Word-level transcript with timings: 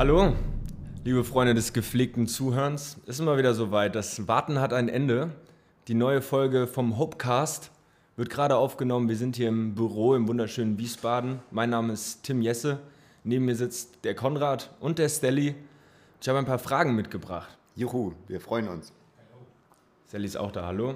Hallo, 0.00 0.32
liebe 1.04 1.24
Freunde 1.24 1.52
des 1.52 1.74
gepflegten 1.74 2.26
Zuhörens. 2.26 2.96
Es 3.02 3.16
ist 3.16 3.20
immer 3.20 3.36
wieder 3.36 3.52
soweit. 3.52 3.94
Das 3.94 4.26
Warten 4.26 4.58
hat 4.58 4.72
ein 4.72 4.88
Ende. 4.88 5.28
Die 5.88 5.92
neue 5.92 6.22
Folge 6.22 6.66
vom 6.66 6.96
Hopecast 6.96 7.70
wird 8.16 8.30
gerade 8.30 8.56
aufgenommen. 8.56 9.10
Wir 9.10 9.16
sind 9.16 9.36
hier 9.36 9.48
im 9.48 9.74
Büro 9.74 10.14
im 10.14 10.26
wunderschönen 10.26 10.78
Wiesbaden. 10.78 11.40
Mein 11.50 11.68
Name 11.68 11.92
ist 11.92 12.22
Tim 12.22 12.40
Jesse. 12.40 12.78
Neben 13.24 13.44
mir 13.44 13.54
sitzt 13.54 14.02
der 14.04 14.14
Konrad 14.14 14.70
und 14.80 14.98
der 14.98 15.10
Stelly. 15.10 15.54
Ich 16.18 16.28
habe 16.30 16.38
ein 16.38 16.46
paar 16.46 16.58
Fragen 16.58 16.96
mitgebracht. 16.96 17.58
Juhu, 17.76 18.14
wir 18.26 18.40
freuen 18.40 18.68
uns. 18.68 18.94
Stelly 20.08 20.24
ist 20.24 20.38
auch 20.38 20.50
da. 20.50 20.64
Hallo. 20.64 20.94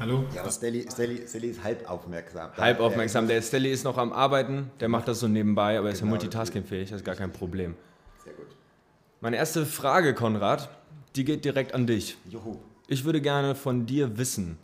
Hallo? 0.00 0.24
Ja, 0.34 0.50
Stelly, 0.50 0.90
Stelly, 0.90 1.28
Stelly 1.28 1.48
ist 1.48 1.62
halb 1.62 1.90
aufmerksam. 1.90 2.48
Halb 2.56 2.80
aufmerksam. 2.80 3.28
Der 3.28 3.42
Stelly 3.42 3.70
ist 3.70 3.84
noch 3.84 3.98
am 3.98 4.10
Arbeiten. 4.10 4.70
Der 4.80 4.88
macht 4.88 5.06
das 5.06 5.20
so 5.20 5.28
nebenbei, 5.28 5.76
aber 5.76 5.88
er 5.88 5.92
ist 5.92 5.98
ja 5.98 6.06
Genau, 6.06 6.12
multitaskingfähig. 6.12 6.88
Das 6.88 7.00
ist 7.00 7.04
gar 7.04 7.14
kein 7.14 7.30
Problem. 7.30 7.74
Meine 9.20 9.36
erste 9.36 9.66
Frage, 9.66 10.14
Konrad, 10.14 10.70
die 11.16 11.24
geht 11.24 11.44
direkt 11.44 11.74
an 11.74 11.88
dich. 11.88 12.16
Juhu. 12.30 12.58
Ich 12.86 13.04
würde 13.04 13.20
gerne 13.20 13.56
von 13.56 13.84
dir 13.84 14.16
wissen, 14.16 14.58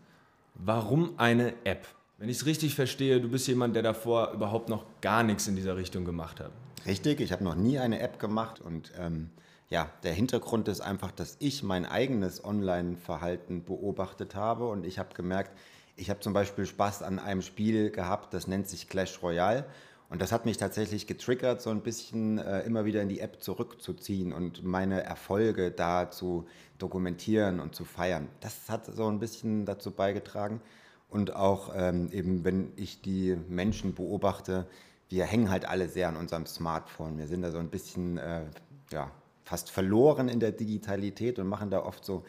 warum 0.54 1.18
eine 1.18 1.54
App? 1.64 1.88
Wenn 2.18 2.28
ich 2.28 2.36
es 2.36 2.46
richtig 2.46 2.76
verstehe, 2.76 3.20
du 3.20 3.28
bist 3.28 3.48
jemand, 3.48 3.74
der 3.74 3.82
davor 3.82 4.30
überhaupt 4.30 4.68
noch 4.68 4.84
gar 5.00 5.24
nichts 5.24 5.48
in 5.48 5.56
dieser 5.56 5.76
Richtung 5.76 6.04
gemacht 6.04 6.38
hat. 6.38 6.52
Richtig, 6.86 7.20
ich 7.20 7.32
habe 7.32 7.42
noch 7.42 7.56
nie 7.56 7.80
eine 7.80 7.98
App 7.98 8.20
gemacht 8.20 8.60
und 8.60 8.92
ähm, 8.96 9.30
ja, 9.70 9.90
der 10.04 10.12
Hintergrund 10.12 10.68
ist 10.68 10.82
einfach, 10.82 11.10
dass 11.10 11.36
ich 11.40 11.64
mein 11.64 11.84
eigenes 11.84 12.44
Online-Verhalten 12.44 13.64
beobachtet 13.64 14.36
habe 14.36 14.68
und 14.68 14.86
ich 14.86 15.00
habe 15.00 15.14
gemerkt, 15.14 15.50
ich 15.96 16.10
habe 16.10 16.20
zum 16.20 16.32
Beispiel 16.32 16.66
Spaß 16.66 17.02
an 17.02 17.18
einem 17.18 17.42
Spiel 17.42 17.90
gehabt, 17.90 18.32
das 18.32 18.46
nennt 18.46 18.68
sich 18.68 18.88
Clash 18.88 19.20
Royale 19.20 19.64
und 20.08 20.20
das 20.20 20.32
hat 20.32 20.44
mich 20.44 20.58
tatsächlich 20.58 21.06
getriggert, 21.06 21.62
so 21.62 21.70
ein 21.70 21.80
bisschen 21.80 22.38
äh, 22.38 22.60
immer 22.62 22.84
wieder 22.84 23.02
in 23.02 23.08
die 23.08 23.20
App 23.20 23.42
zurückzuziehen 23.42 24.32
und 24.32 24.62
meine 24.62 25.02
Erfolge 25.02 25.70
da 25.70 26.10
zu 26.10 26.46
dokumentieren 26.78 27.60
und 27.60 27.74
zu 27.74 27.84
feiern. 27.84 28.28
Das 28.40 28.68
hat 28.68 28.86
so 28.86 29.08
ein 29.08 29.18
bisschen 29.18 29.64
dazu 29.64 29.90
beigetragen 29.90 30.60
und 31.08 31.34
auch 31.34 31.72
ähm, 31.76 32.10
eben, 32.12 32.44
wenn 32.44 32.72
ich 32.76 33.00
die 33.00 33.36
Menschen 33.48 33.94
beobachte, 33.94 34.66
wir 35.08 35.24
hängen 35.24 35.50
halt 35.50 35.64
alle 35.64 35.88
sehr 35.88 36.08
an 36.08 36.16
unserem 36.16 36.46
Smartphone. 36.46 37.18
Wir 37.18 37.26
sind 37.26 37.42
da 37.42 37.50
so 37.50 37.58
ein 37.58 37.70
bisschen 37.70 38.18
äh, 38.18 38.42
ja, 38.90 39.10
fast 39.44 39.70
verloren 39.70 40.28
in 40.28 40.40
der 40.40 40.52
Digitalität 40.52 41.38
und 41.38 41.46
machen 41.46 41.70
da 41.70 41.80
oft 41.80 42.04
so 42.04 42.24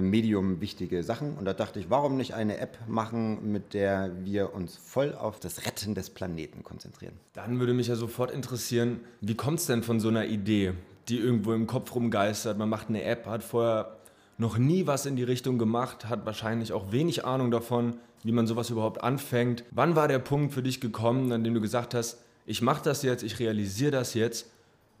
medium 0.00 0.60
wichtige 0.60 1.02
Sachen. 1.02 1.36
Und 1.36 1.44
da 1.44 1.52
dachte 1.52 1.78
ich, 1.78 1.90
warum 1.90 2.16
nicht 2.16 2.34
eine 2.34 2.58
App 2.58 2.78
machen, 2.86 3.52
mit 3.52 3.74
der 3.74 4.10
wir 4.24 4.54
uns 4.54 4.76
voll 4.76 5.14
auf 5.14 5.40
das 5.40 5.66
Retten 5.66 5.94
des 5.94 6.10
Planeten 6.10 6.62
konzentrieren? 6.64 7.14
Dann 7.32 7.60
würde 7.60 7.74
mich 7.74 7.86
ja 7.86 7.96
sofort 7.96 8.30
interessieren, 8.30 9.00
wie 9.20 9.34
kommt 9.34 9.60
es 9.60 9.66
denn 9.66 9.82
von 9.82 10.00
so 10.00 10.08
einer 10.08 10.26
Idee, 10.26 10.72
die 11.08 11.18
irgendwo 11.18 11.52
im 11.52 11.66
Kopf 11.66 11.94
rumgeistert? 11.94 12.58
Man 12.58 12.68
macht 12.68 12.88
eine 12.88 13.02
App, 13.04 13.26
hat 13.26 13.44
vorher 13.44 13.96
noch 14.38 14.58
nie 14.58 14.86
was 14.86 15.06
in 15.06 15.16
die 15.16 15.22
Richtung 15.22 15.58
gemacht, 15.58 16.08
hat 16.08 16.26
wahrscheinlich 16.26 16.72
auch 16.72 16.92
wenig 16.92 17.24
Ahnung 17.24 17.50
davon, 17.50 17.96
wie 18.22 18.32
man 18.32 18.46
sowas 18.46 18.70
überhaupt 18.70 19.02
anfängt. 19.02 19.64
Wann 19.70 19.96
war 19.96 20.08
der 20.08 20.18
Punkt 20.18 20.52
für 20.52 20.62
dich 20.62 20.80
gekommen, 20.80 21.32
an 21.32 21.44
dem 21.44 21.54
du 21.54 21.60
gesagt 21.60 21.94
hast, 21.94 22.18
ich 22.44 22.62
mache 22.62 22.82
das 22.84 23.02
jetzt, 23.02 23.22
ich 23.22 23.38
realisiere 23.38 23.90
das 23.90 24.14
jetzt 24.14 24.50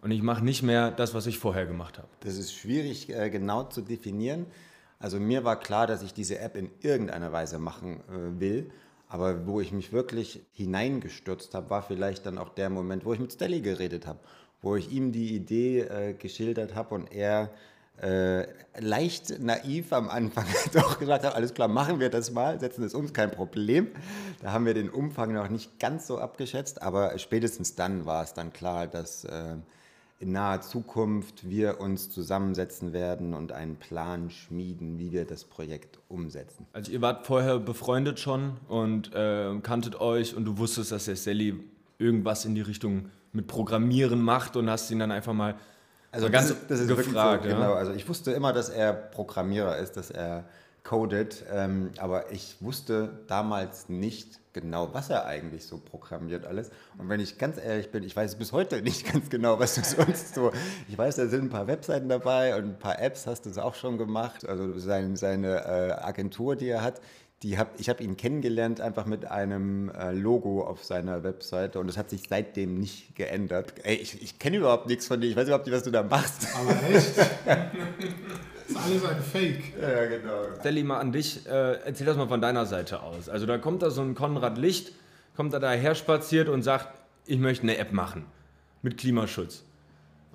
und 0.00 0.10
ich 0.10 0.22
mache 0.22 0.44
nicht 0.44 0.62
mehr 0.62 0.90
das, 0.90 1.14
was 1.14 1.26
ich 1.26 1.38
vorher 1.38 1.66
gemacht 1.66 1.98
habe? 1.98 2.08
Das 2.20 2.36
ist 2.36 2.52
schwierig 2.52 3.08
äh, 3.10 3.30
genau 3.30 3.64
zu 3.64 3.82
definieren. 3.82 4.46
Also 4.98 5.20
mir 5.20 5.44
war 5.44 5.58
klar, 5.58 5.86
dass 5.86 6.02
ich 6.02 6.14
diese 6.14 6.38
App 6.38 6.56
in 6.56 6.70
irgendeiner 6.80 7.32
Weise 7.32 7.58
machen 7.58 8.00
äh, 8.08 8.40
will. 8.40 8.70
Aber 9.08 9.46
wo 9.46 9.60
ich 9.60 9.72
mich 9.72 9.92
wirklich 9.92 10.44
hineingestürzt 10.52 11.54
habe, 11.54 11.70
war 11.70 11.82
vielleicht 11.82 12.26
dann 12.26 12.38
auch 12.38 12.48
der 12.48 12.70
Moment, 12.70 13.04
wo 13.04 13.12
ich 13.12 13.20
mit 13.20 13.32
Stelly 13.32 13.60
geredet 13.60 14.06
habe, 14.06 14.18
wo 14.62 14.74
ich 14.74 14.90
ihm 14.90 15.12
die 15.12 15.34
Idee 15.34 15.80
äh, 15.80 16.12
geschildert 16.14 16.74
habe 16.74 16.94
und 16.94 17.12
er 17.12 17.50
äh, 18.02 18.46
leicht 18.78 19.38
naiv 19.40 19.92
am 19.92 20.10
Anfang 20.10 20.44
doch 20.72 20.98
gesagt 20.98 21.24
hat, 21.24 21.34
alles 21.34 21.54
klar, 21.54 21.68
machen 21.68 22.00
wir 22.00 22.10
das 22.10 22.30
mal, 22.30 22.60
setzen 22.60 22.84
es 22.84 22.94
uns, 22.94 23.12
kein 23.12 23.30
Problem. 23.30 23.88
Da 24.42 24.52
haben 24.52 24.66
wir 24.66 24.74
den 24.74 24.90
Umfang 24.90 25.32
noch 25.32 25.48
nicht 25.48 25.78
ganz 25.78 26.06
so 26.06 26.18
abgeschätzt, 26.18 26.82
aber 26.82 27.18
spätestens 27.18 27.74
dann 27.74 28.04
war 28.04 28.22
es 28.22 28.34
dann 28.34 28.52
klar, 28.52 28.86
dass 28.86 29.24
äh, 29.24 29.56
in 30.18 30.32
naher 30.32 30.62
Zukunft 30.62 31.48
wir 31.48 31.80
uns 31.80 32.10
zusammensetzen 32.10 32.92
werden 32.92 33.34
und 33.34 33.52
einen 33.52 33.76
Plan 33.76 34.30
schmieden, 34.30 34.98
wie 34.98 35.12
wir 35.12 35.26
das 35.26 35.44
Projekt 35.44 35.98
umsetzen. 36.08 36.66
Also 36.72 36.90
ihr 36.90 37.02
wart 37.02 37.26
vorher 37.26 37.58
befreundet 37.58 38.18
schon 38.18 38.56
und 38.68 39.14
äh, 39.14 39.58
kanntet 39.62 40.00
euch 40.00 40.34
und 40.34 40.46
du 40.46 40.56
wusstest, 40.56 40.92
dass 40.92 41.04
der 41.04 41.16
Sally 41.16 41.62
irgendwas 41.98 42.44
in 42.46 42.54
die 42.54 42.62
Richtung 42.62 43.10
mit 43.32 43.46
Programmieren 43.46 44.20
macht 44.20 44.56
und 44.56 44.70
hast 44.70 44.90
ihn 44.90 44.98
dann 44.98 45.12
einfach 45.12 45.34
mal 45.34 45.54
Also 46.12 46.26
so 46.26 46.32
das 46.32 46.48
ganz 46.48 46.60
ist, 46.60 46.70
das 46.70 46.80
ist 46.80 46.88
gefragt. 46.88 47.44
so, 47.44 47.50
ja? 47.50 47.54
genau. 47.54 47.74
Also 47.74 47.92
ich 47.92 48.08
wusste 48.08 48.32
immer, 48.32 48.54
dass 48.54 48.70
er 48.70 48.94
Programmierer 48.94 49.76
ist, 49.76 49.98
dass 49.98 50.10
er 50.10 50.44
codet, 50.86 51.44
ähm, 51.52 51.90
aber 51.98 52.30
ich 52.30 52.56
wusste 52.60 53.18
damals 53.26 53.88
nicht 53.88 54.38
genau, 54.52 54.94
was 54.94 55.10
er 55.10 55.26
eigentlich 55.26 55.66
so 55.66 55.78
programmiert 55.78 56.46
alles. 56.46 56.70
Und 56.96 57.08
wenn 57.08 57.18
ich 57.18 57.38
ganz 57.38 57.58
ehrlich 57.58 57.90
bin, 57.90 58.04
ich 58.04 58.14
weiß 58.14 58.36
bis 58.36 58.52
heute 58.52 58.80
nicht 58.82 59.04
ganz 59.12 59.28
genau, 59.28 59.58
was 59.58 59.74
du 59.74 59.82
sonst 59.82 60.34
so. 60.34 60.52
Ich 60.88 60.96
weiß, 60.96 61.16
da 61.16 61.26
sind 61.26 61.46
ein 61.46 61.50
paar 61.50 61.66
Webseiten 61.66 62.08
dabei 62.08 62.56
und 62.56 62.64
ein 62.64 62.78
paar 62.78 63.00
Apps 63.00 63.26
hast 63.26 63.46
du 63.46 63.50
es 63.50 63.58
auch 63.58 63.74
schon 63.74 63.98
gemacht. 63.98 64.48
Also 64.48 64.78
sein, 64.78 65.16
seine 65.16 65.64
äh, 65.64 65.92
Agentur, 66.02 66.54
die 66.54 66.68
er 66.68 66.82
hat. 66.82 67.00
Die 67.42 67.58
hab, 67.58 67.78
ich 67.78 67.90
habe 67.90 68.02
ihn 68.02 68.16
kennengelernt 68.16 68.80
einfach 68.80 69.04
mit 69.04 69.26
einem 69.26 69.90
äh, 69.90 70.12
Logo 70.12 70.64
auf 70.64 70.84
seiner 70.84 71.22
Webseite 71.22 71.78
und 71.78 71.86
das 71.86 71.98
hat 71.98 72.08
sich 72.08 72.22
seitdem 72.30 72.78
nicht 72.80 73.14
geändert. 73.14 73.74
Ey, 73.82 73.96
ich, 73.96 74.22
ich 74.22 74.38
kenne 74.38 74.56
überhaupt 74.56 74.86
nichts 74.86 75.06
von 75.06 75.20
dir, 75.20 75.28
ich 75.28 75.36
weiß 75.36 75.48
überhaupt 75.48 75.66
nicht, 75.66 75.76
was 75.76 75.82
du 75.82 75.90
da 75.90 76.02
machst. 76.02 76.46
Aber 76.56 76.72
echt? 76.88 77.14
Das 78.68 78.76
ist 78.76 79.04
alles 79.04 79.04
ein 79.04 79.22
Fake. 79.22 79.74
Ja, 79.80 80.06
genau. 80.06 80.58
Stelly, 80.60 80.82
mal 80.82 80.98
an 80.98 81.12
dich, 81.12 81.46
äh, 81.46 81.74
erzähl 81.84 82.06
das 82.06 82.16
mal 82.16 82.28
von 82.28 82.40
deiner 82.40 82.66
Seite 82.66 83.02
aus. 83.02 83.28
Also 83.28 83.46
da 83.46 83.58
kommt 83.58 83.82
da 83.82 83.90
so 83.90 84.02
ein 84.02 84.14
Konrad 84.14 84.58
Licht, 84.58 84.92
kommt 85.36 85.52
da 85.52 85.58
daher 85.58 85.94
spaziert 85.94 86.48
und 86.48 86.62
sagt, 86.62 86.88
ich 87.26 87.38
möchte 87.38 87.62
eine 87.62 87.76
App 87.78 87.92
machen 87.92 88.24
mit 88.82 88.98
Klimaschutz. 88.98 89.62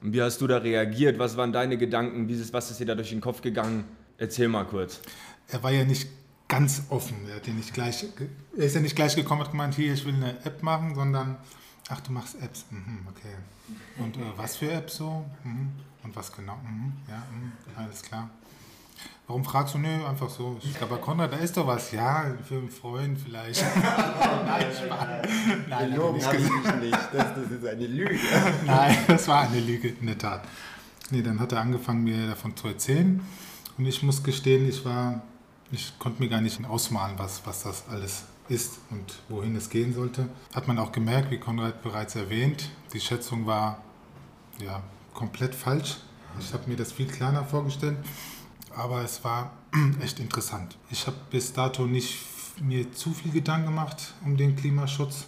Und 0.01 0.13
wie 0.13 0.21
hast 0.21 0.41
du 0.41 0.47
da 0.47 0.57
reagiert? 0.57 1.19
Was 1.19 1.37
waren 1.37 1.51
deine 1.51 1.77
Gedanken? 1.77 2.27
Wie 2.27 2.33
ist, 2.33 2.53
was 2.53 2.71
ist 2.71 2.79
dir 2.79 2.85
da 2.85 2.95
durch 2.95 3.09
den 3.09 3.21
Kopf 3.21 3.41
gegangen? 3.41 3.85
Erzähl 4.17 4.47
mal 4.47 4.65
kurz. 4.65 5.01
Er 5.47 5.61
war 5.63 5.71
ja 5.71 5.83
nicht 5.83 6.09
ganz 6.47 6.83
offen. 6.89 7.17
Er, 7.29 7.35
hat 7.35 7.47
ja 7.47 7.53
nicht 7.53 7.73
gleich, 7.73 8.05
er 8.57 8.65
ist 8.65 8.75
ja 8.75 8.81
nicht 8.81 8.95
gleich 8.95 9.15
gekommen 9.15 9.41
und 9.41 9.47
hat 9.47 9.51
gemeint, 9.51 9.75
hier, 9.75 9.93
ich 9.93 10.05
will 10.05 10.15
eine 10.15 10.43
App 10.43 10.63
machen, 10.63 10.95
sondern, 10.95 11.37
ach, 11.89 12.01
du 12.01 12.11
machst 12.11 12.35
Apps. 12.41 12.65
Mhm, 12.69 13.07
okay. 13.09 13.35
Und 13.99 14.17
äh, 14.17 14.19
was 14.35 14.57
für 14.57 14.71
Apps 14.71 14.97
so? 14.97 15.25
Mhm. 15.43 15.71
Und 16.03 16.15
was 16.15 16.31
genau? 16.31 16.57
Mhm. 16.57 16.93
Ja, 17.07 17.23
mhm. 17.31 17.51
alles 17.75 18.01
klar. 18.01 18.29
Warum 19.27 19.45
fragst 19.45 19.75
du? 19.75 19.77
Nö, 19.77 20.05
einfach 20.05 20.29
so. 20.29 20.59
Ich, 20.61 20.81
aber 20.81 20.97
Konrad, 20.97 21.31
da 21.31 21.37
ist 21.37 21.55
doch 21.55 21.65
was. 21.65 21.91
Ja, 21.91 22.25
für 22.47 22.55
einen 22.55 22.69
Freund 22.69 23.17
vielleicht. 23.17 23.63
Nein, 24.45 24.65
Spaß. 24.71 25.07
Nein, 25.69 25.91
Gelogen 25.91 26.15
nicht 26.17 26.31
gesagt. 26.31 26.81
nicht. 26.81 26.97
Das, 27.13 27.35
das 27.35 27.51
ist 27.51 27.65
eine 27.65 27.87
Lüge. 27.87 28.19
Nein, 28.65 28.97
das 29.07 29.27
war 29.27 29.41
eine 29.43 29.59
Lüge, 29.59 29.89
in 29.89 30.07
der 30.07 30.17
Tat. 30.17 30.43
Nee, 31.11 31.21
dann 31.21 31.39
hat 31.39 31.51
er 31.53 31.61
angefangen, 31.61 32.03
mir 32.03 32.27
davon 32.27 32.55
zu 32.57 32.67
erzählen. 32.67 33.21
Und 33.77 33.85
ich 33.85 34.03
muss 34.03 34.21
gestehen, 34.21 34.67
ich 34.67 34.83
war, 34.83 35.21
ich 35.71 35.97
konnte 35.97 36.21
mir 36.21 36.29
gar 36.29 36.41
nicht 36.41 36.63
ausmalen, 36.65 37.17
was, 37.17 37.45
was 37.45 37.63
das 37.63 37.85
alles 37.89 38.25
ist 38.49 38.79
und 38.89 39.13
wohin 39.29 39.55
es 39.55 39.69
gehen 39.69 39.93
sollte. 39.93 40.27
Hat 40.53 40.67
man 40.67 40.77
auch 40.77 40.91
gemerkt, 40.91 41.31
wie 41.31 41.39
Konrad 41.39 41.81
bereits 41.83 42.15
erwähnt, 42.15 42.69
die 42.91 42.99
Schätzung 42.99 43.45
war 43.45 43.81
ja 44.59 44.83
komplett 45.13 45.55
falsch. 45.55 45.97
Ich 46.39 46.53
habe 46.53 46.69
mir 46.69 46.77
das 46.77 46.91
viel 46.91 47.07
kleiner 47.07 47.43
vorgestellt, 47.43 47.97
aber 48.75 49.03
es 49.03 49.23
war 49.23 49.51
echt 50.01 50.19
interessant. 50.19 50.77
Ich 50.89 51.05
habe 51.07 51.17
bis 51.29 51.53
dato 51.53 51.85
nicht 51.85 52.17
mir 52.61 52.91
zu 52.93 53.13
viel 53.13 53.31
Gedanken 53.31 53.67
gemacht 53.67 54.13
um 54.23 54.37
den 54.37 54.55
Klimaschutz 54.55 55.25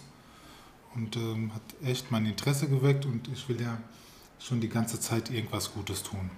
und 0.94 1.16
ähm, 1.16 1.52
hat 1.54 1.62
echt 1.84 2.10
mein 2.10 2.26
Interesse 2.26 2.68
geweckt 2.68 3.04
und 3.06 3.28
ich 3.28 3.48
will 3.48 3.60
ja 3.60 3.76
schon 4.38 4.60
die 4.60 4.68
ganze 4.68 5.00
Zeit 5.00 5.30
irgendwas 5.30 5.72
Gutes 5.72 6.02
tun. 6.02 6.30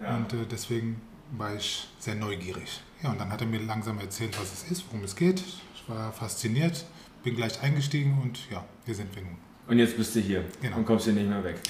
Und 0.00 0.32
äh, 0.32 0.44
deswegen 0.50 1.00
war 1.38 1.54
ich 1.54 1.88
sehr 2.00 2.16
neugierig. 2.16 2.80
Ja, 3.02 3.10
und 3.12 3.20
dann 3.20 3.30
hat 3.30 3.40
er 3.40 3.46
mir 3.46 3.60
langsam 3.60 3.98
erzählt, 4.00 4.36
was 4.40 4.52
es 4.52 4.70
ist, 4.70 4.84
worum 4.90 5.04
es 5.04 5.14
geht. 5.16 5.42
Ich 5.74 5.88
war 5.88 6.12
fasziniert, 6.12 6.84
bin 7.22 7.36
gleich 7.36 7.60
eingestiegen 7.62 8.18
und 8.20 8.50
ja, 8.50 8.64
hier 8.84 8.94
sind 8.94 9.14
wir 9.14 9.22
nun. 9.22 9.36
Und 9.68 9.78
jetzt 9.78 9.96
bist 9.96 10.14
du 10.16 10.20
hier 10.20 10.44
Genau. 10.60 10.76
und 10.78 10.84
kommst 10.84 11.04
hier 11.04 11.14
nicht 11.14 11.28
mehr 11.28 11.42
weg. 11.44 11.60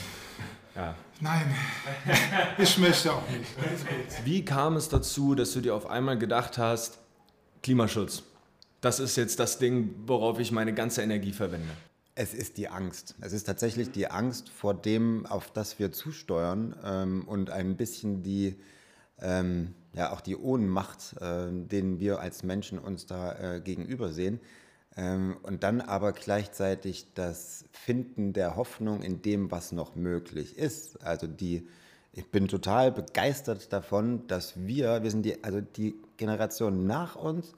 Ja. 0.74 0.94
Nein, 1.20 1.54
ich 2.58 2.78
möchte 2.78 3.12
auch 3.12 3.28
nicht. 3.28 4.24
Wie 4.24 4.44
kam 4.44 4.76
es 4.76 4.88
dazu, 4.88 5.34
dass 5.34 5.52
du 5.52 5.60
dir 5.60 5.74
auf 5.74 5.86
einmal 5.86 6.18
gedacht 6.18 6.58
hast, 6.58 6.98
Klimaschutz, 7.62 8.22
das 8.80 8.98
ist 8.98 9.16
jetzt 9.16 9.38
das 9.38 9.58
Ding, 9.58 9.94
worauf 10.06 10.40
ich 10.40 10.50
meine 10.50 10.74
ganze 10.74 11.02
Energie 11.02 11.32
verwende? 11.32 11.68
Es 12.14 12.34
ist 12.34 12.58
die 12.58 12.68
Angst. 12.68 13.14
Es 13.20 13.32
ist 13.32 13.44
tatsächlich 13.44 13.90
die 13.90 14.08
Angst 14.08 14.48
vor 14.50 14.74
dem, 14.74 15.24
auf 15.26 15.50
das 15.52 15.78
wir 15.78 15.92
zusteuern 15.92 16.74
ähm, 16.84 17.22
und 17.26 17.50
ein 17.50 17.76
bisschen 17.76 18.22
die, 18.22 18.56
ähm, 19.20 19.74
ja, 19.94 20.12
auch 20.12 20.20
die 20.20 20.36
Ohnmacht, 20.36 21.14
äh, 21.20 21.46
denen 21.50 22.00
wir 22.00 22.20
als 22.20 22.42
Menschen 22.42 22.78
uns 22.78 23.06
da 23.06 23.56
äh, 23.56 23.60
gegenüber 23.60 24.12
sehen. 24.12 24.40
Ähm, 24.96 25.36
und 25.42 25.62
dann 25.62 25.80
aber 25.80 26.12
gleichzeitig 26.12 27.06
das 27.14 27.64
Finden 27.72 28.32
der 28.32 28.56
Hoffnung 28.56 29.02
in 29.02 29.22
dem, 29.22 29.50
was 29.50 29.72
noch 29.72 29.94
möglich 29.96 30.58
ist. 30.58 31.04
Also 31.04 31.26
die, 31.26 31.66
ich 32.12 32.30
bin 32.30 32.48
total 32.48 32.92
begeistert 32.92 33.72
davon, 33.72 34.26
dass 34.26 34.66
wir, 34.66 35.02
wir 35.02 35.10
sind 35.10 35.24
die, 35.24 35.42
also 35.42 35.60
die 35.60 35.94
Generation 36.18 36.86
nach 36.86 37.16
uns, 37.16 37.54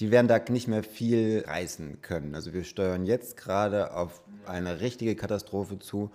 die 0.00 0.10
werden 0.10 0.28
da 0.28 0.40
nicht 0.48 0.68
mehr 0.68 0.82
viel 0.82 1.44
reißen 1.46 2.02
können. 2.02 2.34
Also 2.34 2.52
wir 2.52 2.64
steuern 2.64 3.06
jetzt 3.06 3.36
gerade 3.36 3.94
auf 3.94 4.20
eine 4.46 4.80
richtige 4.80 5.16
Katastrophe 5.16 5.78
zu 5.78 6.10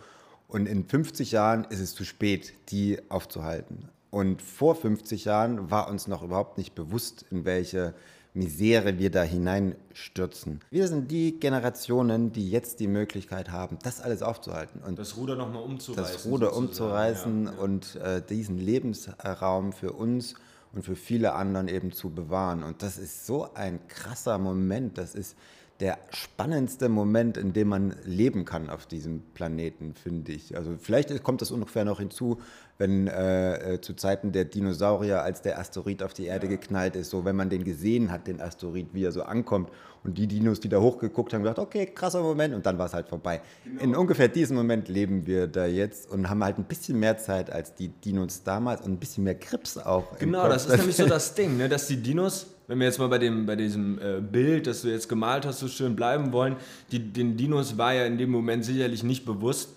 und 0.48 0.68
in 0.68 0.86
50 0.86 1.32
Jahren 1.32 1.64
ist 1.70 1.80
es 1.80 1.96
zu 1.96 2.04
spät, 2.04 2.54
die 2.70 3.00
aufzuhalten. 3.10 3.88
Und 4.10 4.42
vor 4.42 4.76
50 4.76 5.24
Jahren 5.24 5.72
war 5.72 5.90
uns 5.90 6.08
noch 6.08 6.24
überhaupt 6.24 6.58
nicht 6.58 6.76
bewusst, 6.76 7.26
in 7.32 7.46
welche 7.46 7.96
Misere 8.34 8.98
wir 8.98 9.12
da 9.12 9.24
hineinstürzen. 9.24 10.62
Wir 10.70 10.88
sind 10.88 11.12
die 11.12 11.38
Generationen, 11.40 12.32
die 12.32 12.50
jetzt 12.50 12.80
die 12.80 12.88
Möglichkeit 12.88 13.52
haben, 13.52 13.78
das 13.84 14.00
alles 14.00 14.22
aufzuhalten. 14.22 14.82
Und 14.82 14.98
das 14.98 15.18
Ruder 15.18 15.36
nochmal 15.36 15.64
umzureißen. 15.64 16.14
Das 16.14 16.26
Ruder 16.26 16.56
umzureißen 16.56 17.46
ja, 17.46 17.52
ja. 17.52 17.58
und 17.58 17.96
äh, 17.98 18.22
diesen 18.22 18.58
Lebensraum 18.58 19.74
für 19.74 19.92
uns 19.92 20.36
und 20.74 20.84
für 20.84 20.96
viele 20.96 21.34
anderen 21.34 21.68
eben 21.68 21.92
zu 21.92 22.10
bewahren. 22.10 22.64
Und 22.64 22.84
das 22.84 22.98
ist 22.98 23.26
so 23.26 23.54
ein 23.54 23.86
krasser 23.90 24.38
Moment. 24.38 24.98
Das 24.98 25.14
ist 25.14 25.36
der 25.82 25.98
spannendste 26.12 26.90
Moment, 26.90 27.38
in 27.38 27.54
dem 27.54 27.68
man 27.68 27.96
leben 28.06 28.46
kann 28.46 28.70
auf 28.70 28.86
diesem 28.86 29.22
Planeten, 29.34 29.96
finde 29.96 30.32
ich. 30.32 30.56
Also 30.56 30.76
vielleicht 30.80 31.24
kommt 31.24 31.42
das 31.42 31.52
ungefähr 31.52 31.86
noch 31.86 32.00
hinzu, 32.00 32.40
wenn 32.82 33.08
äh, 33.08 33.76
äh, 33.76 33.82
zu 33.82 33.94
Zeiten 33.94 34.32
der 34.32 34.46
Dinosaurier, 34.46 35.22
als 35.22 35.44
der 35.44 35.60
Asteroid 35.60 36.02
auf 36.02 36.14
die 36.14 36.26
Erde 36.26 36.48
geknallt 36.48 36.96
ist, 36.96 37.12
so 37.12 37.24
wenn 37.24 37.36
man 37.36 37.48
den 37.48 37.64
gesehen 37.64 38.12
hat, 38.12 38.26
den 38.26 38.42
Asteroid, 38.42 38.88
wie 38.94 39.06
er 39.06 39.12
so 39.12 39.22
ankommt 39.22 39.70
und 40.04 40.18
die 40.18 40.26
Dinos, 40.26 40.60
die 40.60 40.68
da 40.68 40.80
hochgeguckt 40.80 41.32
haben, 41.32 41.44
gesagt, 41.44 41.60
okay, 41.60 41.86
krasser 41.86 42.24
Moment 42.24 42.56
und 42.56 42.66
dann 42.66 42.80
war 42.80 42.88
es 42.88 42.94
halt 42.96 43.08
vorbei. 43.08 43.40
Genau. 43.64 43.84
In 43.84 43.96
ungefähr 43.96 44.30
diesem 44.30 44.58
Moment 44.58 44.90
leben 44.90 45.28
wir 45.28 45.46
da 45.46 45.68
jetzt 45.68 46.10
und 46.10 46.28
haben 46.28 46.44
halt 46.44 46.58
ein 46.58 46.64
bisschen 46.64 47.00
mehr 47.00 47.20
Zeit 47.20 47.52
als 47.52 47.76
die 47.76 47.90
Dinos 47.90 48.42
damals 48.44 48.82
und 48.82 48.94
ein 48.94 48.98
bisschen 48.98 49.26
mehr 49.26 49.36
Krips 49.36 49.78
auch. 49.78 50.18
Genau, 50.18 50.50
das 50.50 50.66
ist 50.66 50.78
nämlich 50.78 50.96
so 50.96 51.06
das 51.08 51.36
Ding, 51.36 51.58
ne, 51.58 51.70
dass 51.70 51.86
die 51.88 51.98
Dinos 51.98 52.48
wenn 52.68 52.80
wir 52.80 52.88
jetzt 52.88 53.00
mal 53.00 53.10
bei, 53.10 53.18
dem, 53.18 53.46
bei 53.46 53.58
diesem 53.58 54.00
äh, 54.00 54.22
Bild, 54.22 54.66
das 54.66 54.84
du 54.84 54.88
jetzt 54.88 55.10
gemalt 55.10 55.46
hast, 55.46 55.60
so 55.60 55.68
schön 55.68 55.94
bleiben 55.94 56.32
wollen, 56.32 56.56
die, 56.94 57.00
den 57.00 57.36
Dinos 57.36 57.78
war 57.78 57.94
ja 57.94 58.06
in 58.06 58.18
dem 58.18 58.30
Moment 58.30 58.64
sicherlich 58.64 59.04
nicht 59.04 59.26
bewusst, 59.26 59.72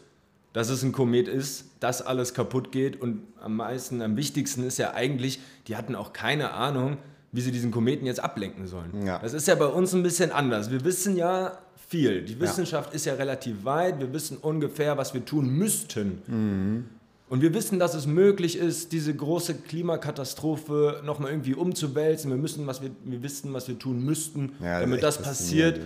dass 0.55 0.71
es 0.71 0.83
ein 0.83 0.93
Komet 0.93 1.29
ist, 1.29 1.67
dass 1.81 2.01
alles 2.01 2.33
kaputt 2.33 2.73
geht 2.73 2.99
und 2.99 3.23
am 3.43 3.57
meisten, 3.57 4.01
am 4.01 4.17
wichtigsten 4.17 4.65
ist 4.65 4.79
ja 4.79 4.95
eigentlich, 4.95 5.41
die 5.67 5.77
hatten 5.77 5.95
auch 5.95 6.15
keine 6.15 6.53
Ahnung, 6.53 6.97
wie 7.33 7.41
sie 7.41 7.51
diesen 7.51 7.73
Kometen 7.73 8.07
jetzt 8.07 8.21
ablenken 8.21 8.69
sollen. 8.69 9.05
Ja. 9.05 9.19
Das 9.19 9.35
ist 9.35 9.49
ja 9.49 9.57
bei 9.57 9.67
uns 9.67 9.93
ein 9.93 10.05
bisschen 10.05 10.31
anders. 10.31 10.71
Wir 10.71 10.85
wissen 10.85 11.17
ja 11.17 11.59
viel. 11.89 12.23
Die 12.23 12.39
Wissenschaft 12.39 12.91
ja. 12.91 12.95
ist 12.95 13.05
ja 13.05 13.15
relativ 13.15 13.65
weit. 13.65 13.99
Wir 13.99 14.13
wissen 14.13 14.37
ungefähr, 14.37 14.97
was 14.97 15.13
wir 15.13 15.25
tun 15.25 15.51
müssten. 15.51 16.23
Mhm. 16.29 16.85
Und 17.29 17.43
wir 17.43 17.53
wissen, 17.53 17.81
dass 17.81 17.95
es 17.95 18.07
möglich 18.07 18.57
ist, 18.57 18.93
diese 18.93 19.13
große 19.13 19.55
Klimakatastrophe 19.55 21.03
nochmal 21.05 21.33
irgendwie 21.33 21.55
umzuwälzen. 21.55 22.31
Wir 22.31 22.39
müssen, 22.39 22.69
was 22.69 22.81
wir, 22.81 22.91
wir 23.03 23.25
wissen, 23.25 23.53
was 23.53 23.67
wir 23.67 23.77
tun 23.77 24.05
müssten, 24.05 24.53
ja, 24.63 24.79
damit 24.81 25.03
das 25.03 25.21
passiert. 25.21 25.81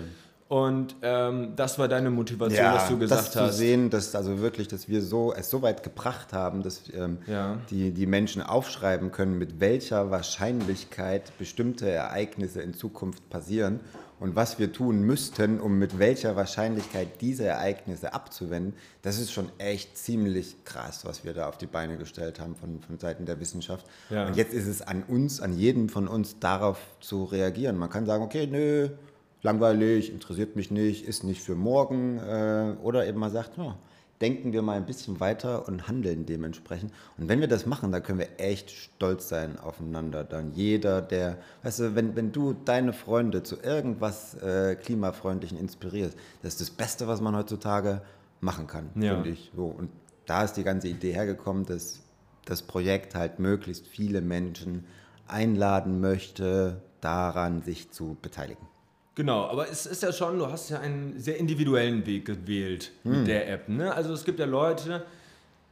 Und 0.49 0.97
ähm, 1.03 1.53
das 1.57 1.79
war 1.79 1.89
deine 1.89 2.11
Motivation, 2.11 2.65
ja, 2.65 2.73
dass 2.73 2.89
du 2.89 2.99
gesagt 2.99 3.21
das 3.21 3.37
hast. 3.37 3.53
zu 3.53 3.59
sehen, 3.59 3.91
dass 3.91 4.15
also 4.15 4.41
wirklich, 4.41 4.67
dass 4.67 4.89
wir 4.89 5.03
so 5.03 5.35
es 5.35 5.51
so 5.51 5.61
weit 5.61 5.83
gebracht 5.83 6.33
haben, 6.33 6.63
dass 6.63 6.83
ähm, 6.95 7.19
ja. 7.27 7.59
die, 7.69 7.91
die 7.93 8.07
Menschen 8.07 8.41
aufschreiben 8.43 9.13
können, 9.13 9.37
mit 9.37 9.61
welcher 9.61 10.11
Wahrscheinlichkeit 10.11 11.37
bestimmte 11.39 11.91
Ereignisse 11.91 12.63
in 12.63 12.73
Zukunft 12.73 13.29
passieren 13.29 13.81
und 14.21 14.35
was 14.35 14.59
wir 14.59 14.73
tun 14.73 15.03
müssten, 15.03 15.61
um 15.61 15.79
mit 15.79 15.99
welcher 15.99 16.35
Wahrscheinlichkeit 16.35 17.21
diese 17.21 17.45
Ereignisse 17.45 18.15
abzuwenden, 18.15 18.75
das 19.03 19.19
ist 19.19 19.33
schon 19.33 19.51
echt 19.59 19.97
ziemlich 19.97 20.65
krass, 20.65 21.05
was 21.05 21.25
wir 21.25 21.35
da 21.35 21.49
auf 21.49 21.59
die 21.59 21.67
Beine 21.67 21.97
gestellt 21.99 22.41
haben 22.41 22.57
von, 22.57 22.81
von 22.81 22.99
Seiten 22.99 23.27
der 23.27 23.39
Wissenschaft. 23.39 23.87
Ja. 24.11 24.27
Und 24.27 24.37
jetzt 24.37 24.53
ist 24.53 24.67
es 24.67 24.83
an 24.83 25.05
uns, 25.05 25.41
an 25.41 25.53
jedem 25.53 25.89
von 25.89 26.09
uns, 26.09 26.39
darauf 26.41 26.79
zu 27.01 27.25
reagieren. 27.25 27.77
Man 27.79 27.91
kann 27.91 28.07
sagen, 28.07 28.25
okay, 28.25 28.49
nö, 28.51 28.89
langweilig, 29.43 30.13
interessiert 30.13 30.57
mich 30.57 30.71
nicht, 30.71 31.07
ist 31.07 31.25
nicht 31.25 31.43
für 31.43 31.55
morgen. 31.55 32.19
Äh, 32.19 32.77
oder 32.83 33.07
eben 33.07 33.19
mal 33.19 33.31
sagt, 33.31 33.59
oh, 33.59 33.75
denken 34.21 34.53
wir 34.53 34.63
mal 34.63 34.77
ein 34.77 34.87
bisschen 34.87 35.21
weiter 35.21 35.69
und 35.69 35.89
handeln 35.89 36.27
dementsprechend. 36.27 36.93
Und 37.17 37.29
wenn 37.29 37.41
wir 37.41 37.49
das 37.49 37.67
machen, 37.67 37.93
dann 37.93 38.03
können 38.03 38.19
wir 38.19 38.29
echt 38.39 38.71
stolz 38.71 39.29
sein 39.29 39.59
aufeinander. 39.59 40.25
Dann 40.25 40.53
jeder, 40.53 41.01
der, 41.03 41.39
weißt 41.63 41.81
du, 41.81 41.95
wenn, 41.95 42.17
wenn 42.17 42.33
du 42.33 42.55
deine 42.65 42.93
Freunde 42.93 43.43
zu 43.43 43.61
irgendwas 43.63 44.35
äh, 44.35 44.77
Klimafreundlichen 44.77 45.59
inspirierst, 45.59 46.17
das 46.43 46.55
ist 46.55 46.61
das 46.61 46.71
Beste, 46.71 47.07
was 47.07 47.21
man 47.21 47.37
heutzutage 47.37 48.03
machen 48.41 48.67
kann, 48.67 48.91
ja. 48.97 49.15
finde 49.15 49.31
ich. 49.31 49.53
So, 49.55 49.67
und 49.67 49.91
da 50.27 50.45
ist 50.45 50.55
die 50.55 50.65
ganze 50.65 50.89
Idee 50.89 51.13
hergekommen, 51.13 51.65
dass 51.65 52.01
das 52.45 52.63
Projekt 52.63 53.15
halt 53.15 53.39
möglichst 53.39 53.87
viele 53.87 54.21
Menschen 54.21 54.85
einladen 55.27 56.01
möchte, 56.01 56.83
daran 57.01 57.63
sich 57.63 57.91
zu 57.91 58.17
beteiligen. 58.21 58.67
Genau, 59.19 59.47
aber 59.49 59.69
es 59.69 59.85
ist 59.85 60.05
ja 60.05 60.13
schon, 60.13 60.39
du 60.39 60.47
hast 60.47 60.71
ja 60.71 60.79
einen 60.79 61.19
sehr 61.19 61.39
individuellen 61.39 62.07
Weg 62.07 62.25
gewählt 62.25 62.93
hm. 63.03 63.11
mit 63.11 63.27
der 63.27 63.51
App. 63.51 63.69
Ne? 63.69 63.93
Also 63.93 64.13
es 64.13 64.25
gibt 64.25 64.39
ja 64.39 64.47
Leute, 64.47 65.05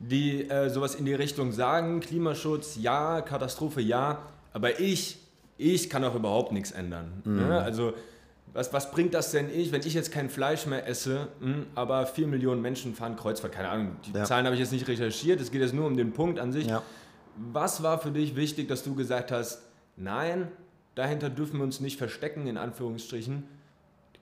die 0.00 0.50
äh, 0.50 0.68
sowas 0.68 0.96
in 0.96 1.04
die 1.04 1.14
Richtung 1.14 1.52
sagen, 1.52 2.00
Klimaschutz 2.00 2.76
ja, 2.80 3.20
Katastrophe 3.20 3.80
ja, 3.80 4.18
aber 4.52 4.80
ich, 4.80 5.18
ich 5.58 5.88
kann 5.88 6.02
auch 6.02 6.16
überhaupt 6.16 6.50
nichts 6.50 6.72
ändern. 6.72 7.22
Ne? 7.24 7.40
Hm. 7.40 7.48
Ne? 7.48 7.60
Also 7.60 7.92
was, 8.52 8.72
was 8.72 8.90
bringt 8.90 9.14
das 9.14 9.30
denn 9.30 9.48
ich, 9.48 9.70
wenn 9.70 9.82
ich 9.82 9.94
jetzt 9.94 10.10
kein 10.10 10.28
Fleisch 10.28 10.66
mehr 10.66 10.88
esse, 10.88 11.28
mh, 11.38 11.46
hm, 11.46 11.66
aber 11.76 12.04
vier 12.06 12.26
Millionen 12.26 12.60
Menschen 12.60 12.96
fahren 12.96 13.14
Kreuzfahrt, 13.14 13.52
keine 13.52 13.68
Ahnung, 13.68 13.96
die 14.06 14.18
ja. 14.18 14.24
Zahlen 14.24 14.46
habe 14.46 14.56
ich 14.56 14.60
jetzt 14.60 14.72
nicht 14.72 14.88
recherchiert, 14.88 15.40
es 15.40 15.52
geht 15.52 15.60
jetzt 15.60 15.72
nur 15.72 15.86
um 15.86 15.96
den 15.96 16.12
Punkt 16.12 16.40
an 16.40 16.50
sich. 16.50 16.66
Ja. 16.66 16.82
Was 17.52 17.84
war 17.84 18.00
für 18.00 18.10
dich 18.10 18.34
wichtig, 18.34 18.66
dass 18.66 18.82
du 18.82 18.96
gesagt 18.96 19.30
hast, 19.30 19.62
nein, 19.96 20.48
dahinter 20.96 21.30
dürfen 21.30 21.58
wir 21.58 21.64
uns 21.64 21.78
nicht 21.78 21.98
verstecken, 21.98 22.48
in 22.48 22.56
Anführungsstrichen. 22.56 23.44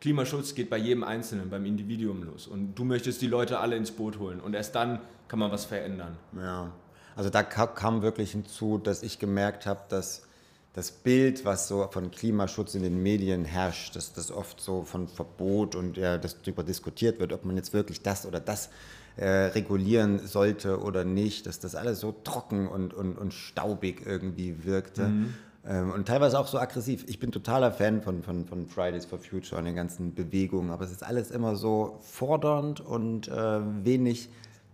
Klimaschutz 0.00 0.54
geht 0.54 0.68
bei 0.68 0.76
jedem 0.76 1.02
Einzelnen, 1.02 1.48
beim 1.48 1.64
Individuum 1.64 2.24
los. 2.24 2.46
Und 2.46 2.74
du 2.74 2.84
möchtest 2.84 3.22
die 3.22 3.26
Leute 3.26 3.60
alle 3.60 3.76
ins 3.76 3.90
Boot 3.90 4.18
holen. 4.18 4.40
Und 4.40 4.52
erst 4.52 4.74
dann 4.74 5.00
kann 5.28 5.38
man 5.38 5.50
was 5.50 5.64
verändern. 5.64 6.16
Ja, 6.36 6.70
also 7.16 7.30
da 7.30 7.42
kam 7.42 8.02
wirklich 8.02 8.32
hinzu, 8.32 8.76
dass 8.76 9.02
ich 9.02 9.18
gemerkt 9.18 9.64
habe, 9.64 9.80
dass 9.88 10.26
das 10.74 10.90
Bild, 10.90 11.44
was 11.44 11.68
so 11.68 11.88
von 11.90 12.10
Klimaschutz 12.10 12.74
in 12.74 12.82
den 12.82 13.02
Medien 13.02 13.44
herrscht, 13.44 13.94
dass 13.94 14.12
das 14.12 14.32
oft 14.32 14.60
so 14.60 14.82
von 14.82 15.06
Verbot 15.06 15.76
und 15.76 15.96
ja, 15.96 16.18
dass 16.18 16.42
darüber 16.42 16.64
diskutiert 16.64 17.20
wird, 17.20 17.32
ob 17.32 17.44
man 17.44 17.56
jetzt 17.56 17.72
wirklich 17.72 18.02
das 18.02 18.26
oder 18.26 18.40
das 18.40 18.70
äh, 19.16 19.28
regulieren 19.28 20.18
sollte 20.18 20.80
oder 20.80 21.04
nicht, 21.04 21.46
dass 21.46 21.60
das 21.60 21.76
alles 21.76 22.00
so 22.00 22.12
trocken 22.24 22.66
und, 22.66 22.92
und, 22.92 23.16
und 23.16 23.32
staubig 23.32 24.02
irgendwie 24.04 24.64
wirkte. 24.64 25.04
Mhm. 25.04 25.34
Ähm, 25.66 25.92
und 25.92 26.06
teilweise 26.06 26.38
auch 26.38 26.46
so 26.46 26.58
aggressiv. 26.58 27.04
Ich 27.08 27.18
bin 27.18 27.32
totaler 27.32 27.72
Fan 27.72 28.02
von, 28.02 28.22
von, 28.22 28.44
von 28.44 28.66
Fridays 28.66 29.06
for 29.06 29.18
Future 29.18 29.58
und 29.58 29.64
den 29.64 29.74
ganzen 29.74 30.14
Bewegungen, 30.14 30.70
aber 30.70 30.84
es 30.84 30.92
ist 30.92 31.02
alles 31.02 31.30
immer 31.30 31.56
so 31.56 31.98
fordernd 32.02 32.80
und 32.80 33.28
äh, 33.28 33.60
wenig 33.84 34.28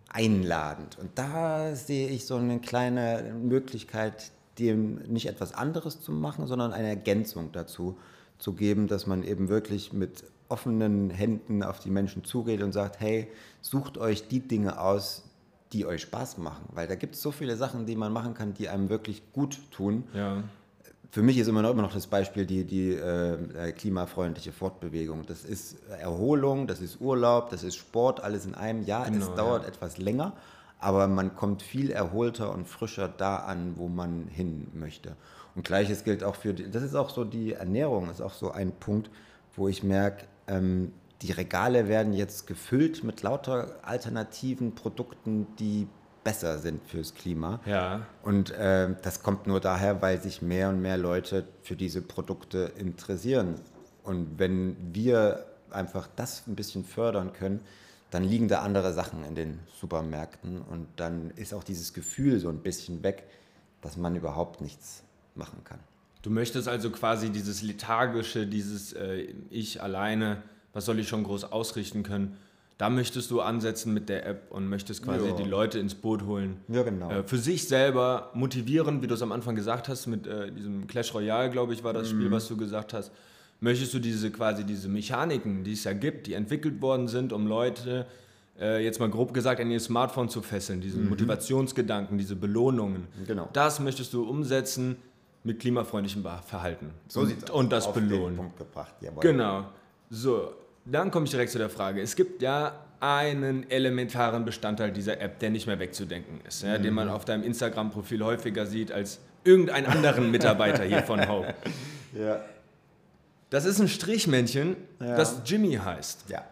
einladend. 0.09 0.99
Und 0.99 1.11
da 1.15 1.77
sehe 1.77 2.09
ich 2.09 2.27
so 2.27 2.37
eine 2.37 2.59
kleine 2.59 3.35
Möglichkeit, 3.41 4.33
dem 4.59 4.97
nicht 5.07 5.27
etwas 5.27 5.55
anderes 5.55 6.01
zu 6.01 6.11
machen, 6.13 6.47
sondern 6.47 6.73
eine 6.73 6.89
Ergänzung 6.89 7.53
dazu 7.53 7.97
zu 8.39 8.55
geben, 8.55 8.89
dass 8.89 9.07
man 9.07 9.23
eben 9.23 9.49
wirklich 9.49 9.93
mit 9.93 10.25
offenen 10.49 11.11
Händen 11.11 11.63
auf 11.63 11.79
die 11.79 11.91
Menschen 11.91 12.25
zugeht 12.25 12.61
und 12.63 12.73
sagt, 12.73 12.99
hey, 12.99 13.29
sucht 13.61 13.97
euch 13.99 14.27
die 14.27 14.41
Dinge 14.41 14.81
aus, 14.81 15.25
die 15.73 15.87
euch 15.87 16.03
Spaß 16.03 16.39
machen. 16.39 16.65
Weil 16.73 16.89
da 16.89 16.97
gibt 16.97 17.15
es 17.15 17.23
so 17.23 17.31
viele 17.31 17.55
Sachen, 17.55 17.87
die 17.87 17.95
man 17.95 18.13
machen 18.13 18.35
kann, 18.35 18.55
die 18.55 18.69
einem 18.69 18.89
wirklich 18.89 19.23
gut 19.33 19.61
tun. 19.71 20.03
Ja 20.13 20.43
für 21.11 21.23
mich 21.23 21.39
ist 21.39 21.49
immer 21.49 21.63
noch, 21.63 21.71
immer 21.71 21.83
noch 21.83 21.93
das 21.93 22.07
Beispiel 22.07 22.47
die, 22.47 22.65
die 22.65 22.93
äh, 22.93 23.73
klimafreundliche 23.73 24.53
Fortbewegung. 24.53 25.27
Das 25.27 25.45
ist 25.45 25.77
Erholung, 25.89 26.69
das 26.69 26.81
ist 26.81 27.01
Urlaub, 27.01 27.51
das 27.51 27.65
ist 27.65 27.77
Sport, 27.77 28.23
alles 28.23 28.47
in 28.47 28.55
einem. 28.55 28.85
Ja, 28.85 29.05
genau, 29.05 29.27
es 29.27 29.35
dauert 29.35 29.65
ja. 29.65 29.69
etwas 29.69 29.99
länger, 29.99 30.35
aber 30.79 31.09
man 31.09 31.35
kommt 31.35 31.63
viel 31.63 31.91
erholter 31.91 32.55
und 32.55 32.69
frischer 32.69 33.09
da 33.09 33.37
an, 33.37 33.75
wo 33.77 33.89
man 33.89 34.29
hin 34.29 34.69
möchte. 34.73 35.17
Und 35.57 35.67
gleiches 35.67 36.05
gilt 36.05 36.23
auch 36.23 36.37
für, 36.37 36.55
die, 36.55 36.71
das 36.71 36.85
ist 36.85 36.95
auch 36.95 37.11
so 37.11 37.25
die 37.25 37.55
Ernährung, 37.55 38.09
ist 38.09 38.21
auch 38.21 38.35
so 38.35 38.53
ein 38.53 38.71
Punkt, 38.71 39.11
wo 39.57 39.67
ich 39.67 39.83
merke, 39.83 40.27
ähm, 40.47 40.93
die 41.23 41.33
Regale 41.33 41.89
werden 41.89 42.13
jetzt 42.13 42.47
gefüllt 42.47 43.03
mit 43.03 43.23
lauter 43.23 43.81
alternativen 43.83 44.77
Produkten, 44.77 45.49
die 45.59 45.89
besser 46.25 46.59
sind 46.59 46.83
fürs 46.87 47.15
Klima. 47.15 47.61
Ja. 47.67 48.07
Und 48.23 48.51
äh, 48.51 48.95
das 49.03 49.23
kommt 49.23 49.47
nur 49.47 49.61
daher, 49.61 50.03
weil 50.03 50.21
sich 50.21 50.43
mehr 50.43 50.69
und 50.69 50.81
mehr 50.81 50.97
Leute 50.97 51.45
für 51.63 51.77
diese 51.77 52.03
Produkte 52.03 52.73
interessieren. 52.77 53.57
Und 54.03 54.39
wenn 54.39 54.77
wir 54.95 55.47
einfach 55.71 56.09
das 56.17 56.47
ein 56.47 56.57
bisschen 56.57 56.85
fördern 56.85 57.33
können, 57.33 57.61
dann 58.11 58.25
liegen 58.25 58.49
da 58.49 58.61
andere 58.61 58.93
Sachen 58.93 59.25
in 59.25 59.35
den 59.35 59.61
Supermärkten 59.81 60.63
und 60.63 60.89
dann 60.97 61.31
ist 61.37 61.55
auch 61.55 61.63
dieses 61.63 61.93
Gefühl 61.93 62.41
so 62.41 62.49
ein 62.49 62.59
bisschen 62.59 63.03
weg, 63.03 63.29
dass 63.83 63.97
man 63.97 64.17
überhaupt 64.17 64.61
nichts 64.61 65.05
machen 65.35 65.63
kann. 65.65 65.79
Du 66.23 66.31
möchtest 66.31 66.69
also 66.69 66.91
quasi 66.91 67.31
dieses 67.31 67.63
lethargische, 67.63 68.47
dieses 68.47 68.93
äh, 68.93 69.33
Ich 69.49 69.83
alleine, 69.83 70.43
was 70.73 70.85
soll 70.85 70.99
ich 70.99 71.09
schon 71.09 71.25
groß 71.25 71.45
ausrichten 71.45 72.03
können, 72.03 72.37
da 72.81 72.89
möchtest 72.89 73.31
du 73.31 73.43
ansetzen 73.43 73.93
mit 73.93 74.09
der 74.09 74.25
App 74.27 74.47
und 74.51 74.67
möchtest 74.69 75.03
quasi 75.05 75.27
Ja. 75.29 75.35
die 75.37 75.45
Leute 75.45 75.79
ins 75.79 75.95
Boot 75.95 76.23
holen. 76.25 76.57
Ja, 76.69 76.83
genau. 76.83 77.11
Äh, 77.11 77.25
für 77.25 77.37
sich 77.37 77.69
selber 77.69 78.31
motivieren, 78.33 79.03
wie 79.03 79.07
du 79.07 79.15
es 79.15 79.21
am 79.21 79.33
Anfang 79.33 79.55
gesagt 79.55 79.89
hast, 79.91 80.07
mit 80.07 80.27
äh, 80.27 80.51
diesem 80.51 80.87
Clash 80.87 81.13
Royale, 81.13 81.51
glaube 81.51 81.75
ich, 81.75 81.85
war 81.85 81.93
das 81.93 82.11
Mhm. 82.11 82.17
Spiel, 82.21 82.31
was 82.31 82.49
du 82.49 82.57
gesagt 82.57 82.95
hast. 82.95 83.13
Möchtest 83.61 83.93
du 83.93 83.99
diese 83.99 84.31
quasi 84.31 84.65
diese 84.65 84.89
Mechaniken, 84.89 85.63
die 85.63 85.75
es 85.75 85.85
ja 85.85 85.93
gibt, 85.93 86.27
die 86.27 86.33
entwickelt 86.33 86.81
worden 86.81 87.07
sind, 87.07 87.35
um 87.35 87.47
Leute 87.47 88.07
äh, 88.59 88.83
jetzt 88.83 88.99
mal 88.99 89.11
grob 89.11 89.35
gesagt 89.35 89.61
an 89.61 89.71
ihr 89.71 89.81
Smartphone 89.81 90.31
zu 90.31 90.41
fesseln, 90.41 90.81
diesen 90.81 91.07
Motivationsgedanken, 91.11 92.17
diese 92.17 92.35
Belohnungen. 92.37 93.03
Mhm. 93.21 93.27
Genau. 93.27 93.49
Das 93.53 93.79
möchtest 93.81 94.15
du 94.15 94.23
umsetzen 94.29 94.97
mit 95.45 95.61
klimafreundlichem 95.61 96.23
Verhalten. 96.47 96.91
So 97.09 97.21
und, 97.21 97.27
sieht's 97.29 97.45
aus. 97.51 97.57
und 97.59 97.73
das 97.73 97.87
Auf 97.87 97.95
den 97.95 98.09
belohnen. 98.09 98.37
Punkt 98.37 98.57
gebracht, 98.59 98.95
jawohl. 99.03 99.21
Genau. 99.23 99.65
So, 100.11 100.53
dann 100.91 101.11
komme 101.11 101.25
ich 101.25 101.31
direkt 101.31 101.53
zu 101.53 101.59
der 101.59 101.71
Frage. 101.71 102.01
Es 102.01 102.17
gibt 102.17 102.43
ja 102.43 102.73
einen 103.01 103.69
elementaren 103.71 104.45
Bestandteil 104.45 104.93
dieser 104.93 105.21
App, 105.21 105.39
der 105.39 105.51
nicht 105.51 105.67
mehr 105.67 105.79
wegzudenken 105.79 106.41
ist, 106.47 106.63
ja, 106.63 106.77
den 106.79 106.93
man 106.95 107.09
Mhm. 107.09 107.15
auf 107.15 107.25
deinem 107.25 107.43
Instagram-Profil 107.45 108.23
häufiger 108.25 108.67
sieht 108.67 108.93
als 108.93 109.21
irgendeinen 109.45 109.87
anderen 109.87 110.31
Mitarbeiter 110.31 110.85
hier 110.85 111.03
von 111.03 111.27
Hope. 111.29 111.55
Ja. 112.13 112.41
Das 113.51 113.65
ist 113.65 113.81
ein 113.81 113.89
Strichmännchen, 113.89 114.77
Ja. 115.01 115.17
das 115.17 115.43
Jimmy 115.45 115.75
heißt. 115.75 116.25
ja. 116.29 116.45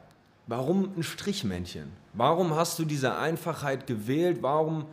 Warum 0.46 0.92
ein 0.96 1.02
Strichmännchen? 1.02 1.92
Warum 2.14 2.54
hast 2.56 2.78
du 2.78 2.84
diese 2.86 3.16
Einfachheit 3.18 3.86
gewählt? 3.86 4.38
Warum 4.40 4.86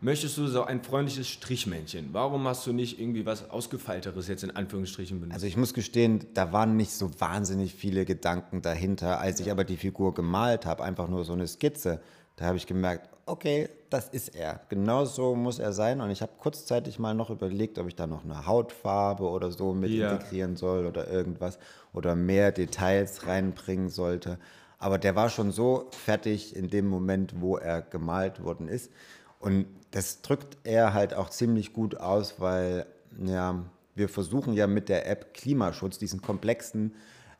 möchtest 0.00 0.36
du 0.38 0.46
so 0.46 0.64
ein 0.64 0.82
freundliches 0.82 1.28
Strichmännchen? 1.28 2.10
Warum 2.12 2.46
hast 2.46 2.66
du 2.66 2.72
nicht 2.72 3.00
irgendwie 3.00 3.26
was 3.26 3.50
Ausgefeilteres 3.50 4.28
jetzt 4.28 4.44
in 4.44 4.50
Anführungsstrichen 4.50 5.20
benutzt? 5.20 5.34
Also 5.34 5.46
ich 5.46 5.56
muss 5.56 5.74
gestehen, 5.74 6.26
da 6.34 6.52
waren 6.52 6.76
nicht 6.76 6.92
so 6.92 7.10
wahnsinnig 7.20 7.74
viele 7.74 8.04
Gedanken 8.04 8.62
dahinter. 8.62 9.20
Als 9.20 9.40
ich 9.40 9.50
aber 9.50 9.64
die 9.64 9.76
Figur 9.76 10.14
gemalt 10.14 10.66
habe, 10.66 10.84
einfach 10.84 11.08
nur 11.08 11.24
so 11.24 11.32
eine 11.32 11.46
Skizze, 11.46 12.00
da 12.36 12.46
habe 12.46 12.56
ich 12.58 12.66
gemerkt, 12.66 13.08
okay, 13.24 13.68
das 13.90 14.08
ist 14.08 14.34
er. 14.36 14.60
Genau 14.68 15.04
so 15.04 15.34
muss 15.34 15.58
er 15.58 15.72
sein. 15.72 16.00
Und 16.00 16.10
ich 16.10 16.22
habe 16.22 16.32
kurzzeitig 16.38 16.98
mal 16.98 17.14
noch 17.14 17.30
überlegt, 17.30 17.78
ob 17.78 17.88
ich 17.88 17.96
da 17.96 18.06
noch 18.06 18.24
eine 18.24 18.46
Hautfarbe 18.46 19.24
oder 19.24 19.50
so 19.50 19.72
mit 19.72 19.90
Ja. 19.90 20.12
integrieren 20.12 20.56
soll 20.56 20.86
oder 20.86 21.10
irgendwas 21.10 21.58
oder 21.92 22.14
mehr 22.14 22.52
Details 22.52 23.26
reinbringen 23.26 23.88
sollte. 23.88 24.38
Aber 24.78 24.98
der 24.98 25.16
war 25.16 25.30
schon 25.30 25.50
so 25.52 25.88
fertig 25.92 26.54
in 26.54 26.68
dem 26.68 26.86
Moment, 26.86 27.40
wo 27.40 27.56
er 27.56 27.80
gemalt 27.80 28.42
worden 28.44 28.68
ist. 28.68 28.92
Und 29.40 29.66
das 29.96 30.20
drückt 30.20 30.58
er 30.64 30.92
halt 30.92 31.14
auch 31.14 31.30
ziemlich 31.30 31.72
gut 31.72 31.96
aus, 31.96 32.34
weil 32.36 32.84
ja, 33.24 33.64
wir 33.94 34.10
versuchen 34.10 34.52
ja 34.52 34.66
mit 34.66 34.90
der 34.90 35.08
App 35.10 35.32
Klimaschutz, 35.32 35.96
diesen 35.96 36.20
komplexen 36.20 36.92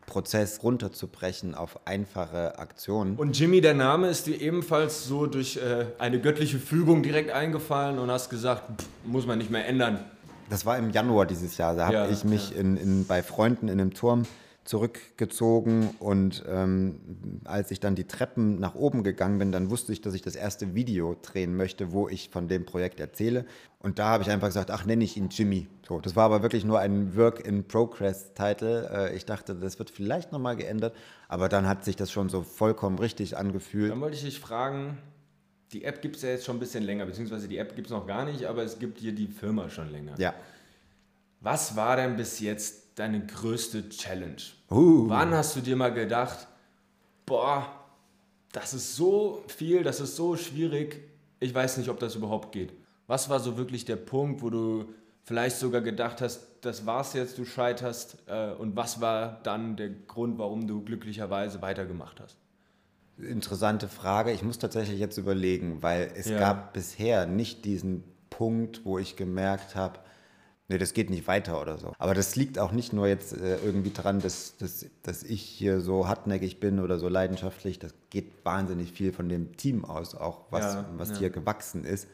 Prozess 0.07 0.63
runterzubrechen 0.63 1.55
auf 1.55 1.87
einfache 1.87 2.59
Aktionen. 2.59 3.17
Und 3.17 3.39
Jimmy, 3.39 3.61
der 3.61 3.75
Name 3.75 4.09
ist 4.09 4.27
dir 4.27 4.41
ebenfalls 4.41 5.05
so 5.05 5.27
durch 5.27 5.59
äh, 5.59 5.85
eine 5.99 6.19
göttliche 6.19 6.59
Fügung 6.59 7.03
direkt 7.03 7.31
eingefallen 7.31 7.99
und 7.99 8.11
hast 8.11 8.31
gesagt, 8.31 8.81
pff, 8.81 8.89
muss 9.05 9.27
man 9.27 9.37
nicht 9.37 9.51
mehr 9.51 9.67
ändern. 9.67 10.03
Das 10.49 10.65
war 10.65 10.79
im 10.79 10.89
Januar 10.89 11.27
dieses 11.27 11.59
Jahr. 11.59 11.77
Da 11.77 11.85
habe 11.89 11.95
Ja, 11.95 12.09
ich 12.09 12.25
mich 12.25 12.57
in, 12.57 12.79
in, 12.79 13.07
bei 13.07 13.23
Freunden 13.23 13.69
in 13.69 13.79
einem 13.79 13.93
Turm 13.93 14.23
zurückgezogen 14.67 15.91
und 16.01 16.45
ähm, 16.49 17.01
als 17.45 17.71
ich 17.71 17.81
dann 17.81 17.95
die 17.95 18.05
Treppen 18.05 18.59
nach 18.59 18.75
oben 18.75 19.05
gegangen 19.05 19.39
bin, 19.39 19.53
dann 19.53 19.71
wusste 19.71 19.93
ich, 19.93 20.01
dass 20.01 20.15
ich 20.15 20.23
das 20.23 20.37
erste 20.37 20.75
Video 20.75 21.17
drehen 21.23 21.57
möchte, 21.57 21.93
wo 21.93 22.09
ich 22.09 22.29
von 22.31 22.49
dem 22.49 22.67
Projekt 22.67 23.01
erzähle. 23.01 23.47
Und 23.79 23.99
da 23.99 24.09
habe 24.09 24.25
ich 24.25 24.31
einfach 24.31 24.49
gesagt, 24.49 24.71
ach, 24.71 24.85
nenne 24.85 25.05
ich 25.05 25.17
ihn 25.17 25.29
Jimmy. 25.31 25.69
So, 25.87 26.01
das 26.01 26.17
war 26.17 26.25
aber 26.25 26.43
wirklich 26.43 26.65
nur 26.65 26.81
ein 26.81 27.17
Work-in-Progress-Title. 27.17 28.91
Äh, 28.93 29.17
ich 29.17 29.25
dachte, 29.25 29.55
das 29.55 29.79
wird 29.79 29.91
vielleicht 29.91 30.33
nochmal 30.33 30.57
geändert, 30.57 30.97
aber 31.29 31.49
dann 31.49 31.69
hat 31.69 31.85
sich 31.85 31.95
das 31.95 32.11
schon 32.11 32.29
so 32.29 32.43
vollkommen 32.43 32.99
richtig 32.99 33.37
angefühlt. 33.37 33.93
Dann 33.93 34.01
wollte 34.01 34.17
ich 34.17 34.25
dich 34.25 34.41
fragen, 34.41 34.99
die 35.73 35.85
App 35.85 36.03
gibt 36.03 36.17
es 36.17 36.23
ja 36.23 36.31
jetzt 36.31 36.45
schon 36.45 36.57
ein 36.57 36.61
bisschen 36.61 36.85
länger, 36.85 37.07
beziehungsweise 37.07 37.49
die 37.49 37.59
App 37.59 37.77
gibt 37.77 37.87
es 37.87 37.93
noch 37.93 38.07
gar 38.07 38.25
nicht, 38.25 38.47
aber 38.47 38.63
es 38.63 38.79
gibt 38.79 38.99
hier 38.99 39.13
die 39.13 39.29
Firma 39.29 39.71
schon 39.71 39.91
länger. 39.91 40.15
Ja. 40.19 40.35
Was 41.41 41.77
war 41.77 41.97
denn 41.97 42.17
bis 42.17 42.41
jetzt 42.41 42.86
deine 42.97 43.25
größte 43.25 43.89
Challenge? 43.89 44.43
Uh. 44.71 45.09
Wann 45.09 45.33
hast 45.33 45.55
du 45.55 45.61
dir 45.61 45.77
mal 45.77 45.93
gedacht, 45.95 46.49
boah, 47.25 47.69
das 48.53 48.75
ist 48.75 48.97
so 48.97 49.45
viel, 49.47 49.85
das 49.85 50.01
ist 50.01 50.17
so 50.17 50.37
schwierig, 50.37 51.03
ich 51.39 51.55
weiß 51.55 51.77
nicht, 51.77 51.89
ob 51.89 52.01
das 52.01 52.17
überhaupt 52.17 52.53
geht. 52.53 52.73
Was 53.07 53.29
war 53.29 53.39
so 53.39 53.57
wirklich 53.57 53.85
der 53.85 53.97
Punkt, 53.97 54.43
wo 54.43 54.51
du 54.51 54.87
vielleicht 55.23 55.57
sogar 55.59 55.83
gedacht 55.83 56.21
hast, 56.21 56.49
das 56.63 56.87
war's 56.87 57.13
jetzt, 57.13 57.39
du 57.39 57.45
scheiterst? 57.45 58.17
Äh, 58.27 58.53
und 58.53 58.75
was 58.75 59.01
war 59.01 59.41
dann 59.43 59.77
der 59.77 59.91
Grund, 59.91 60.39
warum 60.39 60.67
du 60.67 60.83
glücklicherweise 60.83 61.63
weitergemacht 61.63 62.21
hast? 62.21 62.39
Interessante 63.19 63.89
Frage. 63.89 64.33
Ich 64.33 64.43
muss 64.43 64.59
tatsächlich 64.59 64.99
jetzt 64.99 65.17
überlegen, 65.19 65.83
weil 65.83 66.11
es 66.17 66.27
Ja. 66.27 66.39
gab 66.39 66.73
bisher 66.73 67.27
nicht 67.27 67.65
diesen 67.65 68.05
Punkt, 68.31 68.85
wo 68.85 68.99
ich 68.99 69.17
gemerkt 69.17 69.75
habe, 69.75 70.01
nee, 70.69 70.79
das 70.79 70.95
geht 70.95 71.11
nicht 71.11 71.27
weiter 71.27 71.61
oder 71.61 71.79
so. 71.79 71.93
Aber 71.99 72.15
das 72.15 72.37
liegt 72.37 72.59
auch 72.59 72.73
nicht 72.73 72.93
nur 72.93 73.07
jetzt 73.07 73.37
äh, 73.37 73.59
irgendwie 73.65 73.93
dran, 73.93 74.21
dass, 74.21 74.57
dass, 74.57 74.87
dass 75.03 75.23
ich 75.23 75.43
hier 75.43 75.81
so 75.81 76.09
hartnäckig 76.09 76.61
bin 76.61 76.81
oder 76.81 76.99
so 76.99 77.09
leidenschaftlich. 77.09 77.79
Das 77.79 77.95
geht 78.11 78.33
wahnsinnig 78.45 78.93
viel 78.93 79.13
von 79.13 79.29
dem 79.29 79.57
Team 79.57 79.85
aus, 79.85 80.15
auch 80.15 80.43
was, 80.51 80.75
Ja, 80.75 80.85
was 80.97 81.11
ja. 81.11 81.17
hier 81.19 81.31
gewachsen 81.31 81.85
ist. 81.85 82.09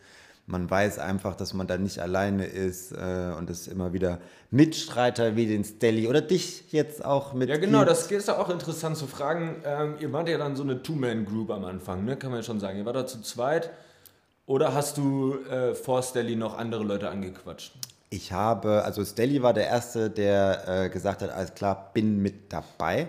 Man 0.46 0.68
weiß 0.68 0.98
einfach, 0.98 1.36
dass 1.36 1.54
man 1.54 1.68
da 1.68 1.78
nicht 1.78 2.00
alleine 2.00 2.46
ist 2.46 2.90
äh, 2.90 3.32
und 3.38 3.48
es 3.48 3.68
immer 3.68 3.92
wieder 3.92 4.18
Mitstreiter 4.50 5.36
wie 5.36 5.46
den 5.46 5.62
Stelly 5.62 6.08
oder 6.08 6.20
dich 6.20 6.72
jetzt 6.72 7.04
auch 7.04 7.32
mit. 7.32 7.48
Ja, 7.48 7.58
genau, 7.58 7.84
das 7.84 8.10
ist 8.10 8.26
ja 8.26 8.38
auch 8.38 8.50
interessant 8.50 8.96
zu 8.96 9.06
fragen. 9.06 9.62
Ähm, 9.64 9.94
ihr 10.00 10.12
wart 10.12 10.28
ja 10.28 10.38
dann 10.38 10.56
so 10.56 10.64
eine 10.64 10.82
Two-Man-Group 10.82 11.50
am 11.50 11.64
Anfang, 11.64 12.04
ne? 12.04 12.16
kann 12.16 12.30
man 12.30 12.40
ja 12.40 12.42
schon 12.42 12.58
sagen. 12.58 12.76
Ihr 12.78 12.84
wart 12.84 12.96
da 12.96 13.06
zu 13.06 13.22
zweit. 13.22 13.70
Oder 14.44 14.74
hast 14.74 14.98
du 14.98 15.38
äh, 15.48 15.76
vor 15.76 16.02
Stelly 16.02 16.34
noch 16.34 16.58
andere 16.58 16.82
Leute 16.82 17.08
angequatscht? 17.08 17.72
Ich 18.12 18.30
habe, 18.30 18.84
also 18.84 19.02
Stelly 19.06 19.42
war 19.42 19.54
der 19.54 19.68
Erste, 19.68 20.10
der 20.10 20.68
äh, 20.68 20.90
gesagt 20.90 21.22
hat, 21.22 21.30
alles 21.30 21.54
klar, 21.54 21.92
bin 21.94 22.20
mit 22.20 22.52
dabei. 22.52 23.08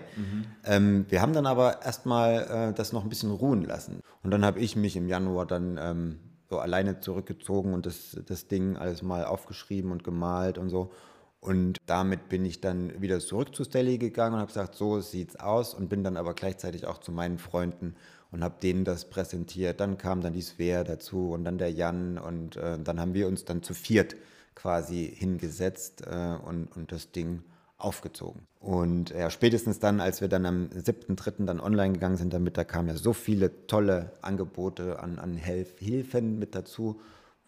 Ähm, 0.64 1.04
wir 1.10 1.20
haben 1.20 1.34
dann 1.34 1.44
aber 1.44 1.82
erstmal 1.82 2.70
äh, 2.70 2.72
das 2.72 2.94
noch 2.94 3.02
ein 3.02 3.10
bisschen 3.10 3.30
ruhen 3.30 3.64
lassen. 3.64 4.00
Und 4.22 4.30
dann 4.30 4.46
habe 4.46 4.60
ich 4.60 4.76
mich 4.76 4.96
im 4.96 5.06
Januar 5.06 5.44
dann 5.44 5.78
ähm, 5.78 6.20
so 6.48 6.58
alleine 6.58 7.00
zurückgezogen 7.00 7.74
und 7.74 7.84
das, 7.84 8.16
das 8.24 8.48
Ding 8.48 8.78
alles 8.78 9.02
mal 9.02 9.26
aufgeschrieben 9.26 9.92
und 9.92 10.04
gemalt 10.04 10.56
und 10.56 10.70
so. 10.70 10.90
Und 11.38 11.76
damit 11.84 12.30
bin 12.30 12.46
ich 12.46 12.62
dann 12.62 13.02
wieder 13.02 13.20
zurück 13.20 13.54
zu 13.54 13.64
Stelly 13.64 13.98
gegangen 13.98 14.36
und 14.36 14.40
habe 14.40 14.48
gesagt, 14.48 14.74
so 14.74 15.02
sieht's 15.02 15.36
aus 15.36 15.74
und 15.74 15.90
bin 15.90 16.02
dann 16.02 16.16
aber 16.16 16.32
gleichzeitig 16.32 16.86
auch 16.86 16.96
zu 16.96 17.12
meinen 17.12 17.36
Freunden 17.36 17.94
und 18.30 18.42
habe 18.42 18.54
denen 18.62 18.86
das 18.86 19.10
präsentiert. 19.10 19.80
Dann 19.80 19.98
kam 19.98 20.22
dann 20.22 20.32
die 20.32 20.40
Svea 20.40 20.82
dazu 20.82 21.32
und 21.32 21.44
dann 21.44 21.58
der 21.58 21.70
Jan 21.70 22.16
und 22.16 22.56
äh, 22.56 22.78
dann 22.82 22.98
haben 22.98 23.12
wir 23.12 23.28
uns 23.28 23.44
dann 23.44 23.62
zu 23.62 23.74
viert 23.74 24.16
quasi 24.54 25.12
hingesetzt 25.14 26.02
äh, 26.06 26.36
und, 26.44 26.68
und 26.76 26.92
das 26.92 27.10
Ding 27.12 27.42
aufgezogen. 27.78 28.42
Und 28.60 29.10
ja, 29.10 29.28
spätestens 29.30 29.78
dann, 29.78 30.00
als 30.00 30.20
wir 30.20 30.28
dann 30.28 30.46
am 30.46 30.68
7.3. 30.68 31.44
dann 31.44 31.60
online 31.60 31.92
gegangen 31.94 32.16
sind 32.16 32.32
damit, 32.32 32.56
da 32.56 32.64
kamen 32.64 32.88
ja 32.88 32.96
so 32.96 33.12
viele 33.12 33.66
tolle 33.66 34.12
Angebote 34.22 35.00
an, 35.00 35.18
an 35.18 35.36
Helf 35.36 35.74
Hilfen 35.78 36.38
mit 36.38 36.54
dazu, 36.54 37.00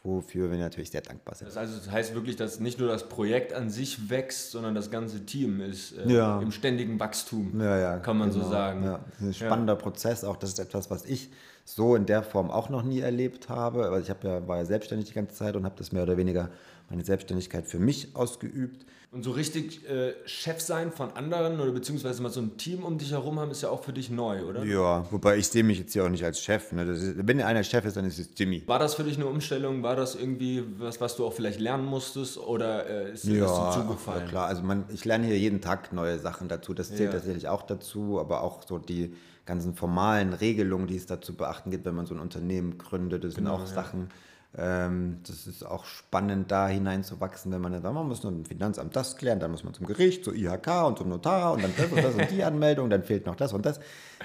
wofür 0.02 0.50
wir 0.50 0.58
natürlich 0.58 0.90
sehr 0.90 1.00
dankbar 1.00 1.34
sind. 1.36 1.48
Das, 1.48 1.56
also, 1.56 1.76
das 1.78 1.90
heißt 1.90 2.14
wirklich, 2.14 2.36
dass 2.36 2.60
nicht 2.60 2.78
nur 2.78 2.88
das 2.88 3.08
Projekt 3.08 3.52
an 3.54 3.70
sich 3.70 4.10
wächst, 4.10 4.50
sondern 4.50 4.74
das 4.74 4.90
ganze 4.90 5.24
Team 5.24 5.60
ist 5.60 5.96
äh, 5.96 6.12
Ja. 6.12 6.40
im 6.40 6.52
ständigen 6.52 7.00
Wachstum, 7.00 7.58
Ja, 7.60 7.78
ja, 7.78 7.98
kann 7.98 8.18
man 8.18 8.30
so 8.30 8.40
genau. 8.40 8.50
sagen. 8.50 8.84
Ja, 8.84 9.00
das 9.12 9.20
ist 9.20 9.26
ein 9.26 9.34
spannender 9.46 9.76
Prozess, 9.76 10.22
auch 10.22 10.36
das 10.36 10.50
ist 10.50 10.58
etwas, 10.58 10.90
was 10.90 11.04
ich 11.06 11.30
so 11.66 11.96
in 11.96 12.06
der 12.06 12.22
Form 12.22 12.50
auch 12.50 12.68
noch 12.68 12.84
nie 12.84 13.00
erlebt 13.00 13.48
habe. 13.48 13.86
Aber 13.86 14.00
ich 14.00 14.08
habe 14.08 14.26
ja, 14.26 14.48
war 14.48 14.58
ja 14.58 14.64
selbstständig 14.64 15.08
die 15.08 15.14
ganze 15.14 15.34
Zeit 15.34 15.56
und 15.56 15.64
habe 15.64 15.74
das 15.76 15.92
mehr 15.92 16.04
oder 16.04 16.16
weniger 16.16 16.48
meine 16.88 17.04
Selbstständigkeit 17.04 17.66
für 17.66 17.80
mich 17.80 18.14
ausgeübt. 18.14 18.86
Und 19.10 19.22
so 19.24 19.30
richtig 19.32 19.88
äh, 19.88 20.12
Chef 20.26 20.60
sein 20.60 20.92
von 20.92 21.10
anderen 21.12 21.58
oder 21.60 21.72
beziehungsweise 21.72 22.22
mal 22.22 22.30
so 22.30 22.40
ein 22.40 22.56
Team 22.56 22.84
um 22.84 22.98
dich 22.98 23.12
herum 23.12 23.40
haben, 23.40 23.50
ist 23.50 23.62
ja 23.62 23.70
auch 23.70 23.82
für 23.82 23.92
dich 23.92 24.10
neu, 24.10 24.44
oder? 24.44 24.62
Ja, 24.64 25.06
wobei 25.10 25.38
ich 25.38 25.48
sehe 25.48 25.64
mich 25.64 25.78
jetzt 25.78 25.92
hier 25.94 26.04
auch 26.04 26.08
nicht 26.08 26.24
als 26.24 26.40
Chef. 26.40 26.70
Ne? 26.72 26.82
Ist, 26.82 27.26
wenn 27.26 27.40
einer 27.40 27.64
Chef 27.64 27.84
ist, 27.84 27.96
dann 27.96 28.04
ist 28.04 28.18
es 28.18 28.28
Jimmy. 28.36 28.62
War 28.66 28.78
das 28.78 28.94
für 28.94 29.04
dich 29.04 29.16
eine 29.16 29.26
Umstellung? 29.26 29.82
War 29.82 29.96
das 29.96 30.14
irgendwie 30.14 30.62
was, 30.78 31.00
was 31.00 31.16
du 31.16 31.24
auch 31.24 31.32
vielleicht 31.32 31.60
lernen 31.60 31.86
musstest 31.86 32.36
oder 32.38 32.86
äh, 32.88 33.12
ist 33.12 33.24
dir 33.26 33.40
das 33.40 33.56
so 33.56 33.80
zugefallen? 33.82 34.22
Ja, 34.24 34.28
klar. 34.28 34.46
Also 34.48 34.62
man, 34.62 34.84
ich 34.92 35.04
lerne 35.04 35.26
hier 35.26 35.38
jeden 35.38 35.60
Tag 35.60 35.92
neue 35.92 36.18
Sachen 36.18 36.48
dazu. 36.48 36.74
Das 36.74 36.88
zählt 36.88 37.00
Ja. 37.00 37.12
tatsächlich 37.12 37.48
auch 37.48 37.62
dazu, 37.62 38.20
aber 38.20 38.42
auch 38.42 38.62
so 38.68 38.78
die 38.78 39.14
ganzen 39.46 39.74
formalen 39.74 40.32
Regelungen, 40.32 40.86
die 40.86 40.96
es 40.96 41.06
da 41.06 41.20
zu 41.20 41.34
beachten 41.34 41.70
gibt, 41.70 41.84
wenn 41.86 41.94
man 41.94 42.06
so 42.06 42.14
ein 42.14 42.20
Unternehmen 42.20 42.78
gründet. 42.78 43.24
Das 43.24 43.34
Genau, 43.34 43.56
sind 43.56 43.64
auch 43.64 43.66
Sachen, 43.66 44.08
ähm, 44.56 45.20
das 45.26 45.46
ist 45.46 45.64
auch 45.64 45.84
spannend, 45.84 46.50
da 46.50 46.68
hineinzuwachsen, 46.68 47.52
wenn 47.52 47.60
man 47.60 47.72
dann 47.72 47.82
sagt, 47.82 47.94
man 47.94 48.08
muss 48.08 48.22
nur 48.22 48.32
im 48.32 48.44
Finanzamt 48.44 48.96
das 48.96 49.16
klären, 49.16 49.40
dann 49.40 49.50
muss 49.50 49.64
man 49.64 49.74
zum 49.74 49.86
Gericht, 49.86 50.24
zur 50.24 50.34
IHK 50.34 50.86
und 50.86 50.98
zum 50.98 51.08
Notar 51.08 51.52
und 51.52 51.62
dann 51.62 51.72
das 51.76 51.90
und 51.90 52.02
das 52.02 52.14
und 52.14 52.30
die 52.30 52.42
Anmeldung, 52.42 52.90
dann 52.90 53.02
fehlt 53.02 53.26
noch 53.26 53.36
das 53.36 53.52
und 53.52 53.64
das. 53.64 53.80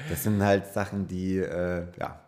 Das 0.10 0.24
sind 0.24 0.42
halt 0.44 0.68
Sachen, 0.68 1.08
die, 1.08 1.38
äh, 1.38 1.86
ja, 2.00 2.20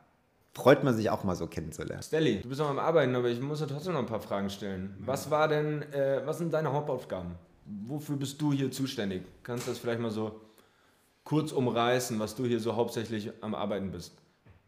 freut 0.54 0.84
man 0.84 0.96
sich 0.96 1.10
auch 1.10 1.24
mal 1.24 1.36
so 1.36 1.48
kennenzulernen. 1.48 2.04
Stelly, 2.04 2.42
du 2.42 2.50
bist 2.50 2.62
noch 2.62 2.70
am 2.70 2.80
Arbeiten, 2.80 3.16
aber 3.16 3.30
ich 3.30 3.42
muss 3.42 3.60
ja 3.60 3.66
trotzdem 3.66 3.94
noch 3.94 4.00
ein 4.02 4.06
paar 4.06 4.22
Fragen 4.22 4.50
stellen. 4.50 4.96
Was 5.00 5.32
war 5.32 5.48
denn, 5.48 5.82
äh, 5.94 6.22
was 6.26 6.38
sind 6.38 6.54
deine 6.54 6.72
Hauptaufgaben? 6.72 7.36
wofür 7.66 8.18
bist 8.18 8.42
du 8.42 8.52
hier 8.52 8.72
zuständig? 8.72 9.24
Kannst 9.44 9.68
du 9.68 9.72
das 9.72 9.80
vielleicht 9.80 10.00
mal 10.00 10.12
so 10.12 10.42
kurz 11.24 11.52
umreißen, 11.52 12.20
was 12.20 12.36
du 12.36 12.46
hier 12.46 12.60
so 12.60 12.76
hauptsächlich 12.76 13.32
am 13.42 13.56
Arbeiten 13.56 13.92
bist? 13.92 14.14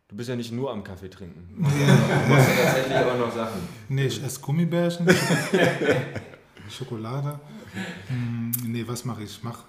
Du 0.08 0.16
bist 0.16 0.30
ja 0.30 0.36
nicht 0.36 0.52
nur 0.52 0.72
am 0.72 0.84
Kaffee 0.84 1.10
trinken. 1.10 1.48
Du 1.58 2.34
machst 2.34 2.50
ja 2.50 2.64
tatsächlich 2.64 2.98
auch 2.98 3.18
noch 3.18 3.34
Sachen. 3.34 3.62
Nee, 3.90 4.06
ich 4.06 4.24
esse 4.24 4.40
Gummibärchen, 4.40 5.08
Schokolade. 6.70 7.40
Hm, 8.08 8.52
nee, 8.66 8.84
was 8.88 9.06
mache 9.06 9.24
ich? 9.24 9.32
Ich 9.38 9.44
mache 9.44 9.64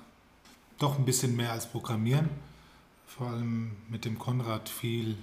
doch 0.79 0.99
ein 0.99 1.05
bisschen 1.05 1.37
mehr 1.37 1.53
als 1.53 1.67
Programmieren. 1.67 2.29
Vor 3.07 3.29
allem 3.29 3.73
mit 3.89 4.05
dem 4.05 4.19
Konrad 4.19 4.69
viel, 4.69 5.17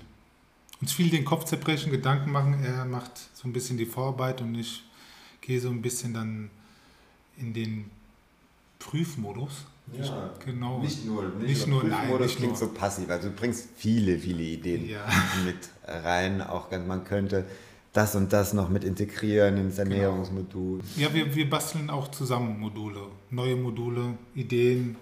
uns 0.82 0.94
viel 0.94 1.10
den 1.10 1.26
Kopf 1.26 1.46
zerbrechen, 1.46 1.92
Gedanken 1.92 2.32
machen. 2.32 2.64
Er 2.64 2.86
macht 2.86 3.12
so 3.34 3.48
ein 3.48 3.54
bisschen 3.54 3.78
die 3.78 3.86
Vorarbeit 3.86 4.42
und 4.42 4.56
ich 4.56 4.84
gehe 5.42 5.60
so 5.60 5.70
ein 5.70 5.82
bisschen 5.82 6.14
dann 6.14 6.50
in 7.38 7.54
den 7.54 7.92
Prüfmodus. 8.80 9.66
Ja, 9.92 10.30
genau. 10.44 10.80
Nicht 10.80 11.06
nur, 11.06 11.24
nicht, 11.24 11.48
Nicht 11.48 11.68
nur, 11.68 11.82
nur, 11.82 11.90
nein, 11.92 12.00
Prüfmodus 12.02 12.28
nicht 12.28 12.38
klingt 12.38 12.52
nur. 12.54 12.60
so 12.60 12.74
passiv. 12.74 13.10
Also 13.10 13.30
du 13.30 13.36
bringst 13.36 13.68
viele, 13.76 14.18
viele 14.18 14.42
Ideen 14.44 14.90
Ja. 14.90 15.06
mit 15.46 15.58
rein. 15.86 16.42
Auch 16.42 16.70
ganz- 16.70 16.88
man 16.88 17.04
könnte 17.04 17.46
das 17.92 18.16
und 18.16 18.32
das 18.34 18.54
noch 18.54 18.70
mit 18.70 18.84
integrieren 18.84 19.56
Genau. 19.56 19.68
ins 19.68 19.78
Ernährungsmodul. 19.78 20.80
Ja, 20.96 21.14
wir, 21.14 21.36
wir 21.36 21.50
basteln 21.50 21.90
auch 21.90 22.10
zusammen 22.10 22.60
Module, 22.60 23.02
neue 23.30 23.56
Module, 23.56 24.18
Ideen, 24.34 24.96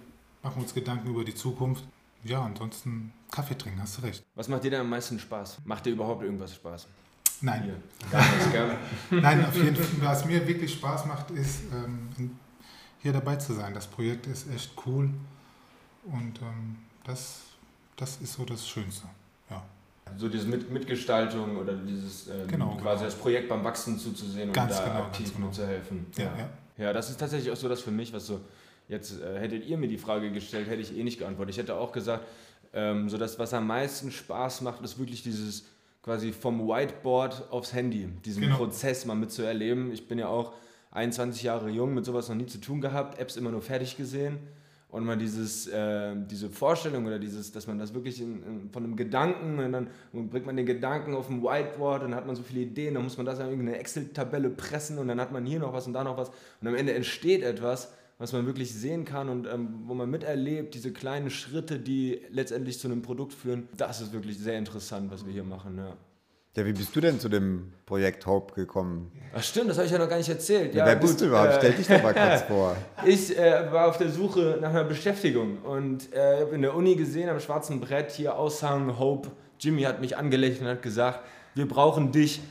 machen 0.44 0.62
uns 0.64 0.74
Gedanken 0.74 1.10
über 1.10 1.24
die 1.24 1.36
Zukunft. 1.36 1.86
Ja, 2.24 2.42
ansonsten 2.42 3.14
Kaffee 3.32 3.58
trinken, 3.58 3.82
hast 3.82 3.98
du 3.98 4.02
recht. 4.02 4.24
Was 4.36 4.50
macht 4.50 4.64
dir 4.64 4.72
denn 4.72 4.82
am 4.82 4.90
meisten 4.90 5.18
Spaß? 5.20 5.60
Macht 5.64 5.86
dir 5.86 5.92
überhaupt 5.92 6.24
irgendwas 6.24 6.54
Spaß? 6.56 6.88
Nein, 7.44 7.72
nein, 9.10 9.46
auf 9.46 9.56
jeden 9.56 9.76
Fall. 9.76 9.86
Was 10.08 10.26
mir 10.26 10.46
wirklich 10.48 10.74
Spaß 10.74 11.06
macht, 11.08 11.32
ist 11.32 11.62
ähm, 11.74 12.32
hier 13.02 13.14
dabei 13.14 13.36
zu 13.38 13.54
sein. 13.54 13.74
Das 13.74 13.88
Projekt 13.88 14.28
ist 14.28 14.48
echt 14.54 14.72
cool 14.86 15.10
und 16.06 16.42
ähm, 16.42 16.78
das, 17.04 17.42
das 17.96 18.18
ist 18.22 18.34
so 18.34 18.46
das 18.46 18.68
Schönste. 18.68 19.08
Ja, 19.50 19.64
So 20.18 20.30
diese 20.30 20.48
Mit 20.48 20.70
Mitgestaltung 20.72 21.58
oder 21.58 21.74
dieses 21.74 22.28
ähm, 22.28 22.48
Genau, 22.48 22.76
quasi 22.76 23.00
genau. 23.00 23.06
das 23.06 23.16
Projekt 23.16 23.50
beim 23.50 23.64
Wachsen 23.64 23.98
zuzusehen 23.98 24.50
und 24.50 24.54
Ganz 24.54 24.78
da 24.78 24.84
genau, 24.86 24.96
aktiv 25.04 25.26
ganz 25.26 25.36
genau. 25.36 25.48
mitzuhelfen. 25.48 26.06
ja, 26.18 26.24
ja. 26.38 26.50
Ja, 26.78 26.94
das 26.94 27.10
ist 27.12 27.20
tatsächlich 27.20 27.52
auch 27.52 27.56
so 27.58 27.70
das 27.70 27.82
für 27.82 27.92
mich, 27.92 28.12
was 28.12 28.26
so, 28.26 28.42
jetzt 28.88 29.22
äh, 29.22 29.40
hättet 29.40 29.66
ihr 29.68 29.78
mir 29.78 29.88
die 29.88 30.00
Frage 30.00 30.32
gestellt, 30.32 30.68
hätte 30.68 30.82
ich 30.82 30.98
eh 30.98 31.04
nicht 31.04 31.20
geantwortet. 31.20 31.54
Ich 31.54 31.60
hätte 31.60 31.76
auch 31.76 31.92
gesagt, 31.92 32.26
ähm, 32.74 33.08
so 33.10 33.18
das, 33.20 33.38
was 33.38 33.54
am 33.54 33.68
meisten 33.68 34.10
Spaß 34.12 34.62
macht, 34.62 34.82
ist 34.82 34.98
wirklich 34.98 35.22
dieses 35.22 35.66
quasi 36.02 36.32
vom 36.34 36.68
Whiteboard 36.68 37.52
aufs 37.52 37.74
Handy, 37.74 38.08
diesen 38.26 38.42
Genau. 38.42 38.58
Prozess 38.58 39.06
mal 39.06 39.14
mitzuerleben. 39.16 39.92
Ich 39.92 40.08
bin 40.08 40.18
ja 40.18 40.28
auch 40.28 40.54
21 40.92 41.44
Jahre 41.44 41.70
jung, 41.70 41.94
mit 41.94 42.06
sowas 42.06 42.30
noch 42.30 42.36
nie 42.36 42.46
zu 42.46 42.60
tun 42.60 42.82
gehabt, 42.82 43.20
Apps 43.20 43.38
immer 43.38 43.52
nur 43.52 43.62
fertig 43.62 43.98
gesehen. 43.98 44.40
Und 44.90 45.06
mal 45.06 45.18
dieses, 45.18 45.68
äh, 45.68 46.14
diese 46.30 46.50
Vorstellung 46.50 47.06
oder 47.06 47.18
dieses, 47.18 47.54
dass 47.54 47.66
man 47.66 47.80
das 47.80 47.94
wirklich 47.94 48.22
in, 48.22 48.44
in, 48.44 48.70
von 48.72 48.84
einem 48.84 48.98
Gedanken 48.98 49.58
und 49.58 49.72
dann 49.72 49.88
bringt 50.12 50.46
man 50.46 50.58
den 50.58 50.66
Gedanken 50.66 51.16
auf 51.16 51.30
ein 51.30 51.42
Whiteboard 51.42 52.04
und 52.04 52.12
dann 52.12 52.18
hat 52.18 52.28
man 52.28 52.36
so 52.36 52.44
viele 52.44 52.60
Ideen, 52.60 52.96
dann 52.96 53.04
muss 53.04 53.16
man 53.16 53.26
das 53.26 53.40
in 53.40 53.46
irgendeine 53.46 53.78
Excel-Tabelle 53.78 54.50
pressen 54.50 54.98
und 54.98 55.08
dann 55.08 55.22
hat 55.22 55.32
man 55.32 55.46
hier 55.46 55.60
noch 55.60 55.72
was 55.72 55.88
und 55.88 55.94
da 55.94 56.04
noch 56.04 56.18
was 56.18 56.30
und 56.60 56.68
am 56.68 56.76
Ende 56.76 56.94
entsteht 56.94 57.42
etwas, 57.42 57.94
was 58.18 58.34
man 58.34 58.46
wirklich 58.46 58.74
sehen 58.74 59.06
kann 59.06 59.30
und 59.30 59.48
ähm, 59.48 59.84
wo 59.86 59.94
man 59.94 60.10
miterlebt, 60.10 60.76
diese 60.76 60.92
kleinen 60.92 61.30
Schritte, 61.30 61.80
die 61.80 62.20
letztendlich 62.30 62.78
zu 62.78 62.90
einem 62.90 63.02
Produkt 63.02 63.34
führen. 63.34 63.70
Das 63.78 64.02
ist 64.02 64.12
wirklich 64.12 64.38
sehr 64.40 64.58
interessant, 64.58 65.10
was 65.10 65.26
wir 65.26 65.32
hier 65.32 65.46
machen. 65.46 65.78
Ja. 65.78 65.96
Ja, 66.56 66.66
wie 66.66 66.74
bist 66.74 66.94
du 66.94 67.00
denn 67.00 67.18
zu 67.18 67.30
dem 67.30 67.72
Projekt 67.86 68.26
Hope 68.26 68.54
gekommen? 68.56 69.10
Ach 69.34 69.42
stimmt, 69.42 69.70
das 69.70 69.78
habe 69.78 69.86
ich 69.86 69.92
ja 69.94 69.98
noch 70.00 70.10
gar 70.10 70.18
nicht 70.18 70.28
erzählt. 70.28 70.76
Ja, 70.76 70.86
wer 70.86 70.98
bist 70.98 71.22
du 71.22 71.26
überhaupt? 71.28 71.52
äh, 71.54 71.58
Stell 71.58 71.72
dich 71.74 71.88
doch 71.88 72.04
mal 72.04 72.14
kurz 72.14 72.42
vor. 72.48 72.76
Ich 73.06 73.38
äh, 73.40 73.72
war 73.72 73.88
auf 73.88 73.98
der 73.98 74.10
Suche 74.10 74.58
nach 74.60 74.72
einer 74.72 74.84
Beschäftigung 74.84 75.60
und 75.60 76.12
äh, 76.14 76.42
habe 76.42 76.54
in 76.56 76.62
der 76.62 76.76
Uni 76.76 76.96
gesehen, 76.96 77.30
am 77.30 77.40
schwarzen 77.40 77.80
Brett 77.80 78.12
hier 78.12 78.38
Aushang, 78.38 79.00
Hope. 79.00 79.30
Jimmy 79.62 79.84
hat 79.84 80.02
mich 80.02 80.18
angelächelt 80.18 80.62
und 80.62 80.68
hat 80.68 80.82
gesagt, 80.82 81.22
wir 81.56 81.68
brauchen 81.68 82.12
dich. 82.12 82.42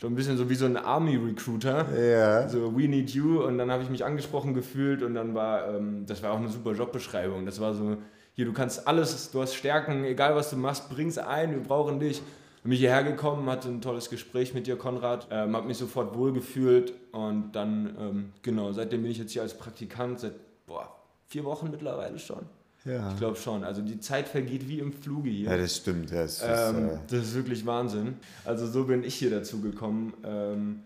Schon 0.00 0.14
ein 0.14 0.16
bisschen 0.16 0.38
so 0.38 0.48
wie 0.48 0.54
so 0.54 0.64
ein 0.64 0.78
Army-Recruiter. 0.78 1.86
Ja. 2.00 2.48
So, 2.48 2.74
we 2.74 2.88
need 2.88 3.10
you. 3.10 3.42
Und 3.44 3.58
dann 3.58 3.70
habe 3.70 3.82
ich 3.82 3.90
mich 3.90 4.02
angesprochen 4.02 4.54
gefühlt 4.54 5.02
und 5.02 5.14
dann 5.14 5.34
war, 5.34 5.74
ähm, 5.74 6.06
das 6.06 6.22
war 6.22 6.32
auch 6.32 6.38
eine 6.38 6.48
super 6.48 6.72
Jobbeschreibung. 6.72 7.44
Das 7.44 7.60
war 7.60 7.74
so, 7.74 7.98
hier, 8.32 8.46
du 8.46 8.54
kannst 8.54 8.88
alles, 8.88 9.30
du 9.30 9.42
hast 9.42 9.54
Stärken, 9.54 10.04
egal 10.04 10.34
was 10.34 10.48
du 10.48 10.56
machst, 10.56 10.88
bring's 10.88 11.18
ein, 11.18 11.50
wir 11.52 11.60
brauchen 11.62 12.00
dich. 12.00 12.22
Bin 12.62 12.70
mich 12.70 12.80
hierher 12.80 13.04
gekommen, 13.04 13.48
hatte 13.48 13.68
ein 13.68 13.80
tolles 13.80 14.10
Gespräch 14.10 14.52
mit 14.52 14.66
dir, 14.66 14.76
Konrad, 14.76 15.28
ähm, 15.30 15.56
habe 15.56 15.66
mich 15.66 15.78
sofort 15.78 16.14
wohlgefühlt 16.14 16.92
und 17.12 17.52
dann, 17.52 17.96
ähm, 17.98 18.32
genau, 18.42 18.72
seitdem 18.72 19.02
bin 19.02 19.10
ich 19.10 19.18
jetzt 19.18 19.32
hier 19.32 19.42
als 19.42 19.56
Praktikant, 19.56 20.20
seit, 20.20 20.34
boah, 20.66 20.94
vier 21.26 21.44
Wochen 21.44 21.70
mittlerweile 21.70 22.18
schon. 22.18 22.44
Ja. 22.84 23.10
Ich 23.12 23.18
glaube 23.18 23.36
schon. 23.36 23.62
Also 23.62 23.82
die 23.82 24.00
Zeit 24.00 24.28
vergeht 24.28 24.66
wie 24.68 24.78
im 24.78 24.92
Fluge 24.92 25.28
hier. 25.30 25.50
ja, 25.50 25.56
das 25.56 25.76
stimmt. 25.76 26.12
Das 26.12 26.36
ist, 26.36 26.44
Ähm, 26.46 26.88
äh, 26.88 26.98
das 27.08 27.20
ist 27.28 27.34
wirklich 27.34 27.66
Wahnsinn. 27.66 28.16
Also 28.44 28.66
so 28.66 28.84
bin 28.84 29.04
ich 29.04 29.14
hier 29.16 29.30
dazu 29.30 29.60
gekommen. 29.60 30.14
Ähm, 30.24 30.80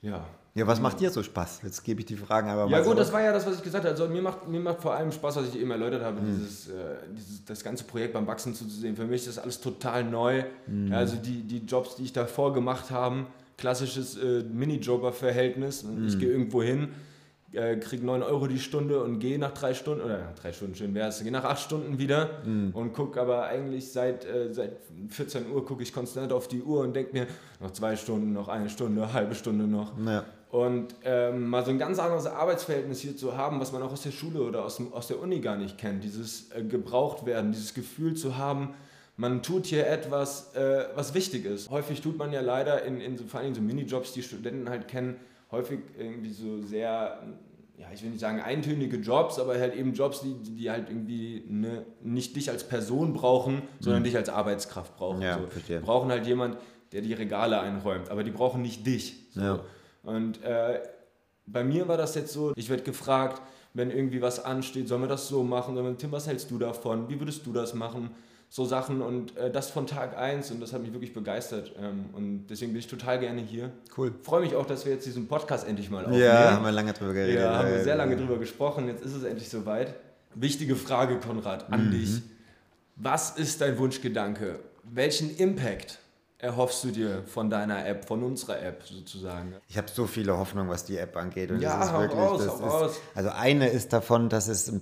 ja. 0.00 0.24
Ja, 0.54 0.66
was 0.66 0.80
macht 0.80 0.98
dir 1.00 1.10
so 1.10 1.22
Spaß? 1.22 1.60
Jetzt 1.62 1.84
gebe 1.84 2.00
ich 2.00 2.06
die 2.06 2.16
Fragen 2.16 2.48
aber 2.50 2.62
Ja 2.62 2.66
mal 2.68 2.76
gut, 2.78 2.84
zurück. 2.86 2.98
das 2.98 3.12
war 3.12 3.22
ja 3.22 3.32
das, 3.32 3.46
was 3.46 3.56
ich 3.56 3.62
gesagt 3.62 3.84
habe. 3.84 3.92
Also 3.94 4.08
mir 4.08 4.22
macht, 4.22 4.48
mir 4.48 4.58
macht 4.60 4.80
vor 4.80 4.94
allem 4.94 5.12
Spaß, 5.12 5.36
was 5.36 5.48
ich 5.48 5.60
eben 5.60 5.70
erläutert 5.70 6.02
habe, 6.02 6.20
Mhm. 6.20 6.36
dieses, 6.38 6.68
äh, 6.68 6.72
dieses, 7.16 7.44
das 7.44 7.62
ganze 7.62 7.84
Projekt 7.84 8.12
beim 8.14 8.26
Wachsen 8.26 8.54
zuzusehen. 8.54 8.96
Für 8.96 9.04
mich 9.04 9.20
ist 9.26 9.28
das 9.36 9.38
alles 9.38 9.60
total 9.60 10.02
neu. 10.04 10.42
Mhm. 10.66 10.88
Ja, 10.88 10.98
also 10.98 11.16
die, 11.16 11.42
die 11.42 11.58
Jobs, 11.58 11.96
die 11.96 12.04
ich 12.04 12.12
davor 12.12 12.52
gemacht 12.52 12.90
habe, 12.90 13.26
klassisches 13.56 14.16
äh, 14.16 14.42
Minijobber-Verhältnis. 15.02 15.84
Mhm. 15.84 16.06
Ich 16.08 16.18
gehe 16.18 16.30
irgendwo 16.30 16.62
hin, 16.62 16.88
äh, 17.52 17.76
kriege 17.76 18.04
9 18.04 18.22
Euro 18.22 18.46
die 18.46 18.58
Stunde 18.58 19.02
und 19.02 19.20
gehe 19.20 19.38
nach 19.38 19.52
drei 19.52 19.74
Stunden, 19.74 20.02
oder 20.02 20.18
nach 20.18 20.34
drei 20.34 20.52
Stunden 20.52 20.74
schön 20.74 20.94
wäre 20.94 21.08
es, 21.08 21.22
gehe 21.22 21.32
nach 21.32 21.44
acht 21.44 21.60
Stunden 21.62 21.98
wieder 21.98 22.28
Mhm. 22.44 22.70
und 22.74 22.92
gucke 22.92 23.20
aber 23.20 23.44
eigentlich 23.44 23.90
seit, 23.90 24.24
äh, 24.24 24.52
seit 24.52 24.72
14 25.08 25.50
Uhr 25.50 25.64
gucke 25.64 25.82
ich 25.82 25.92
konstant 25.92 26.32
auf 26.32 26.46
die 26.48 26.62
Uhr 26.62 26.80
und 26.80 26.94
denke 26.94 27.12
mir, 27.14 27.26
noch 27.60 27.70
zwei 27.72 27.96
Stunden, 27.96 28.32
noch 28.32 28.48
eine 28.48 28.68
Stunde, 28.68 29.02
eine 29.02 29.12
halbe 29.12 29.34
Stunde 29.34 29.66
noch. 29.66 29.92
Ja. 30.04 30.24
Und 30.50 30.94
ähm, 31.04 31.48
mal 31.48 31.62
so 31.62 31.70
ein 31.70 31.78
ganz 31.78 31.98
anderes 31.98 32.26
Arbeitsverhältnis 32.26 33.00
hier 33.00 33.16
zu 33.16 33.36
haben, 33.36 33.60
was 33.60 33.72
man 33.72 33.82
auch 33.82 33.92
aus 33.92 34.02
der 34.02 34.12
Schule 34.12 34.40
oder 34.40 34.64
aus, 34.64 34.76
dem, 34.76 34.92
aus 34.94 35.06
der 35.06 35.20
Uni 35.20 35.40
gar 35.40 35.56
nicht 35.56 35.76
kennt. 35.76 36.02
Dieses 36.04 36.50
äh, 36.52 36.62
gebraucht 36.64 37.26
werden, 37.26 37.52
dieses 37.52 37.74
Gefühl 37.74 38.14
zu 38.14 38.38
haben, 38.38 38.74
man 39.18 39.42
tut 39.42 39.66
hier 39.66 39.86
etwas, 39.86 40.54
äh, 40.54 40.86
was 40.94 41.12
wichtig 41.12 41.44
ist. 41.44 41.68
Häufig 41.70 42.00
tut 42.00 42.16
man 42.16 42.32
ja 42.32 42.40
leider 42.40 42.82
in, 42.84 43.00
in 43.00 43.18
so, 43.18 43.24
vor 43.24 43.40
allem 43.40 43.54
so 43.54 43.60
Minijobs, 43.60 44.12
die 44.12 44.22
Studenten 44.22 44.70
halt 44.70 44.88
kennen, 44.88 45.16
häufig 45.50 45.80
irgendwie 45.98 46.30
so 46.30 46.62
sehr, 46.62 47.18
ja, 47.76 47.86
ich 47.92 48.02
will 48.02 48.10
nicht 48.10 48.20
sagen 48.20 48.40
eintönige 48.40 48.96
Jobs, 48.96 49.38
aber 49.38 49.58
halt 49.58 49.74
eben 49.74 49.92
Jobs, 49.92 50.22
die, 50.22 50.34
die 50.54 50.70
halt 50.70 50.88
irgendwie 50.88 51.44
ne, 51.48 51.84
nicht 52.02 52.36
dich 52.36 52.48
als 52.48 52.64
Person 52.66 53.12
brauchen, 53.12 53.62
sondern 53.80 54.04
dich 54.04 54.16
als 54.16 54.28
Arbeitskraft 54.28 54.96
brauchen. 54.96 55.18
Mhm. 55.18 55.24
Ja, 55.24 55.38
so. 55.40 55.46
verstehe. 55.48 55.80
Die 55.80 55.84
brauchen 55.84 56.10
halt 56.10 56.26
jemand, 56.26 56.56
der 56.92 57.02
die 57.02 57.12
Regale 57.12 57.60
einräumt, 57.60 58.10
aber 58.10 58.24
die 58.24 58.30
brauchen 58.30 58.62
nicht 58.62 58.86
dich. 58.86 59.26
So. 59.32 59.40
Ja. 59.40 59.60
Und 60.02 60.42
äh, 60.42 60.80
bei 61.46 61.64
mir 61.64 61.88
war 61.88 61.96
das 61.96 62.14
jetzt 62.14 62.32
so, 62.32 62.52
ich 62.56 62.68
werde 62.70 62.82
gefragt, 62.82 63.42
wenn 63.74 63.90
irgendwie 63.90 64.22
was 64.22 64.44
ansteht, 64.44 64.88
sollen 64.88 65.02
wir 65.02 65.08
das 65.08 65.28
so 65.28 65.42
machen? 65.44 65.74
Sollen 65.74 65.86
wir, 65.86 65.96
Tim, 65.98 66.12
was 66.12 66.26
hältst 66.26 66.50
du 66.50 66.58
davon? 66.58 67.08
Wie 67.08 67.18
würdest 67.20 67.46
du 67.46 67.52
das 67.52 67.74
machen? 67.74 68.10
So 68.50 68.64
Sachen 68.64 69.02
und 69.02 69.36
äh, 69.36 69.50
das 69.50 69.70
von 69.70 69.86
Tag 69.86 70.16
1 70.16 70.50
und 70.52 70.60
das 70.60 70.72
hat 70.72 70.80
mich 70.80 70.92
wirklich 70.92 71.12
begeistert. 71.12 71.72
Ähm, 71.78 72.06
und 72.14 72.46
deswegen 72.48 72.72
bin 72.72 72.78
ich 72.80 72.86
total 72.86 73.18
gerne 73.20 73.42
hier. 73.42 73.70
Cool. 73.96 74.14
Freue 74.22 74.40
mich 74.40 74.54
auch, 74.56 74.64
dass 74.64 74.86
wir 74.86 74.92
jetzt 74.94 75.04
diesen 75.04 75.28
Podcast 75.28 75.68
endlich 75.68 75.90
mal 75.90 76.04
aufnehmen. 76.04 76.22
Ja, 76.22 76.52
haben 76.52 76.64
wir 76.64 76.72
lange 76.72 76.94
drüber 76.94 77.12
geredet. 77.12 77.42
Ja, 77.42 77.58
haben 77.58 77.70
wir 77.70 77.84
sehr 77.84 77.96
lange 77.96 78.16
drüber 78.16 78.38
gesprochen. 78.38 78.88
Jetzt 78.88 79.04
ist 79.04 79.12
es 79.14 79.22
endlich 79.24 79.50
soweit. 79.50 79.94
Wichtige 80.34 80.76
Frage, 80.76 81.18
Konrad, 81.20 81.70
an 81.70 81.88
Mhm. 81.88 81.90
dich. 81.90 82.22
Was 82.96 83.36
ist 83.36 83.60
dein 83.60 83.76
Wunschgedanke? 83.78 84.60
Welchen 84.82 85.36
Impact 85.36 85.98
erhoffst 86.38 86.84
du 86.84 86.90
dir 86.90 87.24
von 87.26 87.50
deiner 87.50 87.86
App, 87.86 88.06
von 88.06 88.22
unserer 88.22 88.62
App 88.62 88.84
sozusagen? 88.84 89.54
Ich 89.68 89.76
habe 89.76 89.88
so 89.92 90.06
viele 90.06 90.38
Hoffnungen, 90.38 90.70
was 90.70 90.84
die 90.84 90.96
App 90.96 91.16
angeht. 91.16 91.50
Und 91.50 91.60
Ja, 91.60 91.78
das 91.78 91.88
ist 91.88 91.92
wirklich, 91.94 92.20
raus, 92.20 92.44
das 92.44 92.54
ist, 92.54 92.62
raus. 92.62 93.00
Also 93.14 93.30
eine 93.30 93.68
ist 93.68 93.92
davon, 93.92 94.28
dass 94.28 94.48
es 94.48 94.72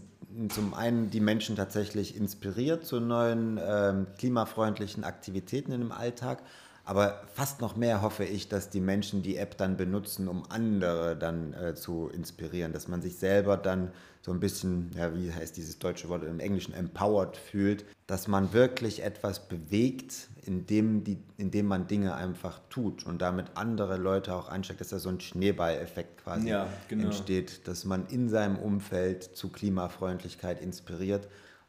zum 0.51 0.75
einen 0.75 1.11
die 1.11 1.21
Menschen 1.21 1.57
tatsächlich 1.57 2.15
inspiriert 2.15 2.85
zu 2.85 3.01
neuen 3.01 3.59
ähm, 3.63 4.07
klimafreundlichen 4.19 5.03
Aktivitäten 5.03 5.73
in 5.73 5.81
dem 5.81 5.93
Alltag. 5.93 6.43
Aber 6.89 7.23
fast 7.35 7.61
noch 7.61 7.75
mehr 7.75 8.01
hoffe 8.01 8.25
ich, 8.25 8.49
dass 8.49 8.71
die 8.71 8.81
Menschen 8.81 9.25
die 9.25 9.37
App 9.37 9.59
dann 9.59 9.77
benutzen, 9.77 10.29
um 10.29 10.45
andere 10.49 11.17
dann 11.17 11.53
äh, 11.53 11.75
zu 11.75 12.09
inspirieren, 12.15 12.73
dass 12.73 12.87
man 12.87 13.03
sich 13.03 13.17
selber 13.17 13.57
dann 13.57 13.91
so 14.23 14.31
ein 14.31 14.39
bisschen, 14.39 14.93
ja, 14.97 15.13
wie 15.13 15.33
heißt 15.33 15.57
dieses 15.57 15.81
deutsche 15.81 16.09
Wort 16.09 16.23
im 16.23 16.39
Englischen, 16.39 16.75
empowered 16.75 17.37
fühlt, 17.37 17.85
dass 18.07 18.29
man 18.29 18.53
wirklich 18.53 19.03
etwas 19.03 19.49
bewegt, 19.49 20.29
indem, 20.45 21.03
die, 21.03 21.19
indem 21.39 21.67
man 21.67 21.89
Dinge 21.89 22.15
einfach 22.15 22.61
tut 22.71 23.05
und 23.05 23.21
damit 23.21 23.47
andere 23.57 23.97
Leute 23.97 24.33
auch 24.33 24.49
ansteckt, 24.49 24.81
dass 24.81 24.91
da 24.91 25.01
so 25.01 25.09
ein 25.09 25.21
Schneeballeffekt 25.21 26.23
quasi 26.23 26.51
Ja, 26.51 26.69
genau. 26.87 27.07
entsteht, 27.07 27.67
dass 27.67 27.85
man 27.85 28.07
in 28.07 28.29
seinem 28.29 28.59
Umfeld 28.59 29.25
zu 29.25 29.49
Klimafreundlichkeit 29.49 30.61
inspiriert. 30.61 31.27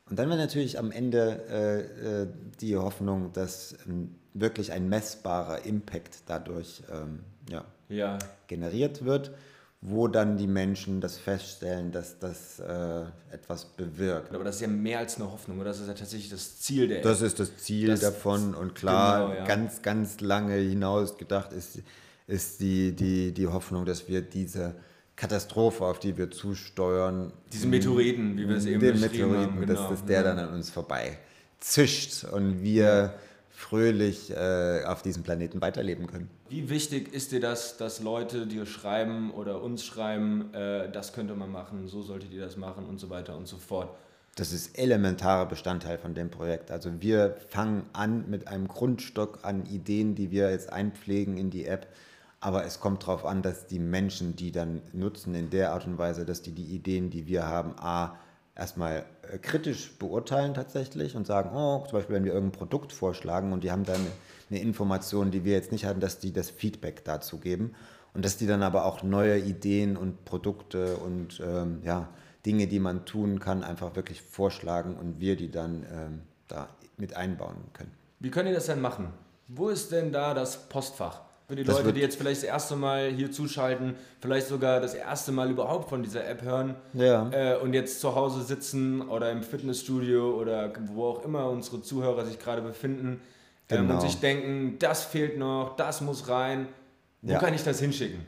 Und 0.10 0.20
dann 0.20 0.30
wäre 0.30 0.40
natürlich 0.40 0.78
am 0.78 0.92
Ende 0.92 1.44
äh, 1.50 2.22
äh, 2.22 2.28
die 2.62 2.78
Hoffnung, 2.78 3.34
dass 3.34 3.76
ähm, 3.88 4.16
wirklich 4.34 4.72
ein 4.72 4.90
messbarer 4.90 5.66
Impact 5.66 6.24
dadurch 6.28 6.84
ähm, 6.92 7.20
ja, 7.50 7.66
Ja, 7.90 8.18
generiert 8.48 9.06
wird, 9.06 9.32
wo 9.82 10.08
dann 10.08 10.38
die 10.38 10.48
Menschen 10.48 11.02
das 11.02 11.18
feststellen, 11.18 11.92
dass 11.92 12.20
das 12.20 12.60
äh, 12.60 13.02
etwas 13.32 13.66
bewirkt. 13.66 14.34
Aber 14.34 14.44
das 14.44 14.56
ist 14.56 14.62
ja 14.62 14.68
mehr 14.68 15.00
als 15.00 15.18
eine 15.18 15.32
Hoffnung, 15.32 15.60
oder? 15.60 15.70
Das 15.70 15.80
ist 15.80 15.88
ja 15.88 15.94
tatsächlich 15.94 16.30
das 16.30 16.60
Ziel 16.60 16.88
der 16.88 17.02
Das 17.02 17.22
ist 17.22 17.40
das 17.40 17.58
Ziel 17.58 17.90
das 17.90 18.02
davon 18.02 18.56
und 18.56 18.76
klar, 18.76 19.30
genau, 19.30 19.40
ja. 19.40 19.46
ganz, 19.46 19.82
ganz 19.82 20.20
lange 20.20 20.56
hinaus 20.56 21.18
gedacht 21.18 21.54
ist, 21.54 21.80
ist 22.28 22.60
die, 22.60 22.92
die, 22.94 23.32
die 23.32 23.48
Hoffnung, 23.48 23.86
dass 23.86 24.08
wir 24.08 24.22
diese 24.22 24.76
Katastrophe, 25.16 25.86
auf 25.86 26.00
die 26.00 26.18
wir 26.18 26.30
zusteuern. 26.30 27.34
Diesen 27.52 27.70
Meteoriten, 27.70 28.38
wie 28.38 28.48
wir 28.48 28.56
es 28.56 28.66
eben 28.66 28.80
den 28.80 28.94
beschrieben 28.94 29.32
Meteoriten, 29.32 29.56
haben. 29.56 29.62
Genau. 29.62 29.74
Dass, 29.74 29.90
dass 29.90 30.06
der 30.06 30.24
dann 30.24 30.40
an 30.40 30.54
uns 30.54 30.70
vorbei 30.70 31.18
zischt 31.60 32.24
und 32.24 32.62
wir 32.62 33.14
fröhlich 33.58 34.30
äh, 34.30 34.84
auf 34.86 35.02
diesem 35.02 35.24
Planeten 35.24 35.60
weiterleben 35.62 36.06
können. 36.06 36.30
Wie 36.48 36.70
wichtig 36.70 37.12
ist 37.12 37.32
dir 37.32 37.40
das, 37.40 37.76
dass 37.76 38.00
Leute 38.04 38.46
dir 38.46 38.68
schreiben 38.68 39.32
oder 39.32 39.64
uns 39.64 39.84
schreiben, 39.84 40.54
äh, 40.54 40.92
das 40.92 41.12
könnte 41.12 41.34
man 41.34 41.52
machen, 41.52 41.88
so 41.88 42.04
solltet 42.04 42.32
ihr 42.32 42.42
das 42.42 42.56
machen 42.56 42.86
und 42.86 43.00
so 43.00 43.10
weiter 43.10 43.36
und 43.36 43.48
so 43.48 43.58
fort? 43.58 43.90
Das 44.36 44.54
ist 44.54 44.78
elementarer 44.78 45.48
Bestandteil 45.48 45.98
von 45.98 46.14
dem 46.14 46.30
Projekt. 46.30 46.70
Also 46.70 47.02
wir 47.02 47.36
fangen 47.50 47.90
an 47.94 48.30
mit 48.30 48.48
einem 48.48 48.68
Grundstock 48.68 49.40
an 49.42 49.66
Ideen, 49.66 50.14
die 50.14 50.30
wir 50.30 50.52
jetzt 50.52 50.72
einpflegen 50.72 51.36
in 51.38 51.50
die 51.50 51.66
App. 51.66 51.88
Aber 52.40 52.64
es 52.64 52.80
kommt 52.80 53.02
darauf 53.02 53.26
an, 53.26 53.42
dass 53.42 53.66
die 53.66 53.80
Menschen, 53.80 54.36
die 54.36 54.52
dann 54.52 54.84
nutzen, 54.94 55.34
in 55.34 55.50
der 55.50 55.72
Art 55.74 55.88
und 55.88 55.98
Weise, 55.98 56.26
dass 56.26 56.44
die 56.44 56.52
die 56.52 56.76
Ideen, 56.76 57.10
die 57.10 57.26
wir 57.26 57.48
haben, 57.48 57.74
a, 57.80 58.20
erstmal 58.56 59.06
kritisch 59.42 59.98
beurteilen 59.98 60.54
tatsächlich 60.54 61.16
und 61.16 61.28
sagen, 61.28 61.52
oh, 61.56 61.84
zum 61.86 62.00
Beispiel, 62.00 62.16
wenn 62.16 62.26
wir 62.26 62.34
irgendein 62.34 62.58
Produkt 62.58 62.94
vorschlagen 62.94 63.54
und 63.54 63.64
die 63.64 63.72
haben 63.72 63.84
dann 63.84 64.06
eine 64.50 64.60
Information, 64.60 65.32
die 65.32 65.44
wir 65.44 65.54
jetzt 65.54 65.72
nicht 65.72 65.86
hatten, 65.86 66.00
dass 66.00 66.20
die 66.20 66.32
das 66.32 66.50
Feedback 66.50 67.04
dazu 67.04 67.38
geben 67.38 67.74
und 68.14 68.26
dass 68.26 68.38
die 68.38 68.48
dann 68.48 68.64
aber 68.64 68.86
auch 68.86 69.04
neue 69.04 69.38
Ideen 69.38 69.98
und 69.98 70.26
Produkte 70.26 70.98
und 70.98 71.42
ähm, 71.46 71.82
ja, 71.84 72.10
Dinge, 72.46 72.68
die 72.68 72.80
man 72.80 73.06
tun 73.06 73.40
kann, 73.40 73.64
einfach 73.64 73.96
wirklich 73.96 74.22
vorschlagen 74.22 74.96
und 74.96 75.20
wir 75.20 75.36
die 75.36 75.52
dann 75.52 75.86
ähm, 75.92 76.22
da 76.48 76.70
mit 76.98 77.16
einbauen 77.16 77.58
können. 77.74 77.92
Wie 78.20 78.32
können 78.32 78.48
ihr 78.48 78.56
das 78.56 78.68
denn 78.68 78.82
machen? 78.82 79.14
Wo 79.48 79.70
ist 79.70 79.92
denn 79.92 80.12
da 80.12 80.34
das 80.34 80.68
Postfach? 80.70 81.27
Für 81.48 81.56
die 81.56 81.64
das 81.64 81.78
Leute, 81.78 81.94
die 81.94 82.02
jetzt 82.02 82.18
vielleicht 82.18 82.42
das 82.44 82.50
erste 82.50 82.76
Mal 82.76 83.10
hier 83.10 83.32
zuschalten, 83.32 83.96
vielleicht 84.20 84.48
sogar 84.48 84.82
das 84.82 84.94
erste 84.94 85.32
Mal 85.32 85.50
überhaupt 85.50 85.88
von 85.88 86.04
dieser 86.04 86.28
App 86.28 86.42
hören 86.42 86.76
ja. 86.94 87.30
äh, 87.32 87.58
und 87.58 87.74
jetzt 87.74 88.02
zu 88.02 88.16
Hause 88.16 88.44
sitzen 88.44 89.02
oder 89.08 89.32
im 89.32 89.44
Fitnessstudio 89.44 90.36
oder 90.36 90.74
wo 90.88 91.06
auch 91.06 91.24
immer 91.24 91.50
unsere 91.50 91.82
Zuhörer 91.82 92.26
sich 92.26 92.38
gerade 92.38 92.62
befinden 92.62 93.22
genau. 93.70 93.80
ähm, 93.80 93.90
und 93.90 93.98
genau. 93.98 94.02
sich 94.02 94.20
denken, 94.20 94.76
das 94.80 95.06
fehlt 95.06 95.38
noch, 95.38 95.78
das 95.78 96.02
muss 96.02 96.28
rein. 96.28 96.68
Wo 97.22 97.32
ja. 97.32 97.40
kann 97.40 97.54
ich 97.54 97.64
das 97.64 97.80
hinschicken? 97.80 98.20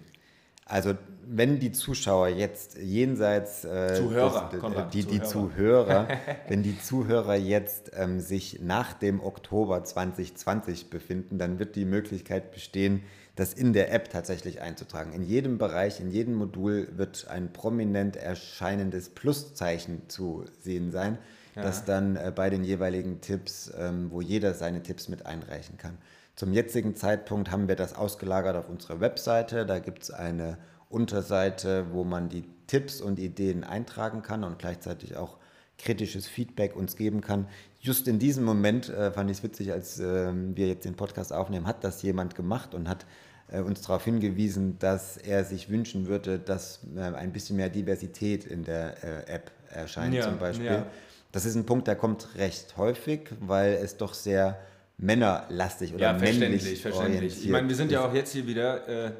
Also 0.69 0.93
wenn 1.31 1.59
die 1.59 1.71
Zuschauer 1.71 2.29
jetzt 2.29 2.77
jenseits 2.77 3.63
äh, 3.65 3.95
Zuhörer, 3.95 4.49
des, 4.49 4.59
Konrad, 4.59 4.93
die, 4.93 5.03
die 5.03 5.21
Zuhörer, 5.21 6.07
wenn 6.47 6.63
die 6.63 6.79
Zuhörer 6.79 7.35
jetzt 7.35 7.91
ähm, 7.95 8.19
sich 8.19 8.61
nach 8.61 8.93
dem 8.93 9.21
Oktober 9.21 9.83
2020 9.83 10.89
befinden, 10.89 11.37
dann 11.37 11.59
wird 11.59 11.75
die 11.75 11.85
Möglichkeit 11.85 12.51
bestehen, 12.51 13.03
das 13.35 13.53
in 13.53 13.73
der 13.73 13.93
App 13.93 14.09
tatsächlich 14.09 14.61
einzutragen. 14.61 15.13
In 15.13 15.23
jedem 15.23 15.57
Bereich, 15.57 15.99
in 15.99 16.11
jedem 16.11 16.35
Modul 16.35 16.89
wird 16.95 17.27
ein 17.29 17.53
prominent 17.53 18.15
erscheinendes 18.15 19.09
Pluszeichen 19.09 20.09
zu 20.09 20.45
sehen 20.61 20.91
sein, 20.91 21.17
ja. 21.55 21.61
das 21.61 21.85
dann 21.85 22.15
äh, 22.15 22.31
bei 22.35 22.49
den 22.49 22.63
jeweiligen 22.63 23.21
Tipps, 23.21 23.71
ähm, 23.77 24.11
wo 24.11 24.21
jeder 24.21 24.53
seine 24.53 24.83
Tipps 24.83 25.07
mit 25.09 25.25
einreichen 25.25 25.77
kann. 25.77 25.97
Zum 26.39 26.53
jetzigen 26.53 26.95
Zeitpunkt 26.95 27.51
haben 27.51 27.67
wir 27.67 27.75
das 27.75 27.93
ausgelagert 27.93 28.55
auf 28.55 28.69
unserer 28.69 29.01
Webseite. 29.01 29.65
Da 29.65 29.79
gibt 29.79 30.03
es 30.03 30.09
eine 30.09 30.57
Unterseite, 30.87 31.87
wo 31.91 32.05
man 32.05 32.29
die 32.29 32.45
Tipps 32.65 33.01
und 33.01 33.19
Ideen 33.19 33.65
eintragen 33.65 34.21
kann 34.21 34.45
und 34.45 34.57
gleichzeitig 34.57 35.17
auch 35.17 35.35
kritisches 35.77 36.29
Feedback 36.29 36.77
uns 36.77 36.95
geben 36.95 37.19
kann. 37.19 37.49
Just 37.81 38.07
in 38.07 38.19
diesem 38.19 38.45
Moment 38.45 38.87
äh, 38.87 39.11
fand 39.11 39.29
ich 39.29 39.39
es 39.39 39.43
witzig, 39.43 39.73
als 39.73 39.99
äh, 39.99 40.31
wir 40.33 40.67
jetzt 40.67 40.85
den 40.85 40.95
Podcast 40.95 41.33
aufnehmen, 41.33 41.67
hat 41.67 41.83
das 41.83 42.01
jemand 42.03 42.35
gemacht 42.35 42.73
und 42.73 42.87
hat 42.87 43.05
äh, 43.49 43.59
uns 43.59 43.81
darauf 43.81 44.05
hingewiesen, 44.05 44.79
dass 44.79 45.17
er 45.17 45.43
sich 45.43 45.69
wünschen 45.69 46.07
würde, 46.07 46.39
dass 46.39 46.79
äh, 46.95 47.01
ein 47.01 47.33
bisschen 47.33 47.57
mehr 47.57 47.67
Diversität 47.67 48.45
in 48.45 48.63
der 48.63 49.03
äh, 49.03 49.29
App 49.29 49.51
erscheint 49.71 50.13
ja, 50.13 50.21
zum 50.21 50.39
Beispiel. 50.39 50.67
Ja. 50.67 50.85
Das 51.33 51.43
ist 51.43 51.55
ein 51.55 51.65
Punkt, 51.65 51.87
der 51.89 51.97
kommt 51.97 52.37
recht 52.37 52.77
häufig, 52.77 53.29
weil 53.41 53.73
es 53.73 53.97
doch 53.97 54.13
sehr 54.13 54.57
männerlastig 54.99 55.93
oder 55.93 56.11
ja, 56.11 56.13
männlich 56.13 56.81
verständlich. 56.81 57.43
Ich 57.43 57.49
meine, 57.49 57.67
wir 57.67 57.75
sind 57.75 57.91
ja 57.91 58.05
auch 58.05 58.13
jetzt 58.13 58.33
hier 58.33 58.45
wieder 58.45 58.87
äh, 58.87 59.11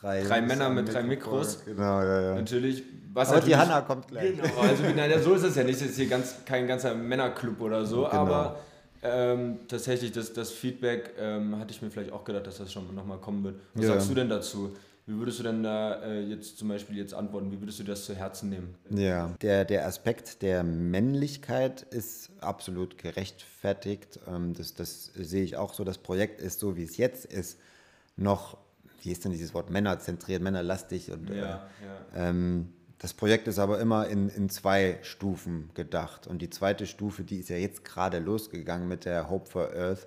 drei, 0.00 0.22
drei 0.22 0.40
Männer 0.40 0.70
mit 0.70 0.92
drei 0.92 1.02
Mikros. 1.02 1.64
Genau, 1.64 2.00
ja, 2.00 2.20
ja. 2.20 2.34
Natürlich. 2.36 2.84
Was 3.12 3.30
aber 3.30 3.40
die 3.40 3.54
Hanna 3.54 3.80
kommt 3.80 4.08
gleich. 4.08 4.36
Genau, 4.36 4.60
also 4.60 4.82
nein, 4.94 5.22
so 5.22 5.34
ist 5.34 5.42
es 5.42 5.56
ja 5.56 5.64
nicht. 5.64 5.80
Es 5.80 5.90
ist 5.90 5.96
hier 5.96 6.08
ganz, 6.08 6.36
kein 6.44 6.66
ganzer 6.66 6.94
Männerclub 6.94 7.60
oder 7.60 7.84
so, 7.84 8.04
genau. 8.04 8.08
aber 8.10 8.60
ähm, 9.02 9.58
tatsächlich, 9.68 10.12
das, 10.12 10.32
das 10.32 10.50
Feedback 10.50 11.14
ähm, 11.18 11.58
hatte 11.58 11.72
ich 11.72 11.82
mir 11.82 11.90
vielleicht 11.90 12.12
auch 12.12 12.24
gedacht, 12.24 12.46
dass 12.46 12.58
das 12.58 12.72
schon 12.72 12.92
nochmal 12.94 13.18
kommen 13.18 13.44
wird. 13.44 13.56
Was 13.74 13.84
ja. 13.84 13.92
sagst 13.92 14.10
du 14.10 14.14
denn 14.14 14.28
dazu? 14.28 14.76
Wie 15.06 15.18
würdest 15.18 15.38
du 15.38 15.42
denn 15.42 15.62
da 15.62 16.02
äh, 16.02 16.22
jetzt 16.22 16.56
zum 16.56 16.68
Beispiel 16.68 16.96
jetzt 16.96 17.12
antworten? 17.12 17.50
Wie 17.52 17.60
würdest 17.60 17.78
du 17.78 17.84
das 17.84 18.06
zu 18.06 18.14
Herzen 18.14 18.48
nehmen? 18.48 18.74
Ja, 18.88 19.34
der, 19.42 19.66
der 19.66 19.86
Aspekt 19.86 20.40
der 20.40 20.64
Männlichkeit 20.64 21.82
ist 21.82 22.30
absolut 22.40 22.96
gerechtfertigt. 22.96 24.18
Ähm, 24.26 24.54
das, 24.54 24.74
das 24.74 25.12
sehe 25.14 25.44
ich 25.44 25.58
auch 25.58 25.74
so. 25.74 25.84
Das 25.84 25.98
Projekt 25.98 26.40
ist 26.40 26.58
so, 26.58 26.76
wie 26.76 26.84
es 26.84 26.96
jetzt 26.96 27.26
ist, 27.26 27.58
noch, 28.16 28.56
wie 29.02 29.12
ist 29.12 29.24
denn 29.24 29.32
dieses 29.32 29.52
Wort, 29.52 29.68
männerzentriert, 29.68 30.40
männerlastig. 30.40 31.10
Und, 31.10 31.28
ja, 31.28 31.34
äh, 31.34 31.40
ja. 31.44 32.28
Ähm, 32.30 32.72
das 32.98 33.12
Projekt 33.12 33.46
ist 33.46 33.58
aber 33.58 33.80
immer 33.80 34.08
in, 34.08 34.30
in 34.30 34.48
zwei 34.48 34.98
Stufen 35.02 35.68
gedacht. 35.74 36.26
Und 36.26 36.40
die 36.40 36.48
zweite 36.48 36.86
Stufe, 36.86 37.24
die 37.24 37.40
ist 37.40 37.50
ja 37.50 37.56
jetzt 37.56 37.84
gerade 37.84 38.20
losgegangen 38.20 38.88
mit 38.88 39.04
der 39.04 39.28
Hope 39.28 39.50
for 39.50 39.70
Earth 39.74 40.06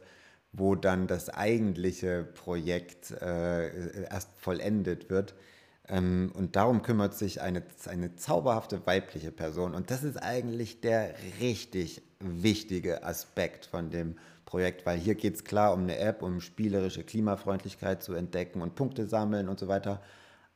wo 0.57 0.75
dann 0.75 1.07
das 1.07 1.29
eigentliche 1.29 2.23
Projekt 2.23 3.11
äh, 3.11 4.03
erst 4.05 4.29
vollendet 4.37 5.09
wird. 5.09 5.35
Ähm, 5.87 6.31
und 6.33 6.55
darum 6.55 6.81
kümmert 6.81 7.13
sich 7.13 7.41
eine, 7.41 7.63
eine 7.85 8.15
zauberhafte 8.15 8.85
weibliche 8.85 9.31
Person. 9.31 9.75
Und 9.75 9.91
das 9.91 10.03
ist 10.03 10.17
eigentlich 10.17 10.81
der 10.81 11.13
richtig 11.39 12.01
wichtige 12.19 13.03
Aspekt 13.03 13.67
von 13.67 13.91
dem 13.91 14.17
Projekt, 14.45 14.85
weil 14.85 14.97
hier 14.97 15.15
geht 15.15 15.35
es 15.35 15.43
klar 15.43 15.73
um 15.73 15.81
eine 15.81 15.97
App, 15.99 16.23
um 16.23 16.41
spielerische 16.41 17.03
Klimafreundlichkeit 17.03 18.01
zu 18.01 18.13
entdecken 18.13 18.61
und 18.61 18.75
Punkte 18.75 19.07
sammeln 19.07 19.49
und 19.49 19.59
so 19.59 19.67
weiter. 19.67 20.01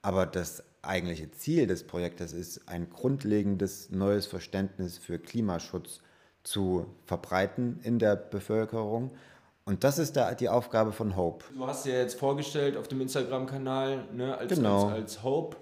Aber 0.01 0.25
das 0.25 0.63
eigentliche 0.81 1.29
Ziel 1.31 1.67
des 1.67 1.83
Projektes 1.83 2.33
ist, 2.33 2.67
ein 2.67 2.89
grundlegendes 2.89 3.91
neues 3.91 4.25
Verständnis 4.25 4.97
für 4.97 5.19
Klimaschutz 5.19 5.99
zu 6.43 6.87
verbreiten 7.05 7.79
in 7.83 7.99
der 7.99 8.15
Bevölkerung 8.15 9.11
und 9.71 9.85
das 9.85 9.99
ist 9.99 10.17
da 10.17 10.33
die 10.33 10.49
Aufgabe 10.49 10.91
von 10.91 11.15
Hope. 11.15 11.45
Du 11.55 11.65
hast 11.65 11.85
ja 11.85 11.93
jetzt 11.93 12.19
vorgestellt 12.19 12.75
auf 12.75 12.89
dem 12.89 12.99
Instagram-Kanal 12.99 14.03
ne, 14.13 14.37
als, 14.37 14.53
genau. 14.53 14.87
als, 14.87 14.93
als 14.95 15.23
Hope. 15.23 15.55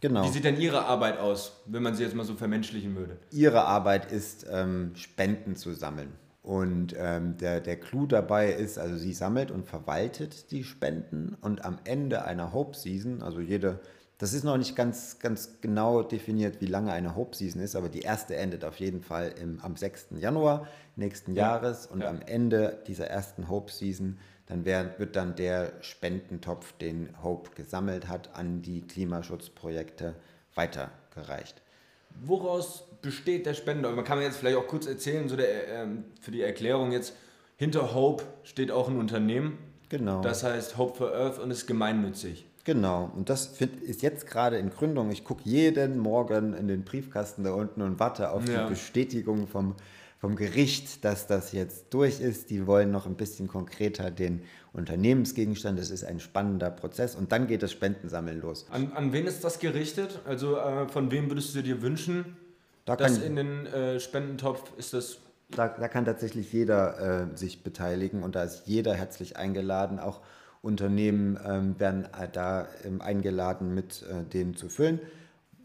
Genau. 0.00 0.22
Wie 0.22 0.28
sieht 0.28 0.44
denn 0.44 0.56
Ihre 0.60 0.84
Arbeit 0.84 1.18
aus, 1.18 1.60
wenn 1.66 1.82
man 1.82 1.96
sie 1.96 2.04
jetzt 2.04 2.14
mal 2.14 2.24
so 2.24 2.36
vermenschlichen 2.36 2.94
würde? 2.94 3.16
Ihre 3.32 3.64
Arbeit 3.64 4.12
ist, 4.12 4.46
ähm, 4.48 4.92
Spenden 4.94 5.56
zu 5.56 5.74
sammeln. 5.74 6.12
Und 6.44 6.94
ähm, 6.96 7.38
der, 7.38 7.60
der 7.60 7.74
Clou 7.74 8.06
dabei 8.06 8.52
ist, 8.52 8.78
also 8.78 8.96
sie 8.96 9.12
sammelt 9.12 9.50
und 9.50 9.66
verwaltet 9.66 10.52
die 10.52 10.62
Spenden 10.62 11.36
und 11.40 11.64
am 11.64 11.78
Ende 11.82 12.24
einer 12.24 12.52
Hope 12.52 12.76
Season, 12.76 13.20
also 13.20 13.40
jede 13.40 13.80
das 14.20 14.34
ist 14.34 14.44
noch 14.44 14.58
nicht 14.58 14.76
ganz, 14.76 15.18
ganz 15.18 15.62
genau 15.62 16.02
definiert, 16.02 16.60
wie 16.60 16.66
lange 16.66 16.92
eine 16.92 17.16
Hope 17.16 17.34
Season 17.34 17.62
ist, 17.62 17.74
aber 17.74 17.88
die 17.88 18.02
erste 18.02 18.36
endet 18.36 18.66
auf 18.66 18.76
jeden 18.76 19.00
Fall 19.00 19.32
im, 19.40 19.58
am 19.60 19.76
6. 19.76 20.08
Januar 20.18 20.68
nächsten 20.94 21.34
ja. 21.34 21.54
Jahres 21.54 21.86
und 21.86 22.02
ja. 22.02 22.10
am 22.10 22.20
Ende 22.20 22.82
dieser 22.86 23.06
ersten 23.06 23.48
Hope 23.48 23.72
Season 23.72 24.18
dann 24.44 24.66
wär, 24.66 24.98
wird 24.98 25.16
dann 25.16 25.36
der 25.36 25.72
Spendentopf, 25.80 26.72
den 26.72 27.08
Hope 27.22 27.52
gesammelt 27.54 28.08
hat, 28.08 28.34
an 28.34 28.60
die 28.60 28.82
Klimaschutzprojekte 28.82 30.14
weitergereicht. 30.54 31.62
Woraus 32.22 32.84
besteht 33.00 33.46
der 33.46 33.54
Spender? 33.54 33.90
Man 33.92 34.04
kann 34.04 34.20
jetzt 34.20 34.36
vielleicht 34.36 34.58
auch 34.58 34.66
kurz 34.66 34.86
erzählen, 34.86 35.30
so 35.30 35.36
der, 35.36 35.84
äh, 35.84 35.86
für 36.20 36.30
die 36.30 36.42
Erklärung 36.42 36.92
jetzt, 36.92 37.14
hinter 37.56 37.94
Hope 37.94 38.24
steht 38.42 38.70
auch 38.70 38.88
ein 38.88 38.98
Unternehmen. 38.98 39.56
Genau. 39.88 40.20
Das 40.20 40.44
heißt 40.44 40.76
Hope 40.76 40.98
for 40.98 41.14
Earth 41.14 41.38
und 41.38 41.50
ist 41.50 41.66
gemeinnützig. 41.66 42.49
Genau, 42.64 43.10
und 43.16 43.30
das 43.30 43.46
find, 43.46 43.82
ist 43.82 44.02
jetzt 44.02 44.26
gerade 44.26 44.58
in 44.58 44.70
Gründung. 44.70 45.10
Ich 45.10 45.24
gucke 45.24 45.42
jeden 45.44 45.98
Morgen 45.98 46.52
in 46.52 46.68
den 46.68 46.84
Briefkasten 46.84 47.42
da 47.42 47.52
unten 47.52 47.80
und 47.80 47.98
warte 47.98 48.30
auf 48.30 48.46
ja. 48.46 48.64
die 48.64 48.70
Bestätigung 48.70 49.46
vom, 49.46 49.74
vom 50.18 50.36
Gericht, 50.36 51.04
dass 51.04 51.26
das 51.26 51.52
jetzt 51.52 51.86
durch 51.94 52.20
ist. 52.20 52.50
Die 52.50 52.66
wollen 52.66 52.90
noch 52.90 53.06
ein 53.06 53.14
bisschen 53.14 53.48
konkreter 53.48 54.10
den 54.10 54.42
Unternehmensgegenstand. 54.74 55.78
Das 55.78 55.90
ist 55.90 56.04
ein 56.04 56.20
spannender 56.20 56.70
Prozess 56.70 57.14
und 57.14 57.32
dann 57.32 57.46
geht 57.46 57.62
das 57.62 57.72
Spendensammeln 57.72 58.40
los. 58.42 58.66
An, 58.70 58.92
an 58.92 59.12
wen 59.12 59.26
ist 59.26 59.42
das 59.42 59.58
gerichtet? 59.58 60.20
Also 60.26 60.58
äh, 60.58 60.86
von 60.88 61.10
wem 61.10 61.30
würdest 61.30 61.54
du 61.54 61.62
dir 61.62 61.80
wünschen, 61.80 62.36
da 62.84 62.94
dass 62.96 63.18
in 63.18 63.36
den 63.36 63.66
äh, 63.66 64.00
Spendentopf 64.00 64.72
ist 64.76 64.92
das 64.92 65.18
da, 65.50 65.66
da, 65.66 65.88
kann 65.88 66.04
tatsächlich 66.04 66.52
jeder 66.52 67.30
äh, 67.32 67.36
sich 67.36 67.64
beteiligen 67.64 68.22
und 68.22 68.36
da 68.36 68.44
ist 68.44 68.66
jeder 68.66 68.94
herzlich 68.94 69.36
eingeladen, 69.36 69.98
auch 69.98 70.20
Unternehmen 70.62 71.38
ähm, 71.44 71.80
werden 71.80 72.04
äh, 72.04 72.28
da 72.30 72.68
ähm, 72.84 73.00
eingeladen, 73.00 73.74
mit 73.74 74.02
äh, 74.02 74.24
denen 74.24 74.56
zu 74.56 74.68
füllen. 74.68 75.00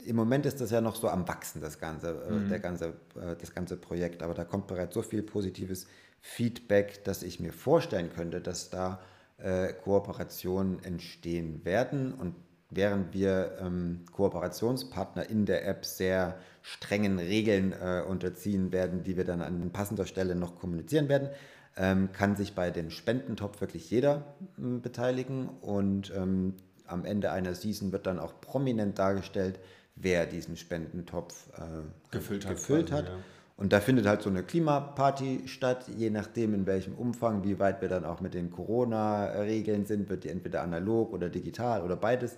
Im 0.05 0.15
Moment 0.15 0.45
ist 0.45 0.61
das 0.61 0.71
ja 0.71 0.81
noch 0.81 0.95
so 0.95 1.09
am 1.09 1.27
Wachsen, 1.27 1.61
das 1.61 1.79
ganze, 1.79 2.11
äh, 2.29 2.31
mhm. 2.31 2.49
der 2.49 2.59
ganze, 2.59 2.93
äh, 3.15 3.35
das 3.39 3.53
ganze 3.53 3.75
Projekt, 3.75 4.23
aber 4.23 4.33
da 4.33 4.45
kommt 4.45 4.67
bereits 4.67 4.93
so 4.93 5.01
viel 5.01 5.21
positives 5.23 5.87
Feedback, 6.21 7.03
dass 7.03 7.23
ich 7.23 7.39
mir 7.39 7.51
vorstellen 7.51 8.09
könnte, 8.09 8.39
dass 8.39 8.69
da 8.69 8.99
äh, 9.37 9.73
Kooperationen 9.73 10.83
entstehen 10.83 11.65
werden 11.65 12.13
und 12.13 12.35
während 12.69 13.13
wir 13.13 13.57
ähm, 13.61 14.05
Kooperationspartner 14.11 15.29
in 15.29 15.45
der 15.45 15.67
App 15.67 15.85
sehr 15.85 16.37
strengen 16.61 17.19
Regeln 17.19 17.73
äh, 17.73 18.01
unterziehen 18.07 18.71
werden, 18.71 19.03
die 19.03 19.17
wir 19.17 19.23
dann 19.23 19.41
an 19.41 19.71
passender 19.71 20.05
Stelle 20.05 20.35
noch 20.35 20.59
kommunizieren 20.59 21.09
werden, 21.09 21.29
ähm, 21.77 22.09
kann 22.13 22.35
sich 22.35 22.55
bei 22.55 22.71
dem 22.71 22.89
Spendentopf 22.89 23.61
wirklich 23.61 23.89
jeder 23.89 24.23
äh, 24.57 24.79
beteiligen 24.79 25.49
und 25.61 26.13
ähm, 26.15 26.53
am 26.87 27.05
Ende 27.05 27.31
einer 27.31 27.55
Season 27.55 27.91
wird 27.91 28.05
dann 28.05 28.19
auch 28.19 28.39
prominent 28.41 28.99
dargestellt, 28.99 29.59
wer 29.95 30.25
diesen 30.25 30.55
Spendentopf 30.55 31.49
äh, 31.57 32.11
gefüllt 32.11 32.45
hat. 32.45 32.55
Gefüllt 32.55 32.89
quasi, 32.89 33.03
hat. 33.03 33.09
Ja. 33.09 33.17
Und 33.57 33.71
da 33.71 33.79
findet 33.79 34.05
halt 34.05 34.21
so 34.21 34.29
eine 34.29 34.43
Klimaparty 34.43 35.43
statt, 35.47 35.85
je 35.95 36.09
nachdem 36.09 36.53
in 36.53 36.65
welchem 36.65 36.93
Umfang, 36.93 37.43
wie 37.45 37.57
weit 37.57 37.81
wir 37.81 37.87
dann 37.87 38.03
auch 38.03 38.19
mit 38.19 38.33
den 38.33 38.51
Corona-Regeln 38.51 39.85
sind, 39.85 40.09
wird 40.09 40.25
die 40.25 40.29
entweder 40.29 40.61
analog 40.61 41.13
oder 41.13 41.29
digital 41.29 41.81
oder 41.81 41.95
beides 41.95 42.37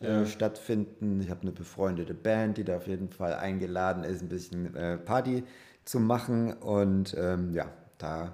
äh, 0.00 0.08
ja. 0.08 0.26
stattfinden. 0.26 1.20
Ich 1.20 1.30
habe 1.30 1.42
eine 1.42 1.52
befreundete 1.52 2.14
Band, 2.14 2.58
die 2.58 2.64
da 2.64 2.76
auf 2.76 2.88
jeden 2.88 3.10
Fall 3.10 3.34
eingeladen 3.34 4.02
ist, 4.02 4.22
ein 4.22 4.28
bisschen 4.28 4.74
äh, 4.74 4.98
Party 4.98 5.44
zu 5.84 6.00
machen. 6.00 6.52
Und 6.54 7.14
ähm, 7.16 7.52
ja, 7.52 7.70
da 7.98 8.32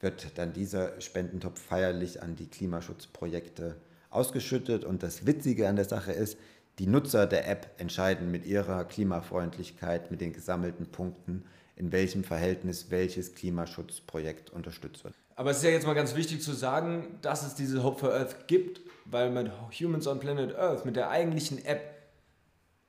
wird 0.00 0.38
dann 0.38 0.52
dieser 0.52 1.00
Spendentopf 1.00 1.60
feierlich 1.60 2.22
an 2.22 2.36
die 2.36 2.46
Klimaschutzprojekte 2.46 3.76
ausgeschüttet. 4.10 4.84
Und 4.84 5.02
das 5.02 5.26
Witzige 5.26 5.68
an 5.68 5.76
der 5.76 5.84
Sache 5.84 6.12
ist, 6.12 6.38
die 6.78 6.86
Nutzer 6.86 7.26
der 7.26 7.48
App 7.48 7.70
entscheiden 7.78 8.30
mit 8.30 8.46
ihrer 8.46 8.84
Klimafreundlichkeit, 8.84 10.10
mit 10.10 10.20
den 10.20 10.32
gesammelten 10.32 10.86
Punkten, 10.86 11.44
in 11.76 11.92
welchem 11.92 12.24
Verhältnis 12.24 12.90
welches 12.90 13.34
Klimaschutzprojekt 13.34 14.50
unterstützt 14.50 15.04
wird. 15.04 15.14
Aber 15.36 15.50
es 15.50 15.58
ist 15.58 15.64
ja 15.64 15.70
jetzt 15.70 15.86
mal 15.86 15.94
ganz 15.94 16.14
wichtig 16.14 16.42
zu 16.42 16.52
sagen, 16.52 17.18
dass 17.22 17.46
es 17.46 17.54
diese 17.54 17.82
Hope 17.82 17.98
for 18.00 18.12
Earth 18.12 18.46
gibt, 18.46 18.80
weil 19.06 19.30
mit 19.30 19.50
Humans 19.78 20.06
on 20.06 20.20
Planet 20.20 20.54
Earth, 20.54 20.84
mit 20.84 20.96
der 20.96 21.10
eigentlichen 21.10 21.64
App, 21.64 21.80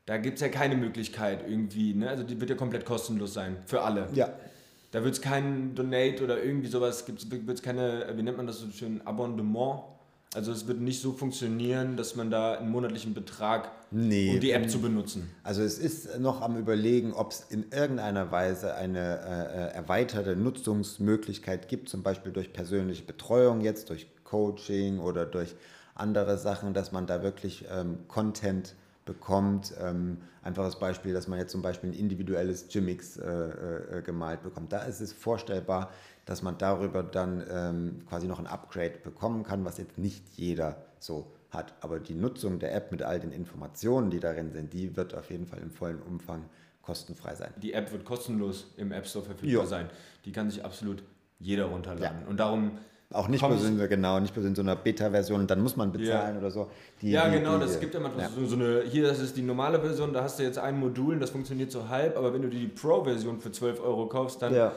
da 0.05 0.17
gibt 0.17 0.35
es 0.35 0.41
ja 0.41 0.49
keine 0.49 0.75
Möglichkeit 0.75 1.47
irgendwie, 1.47 1.93
ne? 1.93 2.09
also 2.09 2.23
die 2.23 2.39
wird 2.39 2.49
ja 2.49 2.55
komplett 2.55 2.85
kostenlos 2.85 3.33
sein, 3.33 3.57
für 3.65 3.81
alle. 3.81 4.09
Ja. 4.13 4.33
Da 4.91 5.03
wird 5.03 5.15
es 5.15 5.21
keinen 5.21 5.73
Donate 5.75 6.23
oder 6.23 6.43
irgendwie 6.43 6.67
sowas, 6.67 7.05
wird 7.07 7.57
es 7.57 7.61
keine, 7.61 8.05
wie 8.15 8.23
nennt 8.23 8.37
man 8.37 8.47
das 8.47 8.59
so 8.59 8.69
schön, 8.71 9.01
Abonnement 9.05 9.81
also 10.33 10.53
es 10.53 10.65
wird 10.65 10.79
nicht 10.79 11.01
so 11.01 11.11
funktionieren, 11.11 11.97
dass 11.97 12.15
man 12.15 12.31
da 12.31 12.53
einen 12.53 12.71
monatlichen 12.71 13.13
Betrag, 13.13 13.69
nee, 13.91 14.33
um 14.33 14.39
die 14.39 14.51
App 14.51 14.69
zu 14.69 14.79
benutzen. 14.79 15.29
Also 15.43 15.61
es 15.61 15.77
ist 15.77 16.19
noch 16.19 16.41
am 16.41 16.57
Überlegen, 16.57 17.11
ob 17.11 17.31
es 17.31 17.45
in 17.49 17.65
irgendeiner 17.69 18.31
Weise 18.31 18.75
eine 18.75 19.19
äh, 19.19 19.71
äh, 19.71 19.73
erweiterte 19.73 20.37
Nutzungsmöglichkeit 20.37 21.67
gibt, 21.67 21.89
zum 21.89 22.01
Beispiel 22.01 22.31
durch 22.31 22.53
persönliche 22.53 23.03
Betreuung 23.03 23.59
jetzt, 23.59 23.89
durch 23.89 24.07
Coaching 24.23 24.99
oder 24.99 25.25
durch 25.25 25.53
andere 25.95 26.37
Sachen, 26.37 26.73
dass 26.73 26.93
man 26.93 27.07
da 27.07 27.23
wirklich 27.23 27.65
ähm, 27.69 27.97
Content 28.07 28.75
bekommt. 29.05 29.73
Ähm, 29.81 30.17
einfaches 30.43 30.77
Beispiel, 30.77 31.13
dass 31.13 31.27
man 31.27 31.39
jetzt 31.39 31.51
zum 31.51 31.61
Beispiel 31.61 31.89
ein 31.91 31.93
individuelles 31.93 32.67
Gimmix 32.67 33.17
äh, 33.17 33.27
äh, 33.27 34.01
gemalt 34.01 34.43
bekommt. 34.43 34.71
Da 34.71 34.83
ist 34.83 35.01
es 35.01 35.13
vorstellbar, 35.13 35.91
dass 36.25 36.41
man 36.41 36.57
darüber 36.57 37.03
dann 37.03 37.43
ähm, 37.49 38.01
quasi 38.07 38.27
noch 38.27 38.39
ein 38.39 38.47
Upgrade 38.47 38.99
bekommen 39.03 39.43
kann, 39.43 39.65
was 39.65 39.77
jetzt 39.77 39.97
nicht 39.97 40.23
jeder 40.35 40.77
so 40.99 41.31
hat. 41.49 41.73
Aber 41.81 41.99
die 41.99 42.13
Nutzung 42.13 42.59
der 42.59 42.73
App 42.75 42.91
mit 42.91 43.03
all 43.03 43.19
den 43.19 43.31
Informationen, 43.31 44.09
die 44.09 44.19
darin 44.19 44.51
sind, 44.51 44.73
die 44.73 44.95
wird 44.95 45.15
auf 45.15 45.29
jeden 45.31 45.45
Fall 45.45 45.59
im 45.59 45.71
vollen 45.71 46.01
Umfang 46.01 46.45
kostenfrei 46.81 47.35
sein. 47.35 47.53
Die 47.57 47.73
App 47.73 47.91
wird 47.91 48.05
kostenlos 48.05 48.73
im 48.77 48.91
App 48.91 49.07
Store 49.07 49.25
verfügbar 49.25 49.63
jo. 49.63 49.65
sein. 49.65 49.89
Die 50.25 50.31
kann 50.31 50.49
sich 50.49 50.63
absolut 50.63 51.03
jeder 51.39 51.65
runterladen. 51.65 52.21
Ja. 52.21 52.27
Und 52.27 52.39
darum 52.39 52.77
auch 53.13 53.27
nicht 53.27 53.45
bloß 53.45 53.63
in, 53.65 53.77
genau, 53.77 54.19
nicht 54.19 54.33
bloß 54.33 54.45
in 54.45 54.55
so 54.55 54.61
einer 54.61 54.75
Beta-Version, 54.75 55.47
dann 55.47 55.61
muss 55.61 55.75
man 55.75 55.91
bezahlen 55.91 56.35
ja. 56.35 56.39
oder 56.39 56.51
so. 56.51 56.69
Die, 57.01 57.11
ja, 57.11 57.29
die, 57.29 57.37
genau, 57.37 57.55
die, 57.57 57.65
das 57.65 57.79
gibt 57.79 57.93
ja 57.93 57.99
manchmal 57.99 58.25
ja. 58.25 58.31
So, 58.33 58.45
so, 58.45 58.55
eine, 58.55 58.83
hier, 58.89 59.03
das 59.03 59.19
ist 59.19 59.35
die 59.35 59.41
normale 59.41 59.79
Version, 59.79 60.13
da 60.13 60.23
hast 60.23 60.39
du 60.39 60.43
jetzt 60.43 60.59
ein 60.59 60.79
Modul 60.79 61.15
und 61.15 61.19
das 61.19 61.29
funktioniert 61.29 61.71
so 61.71 61.89
halb, 61.89 62.17
aber 62.17 62.33
wenn 62.33 62.41
du 62.41 62.49
die 62.49 62.67
Pro-Version 62.67 63.39
für 63.39 63.51
12 63.51 63.81
Euro 63.81 64.07
kaufst, 64.07 64.41
dann 64.41 64.55
ja. 64.55 64.71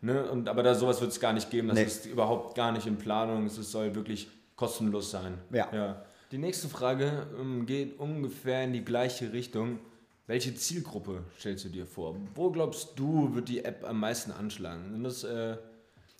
Ne? 0.00 0.30
Und, 0.30 0.48
aber 0.48 0.62
da 0.62 0.74
sowas 0.74 1.00
wird 1.00 1.10
es 1.10 1.20
gar 1.20 1.32
nicht 1.32 1.50
geben. 1.50 1.68
Das 1.68 1.76
nee. 1.76 1.84
ist 1.84 2.06
überhaupt 2.06 2.54
gar 2.54 2.72
nicht 2.72 2.86
in 2.86 2.96
Planung. 2.96 3.46
Es 3.46 3.56
soll 3.56 3.94
wirklich 3.94 4.28
kostenlos 4.56 5.10
sein. 5.10 5.38
Ja. 5.50 5.68
ja. 5.72 6.02
Die 6.30 6.38
nächste 6.38 6.68
Frage 6.68 7.26
ähm, 7.38 7.66
geht 7.66 7.98
ungefähr 7.98 8.64
in 8.64 8.72
die 8.72 8.84
gleiche 8.84 9.32
Richtung. 9.32 9.78
Welche 10.26 10.54
Zielgruppe 10.54 11.24
stellst 11.38 11.64
du 11.64 11.68
dir 11.70 11.86
vor? 11.86 12.16
Wo 12.34 12.50
glaubst 12.50 12.98
du, 12.98 13.34
wird 13.34 13.48
die 13.48 13.64
App 13.64 13.84
am 13.88 13.98
meisten 13.98 14.30
anschlagen? 14.30 15.02
Das, 15.02 15.24
äh 15.24 15.56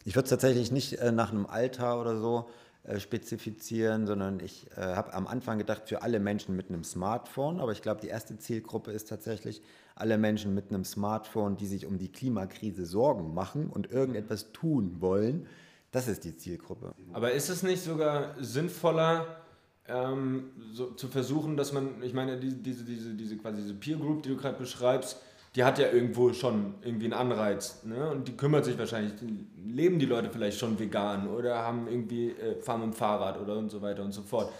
ich 0.08 0.16
würde 0.16 0.24
es 0.24 0.30
tatsächlich 0.30 0.72
nicht 0.72 0.94
äh, 0.94 1.12
nach 1.12 1.32
einem 1.32 1.44
Alter 1.44 2.00
oder 2.00 2.18
so 2.18 2.48
äh, 2.84 2.98
spezifizieren, 2.98 4.06
sondern 4.06 4.40
ich 4.40 4.66
äh, 4.74 4.80
habe 4.80 5.12
am 5.12 5.26
Anfang 5.26 5.58
gedacht, 5.58 5.82
für 5.84 6.00
alle 6.00 6.18
Menschen 6.18 6.56
mit 6.56 6.70
einem 6.70 6.82
Smartphone. 6.82 7.60
Aber 7.60 7.72
ich 7.72 7.82
glaube, 7.82 8.00
die 8.00 8.08
erste 8.08 8.38
Zielgruppe 8.38 8.90
ist 8.90 9.10
tatsächlich 9.10 9.60
alle 9.96 10.16
Menschen 10.16 10.54
mit 10.54 10.70
einem 10.70 10.86
Smartphone, 10.86 11.58
die 11.58 11.66
sich 11.66 11.84
um 11.84 11.98
die 11.98 12.10
Klimakrise 12.10 12.86
Sorgen 12.86 13.34
machen 13.34 13.68
und 13.68 13.92
irgendetwas 13.92 14.50
tun 14.52 14.96
wollen. 15.00 15.46
Das 15.90 16.08
ist 16.08 16.24
die 16.24 16.34
Zielgruppe. 16.34 16.94
Aber 17.12 17.32
ist 17.32 17.50
es 17.50 17.62
nicht 17.62 17.82
sogar 17.82 18.34
sinnvoller, 18.42 19.42
ähm, 19.88 20.52
so 20.72 20.92
zu 20.92 21.08
versuchen, 21.08 21.58
dass 21.58 21.74
man, 21.74 22.02
ich 22.02 22.14
meine, 22.14 22.38
diese, 22.38 22.56
diese, 22.56 22.84
diese, 22.84 23.12
diese 23.12 23.36
quasi 23.36 23.60
diese 23.60 23.74
Peer 23.74 23.98
Group, 23.98 24.22
die 24.22 24.30
du 24.30 24.38
gerade 24.38 24.56
beschreibst, 24.56 25.20
die 25.58 25.64
hat 25.64 25.76
ja 25.80 25.90
irgendwo 25.90 26.32
schon 26.32 26.74
irgendwie 26.84 27.06
einen 27.06 27.14
Anreiz. 27.14 27.82
Ne? 27.82 28.10
Und 28.12 28.28
die 28.28 28.36
kümmert 28.36 28.64
sich 28.64 28.78
wahrscheinlich, 28.78 29.14
leben 29.56 29.98
die 29.98 30.06
Leute 30.06 30.30
vielleicht 30.30 30.56
schon 30.56 30.78
vegan 30.78 31.26
oder 31.26 31.56
haben 31.56 31.88
irgendwie, 31.88 32.30
äh, 32.30 32.62
fahren 32.62 32.82
mit 32.82 32.90
dem 32.90 32.92
Fahrrad 32.92 33.40
oder 33.40 33.58
und 33.58 33.68
so 33.68 33.82
weiter 33.82 34.04
und 34.04 34.12
so 34.12 34.22
fort. 34.22 34.52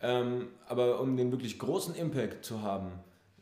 Ähm, 0.00 0.46
aber 0.66 1.02
um 1.02 1.18
den 1.18 1.30
wirklich 1.32 1.58
großen 1.58 1.94
Impact 1.96 2.46
zu 2.46 2.62
haben, 2.62 2.92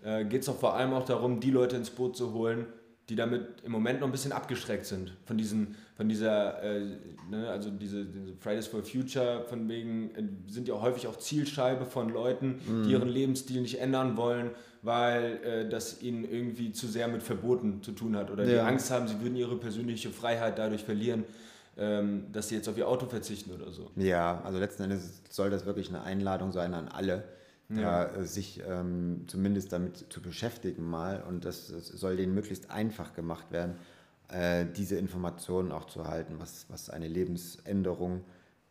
äh, 0.03 0.25
geht 0.25 0.41
es 0.41 0.47
doch 0.47 0.59
vor 0.59 0.75
allem 0.75 0.95
auch 0.95 1.05
darum, 1.05 1.39
die 1.39 1.53
Leute 1.53 1.77
ins 1.77 1.91
Boot 1.91 2.17
zu 2.17 2.33
holen, 2.33 2.67
die 3.09 3.15
damit 3.15 3.63
im 3.63 3.71
Moment 3.71 4.01
noch 4.01 4.09
ein 4.09 4.13
bisschen 4.13 4.33
abgeschreckt 4.33 4.87
sind 4.87 5.13
von 5.27 5.39
diesen, 5.39 5.77
von 5.97 6.09
dieser, 6.09 6.61
äh, 6.61 6.87
ne, 7.31 7.49
also 7.49 7.71
diese, 7.71 8.05
diese, 8.05 8.35
Fridays 8.41 8.67
for 8.67 8.83
Future, 8.83 9.45
von 9.49 9.69
wegen, 9.69 10.11
äh, 10.17 10.25
sind 10.49 10.67
ja 10.67 10.75
häufig 10.81 11.07
auch 11.07 11.19
Zielscheibe 11.19 11.85
von 11.85 12.09
Leuten, 12.09 12.57
mm. 12.57 12.63
die 12.67 12.73
mhm. 12.73 12.91
ihren 12.91 13.09
Lebensstil 13.09 13.61
nicht 13.61 13.79
ändern 13.79 14.17
wollen, 14.17 14.51
weil 14.87 15.45
äh, 15.45 15.69
das 15.69 16.01
ihnen 16.01 16.25
irgendwie 16.25 16.73
zu 16.73 16.87
sehr 16.87 17.09
mit 17.09 17.23
Verboten 17.23 17.83
zu 17.83 17.93
tun 17.93 18.17
hat 18.17 18.31
oder 18.31 18.45
ja. 18.45 18.51
die 18.53 18.61
Angst 18.61 18.91
haben, 18.91 19.09
sie 19.09 19.21
würden 19.21 19.37
ihre 19.37 19.57
persönliche 19.57 20.11
Freiheit 20.11 20.59
dadurch 20.59 20.85
verlieren. 20.85 21.25
Ähm, 21.79 22.33
dass 22.33 22.49
sie 22.49 22.55
jetzt 22.55 22.71
auf 22.71 22.79
ihr 22.79 22.89
Auto 22.89 23.05
verzichten 23.05 23.53
oder 23.53 23.71
so. 23.71 23.91
Ja, 23.97 24.41
also 24.45 24.59
letzten 24.59 24.85
Endes 24.85 25.21
soll 25.29 25.51
das 25.51 25.67
wirklich 25.67 25.91
eine 25.91 26.03
Einladung 26.05 26.51
sein 26.51 26.73
an 26.73 26.89
alle, 26.89 27.25
ja. 27.69 28.05
äh, 28.05 28.25
sich 28.25 28.63
ähm, 28.67 29.25
zumindest 29.27 29.73
damit 29.73 30.07
zu 30.09 30.23
beschäftigen 30.23 30.89
mal 30.89 31.23
und 31.29 31.45
das, 31.45 31.69
das, 31.69 31.89
soll 31.89 32.17
denen 32.17 32.33
möglichst 32.33 32.71
einfach 32.71 33.13
gemacht 33.13 33.53
werden, 33.53 33.75
äh, 34.29 34.65
diese 34.75 34.97
Informationen 34.97 35.71
auch 35.71 35.85
zu 35.85 36.07
halten, 36.07 36.37
was, 36.39 36.65
was 36.71 36.89
eine 36.89 37.09
Lebensänderung 37.09 38.25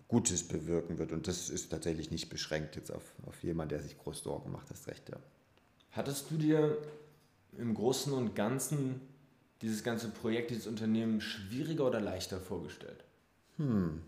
Gutes 0.07 0.47
bewirken 0.47 0.97
wird. 0.97 1.11
Und 1.11 1.27
das 1.27 1.51
ist 1.51 1.69
tatsächlich 1.69 2.09
nicht 2.09 2.29
beschränkt 2.29 2.75
jetzt 2.75 2.91
auf, 2.91 3.03
auf 3.27 3.43
jemanden, 3.43 3.69
der 3.69 3.83
sich 3.83 3.99
groß 3.99 4.23
Sorgen 4.23 4.51
macht, 4.51 4.71
das 4.71 4.87
Recht, 4.87 5.09
ja. 5.09 5.17
Hattest 5.95 6.29
du 6.29 6.37
dir 6.37 6.77
im 7.57 7.73
Großen 7.73 8.11
und 8.11 8.35
Ganzen 8.35 8.99
dieses 9.61 9.81
ganze 9.81 10.09
Projekt, 10.09 10.51
dieses 10.51 10.67
Unternehmen 10.67 11.21
schwieriger 11.21 11.87
oder 11.87 12.01
leichter 12.01 12.41
vorgestellt? 12.41 13.05
Hm. 13.55 14.01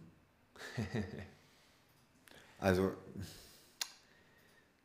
also 2.59 2.91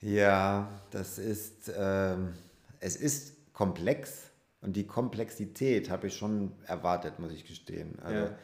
ja, 0.01 0.81
das 0.93 1.19
ist, 1.19 1.69
äh, 1.71 2.17
es 2.79 2.95
ist 2.95 3.53
komplex 3.53 4.31
und 4.61 4.77
die 4.77 4.87
Komplexität 4.87 5.91
habe 5.91 6.07
ich 6.07 6.17
schon 6.17 6.53
erwartet, 6.67 7.19
muss 7.19 7.33
ich 7.33 7.45
gestehen. 7.45 7.99
Also 8.01 8.27
ja. 8.27 8.39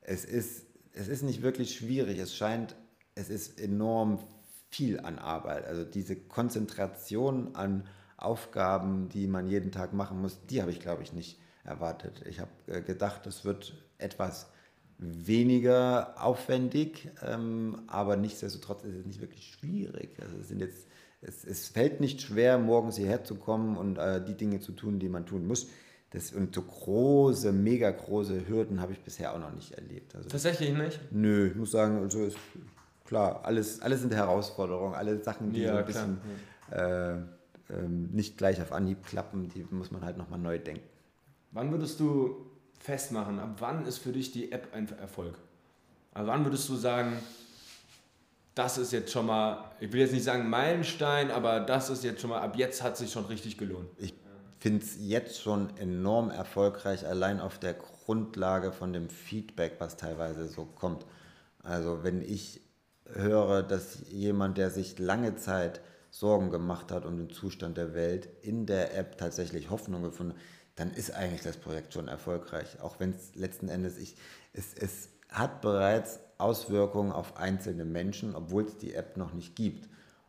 es, 0.00 0.24
ist, 0.24 0.66
es 0.92 1.06
ist 1.06 1.22
nicht 1.22 1.42
wirklich 1.42 1.76
schwierig, 1.76 2.18
es 2.18 2.34
scheint, 2.34 2.74
es 3.14 3.30
ist 3.30 3.60
enorm 3.60 4.18
viel 4.72 5.00
an 5.00 5.18
Arbeit. 5.18 5.66
Also 5.66 5.84
diese 5.84 6.16
Konzentration 6.16 7.54
an 7.54 7.86
Aufgaben, 8.16 9.08
die 9.08 9.26
man 9.26 9.48
jeden 9.48 9.72
Tag 9.72 9.92
machen 9.92 10.20
muss, 10.20 10.44
die 10.46 10.60
habe 10.62 10.70
ich, 10.70 10.80
glaube 10.80 11.02
ich, 11.02 11.12
nicht 11.12 11.40
erwartet. 11.64 12.22
Ich 12.26 12.40
habe 12.40 12.50
äh, 12.66 12.80
gedacht, 12.80 13.26
es 13.26 13.44
wird 13.44 13.74
etwas 13.98 14.50
weniger 14.98 16.14
aufwendig, 16.22 17.08
ähm, 17.22 17.82
aber 17.88 18.16
nichtsdestotrotz 18.16 18.84
ist 18.84 18.94
es 18.94 19.06
nicht 19.06 19.20
wirklich 19.20 19.52
schwierig. 19.52 20.16
Also 20.20 20.36
es 20.38 20.48
sind 20.48 20.60
jetzt 20.60 20.86
es, 21.22 21.44
es 21.44 21.68
fällt 21.68 22.00
nicht 22.00 22.20
schwer, 22.20 22.58
morgens 22.58 22.96
hierher 22.96 23.24
zu 23.24 23.36
kommen 23.36 23.76
und 23.76 23.96
äh, 23.96 24.22
die 24.22 24.34
Dinge 24.34 24.60
zu 24.60 24.72
tun, 24.72 24.98
die 24.98 25.08
man 25.08 25.24
tun 25.24 25.46
muss. 25.46 25.68
Das, 26.10 26.32
und 26.32 26.54
so 26.54 26.62
große, 26.62 27.52
mega 27.52 27.90
große 27.90 28.46
Hürden 28.46 28.80
habe 28.80 28.92
ich 28.92 29.00
bisher 29.00 29.32
auch 29.32 29.38
noch 29.38 29.54
nicht 29.54 29.72
erlebt. 29.72 30.14
Also, 30.14 30.28
Tatsächlich 30.28 30.76
nicht? 30.76 31.00
Nö, 31.10 31.48
ich 31.48 31.54
muss 31.54 31.70
sagen, 31.70 31.98
also 31.98 32.24
es 32.24 32.34
klar, 33.12 33.44
alles, 33.44 33.82
alles 33.82 34.00
sind 34.00 34.14
Herausforderungen, 34.14 34.94
alle 34.94 35.22
Sachen, 35.22 35.52
die 35.52 35.60
Ja, 35.60 35.72
so 35.72 35.78
ein 35.78 35.84
bisschen 35.84 36.20
äh, 36.70 37.12
ähm, 37.70 38.08
nicht 38.10 38.38
gleich 38.38 38.62
auf 38.62 38.72
Anhieb 38.72 39.04
klappen, 39.04 39.50
die 39.50 39.66
muss 39.70 39.90
man 39.90 40.02
halt 40.02 40.16
nochmal 40.16 40.38
neu 40.38 40.58
denken. 40.58 40.88
Wann 41.50 41.70
würdest 41.70 42.00
du 42.00 42.46
festmachen, 42.80 43.38
ab 43.38 43.56
wann 43.58 43.84
ist 43.84 43.98
für 43.98 44.12
dich 44.12 44.32
die 44.32 44.50
App 44.50 44.68
ein 44.72 44.88
Erfolg? 44.98 45.34
Also 46.14 46.28
wann 46.28 46.42
würdest 46.46 46.66
du 46.70 46.74
sagen, 46.74 47.18
das 48.54 48.78
ist 48.78 48.92
jetzt 48.92 49.12
schon 49.12 49.26
mal, 49.26 49.72
ich 49.78 49.92
will 49.92 50.00
jetzt 50.00 50.14
nicht 50.14 50.24
sagen 50.24 50.48
Meilenstein, 50.48 51.30
aber 51.30 51.60
das 51.60 51.90
ist 51.90 52.04
jetzt 52.04 52.22
schon 52.22 52.30
mal, 52.30 52.40
ab 52.40 52.56
jetzt 52.56 52.82
hat 52.82 52.96
sich 52.96 53.12
schon 53.12 53.26
richtig 53.26 53.58
gelohnt. 53.58 53.90
Ich 53.98 54.14
finde 54.58 54.82
es 54.82 54.96
jetzt 54.98 55.38
schon 55.38 55.68
enorm 55.76 56.30
erfolgreich, 56.30 57.06
allein 57.06 57.40
auf 57.40 57.58
der 57.58 57.74
Grundlage 57.74 58.72
von 58.72 58.94
dem 58.94 59.10
Feedback, 59.10 59.74
was 59.80 59.98
teilweise 59.98 60.48
so 60.48 60.64
kommt. 60.64 61.04
Also 61.62 62.02
wenn 62.02 62.22
ich 62.22 62.62
höre, 63.06 63.62
dass 63.62 64.08
jemand, 64.10 64.58
der 64.58 64.70
sich 64.70 64.98
lange 64.98 65.36
Zeit 65.36 65.80
Sorgen 66.10 66.50
gemacht 66.50 66.92
hat 66.92 67.06
um 67.06 67.16
den 67.16 67.30
Zustand 67.30 67.78
der 67.78 67.94
Welt, 67.94 68.28
in 68.42 68.66
der 68.66 68.96
App 68.96 69.16
tatsächlich 69.16 69.70
Hoffnung 69.70 70.02
gefunden 70.02 70.34
hat, 70.34 70.40
dann 70.76 70.90
ist 70.90 71.12
eigentlich 71.12 71.42
das 71.42 71.56
Projekt 71.56 71.92
schon 71.92 72.08
erfolgreich. 72.08 72.80
Auch 72.80 73.00
wenn 73.00 73.10
es 73.10 73.34
letzten 73.34 73.68
Endes, 73.68 73.98
ich, 73.98 74.16
es, 74.52 74.74
es 74.74 75.08
hat 75.28 75.60
bereits 75.60 76.20
Auswirkungen 76.38 77.12
auf 77.12 77.36
einzelne 77.36 77.84
Menschen, 77.84 78.34
obwohl 78.34 78.64
es 78.64 78.76
die 78.78 78.94
App 78.94 79.16
noch 79.16 79.32
nicht 79.32 79.56
gibt. 79.56 79.88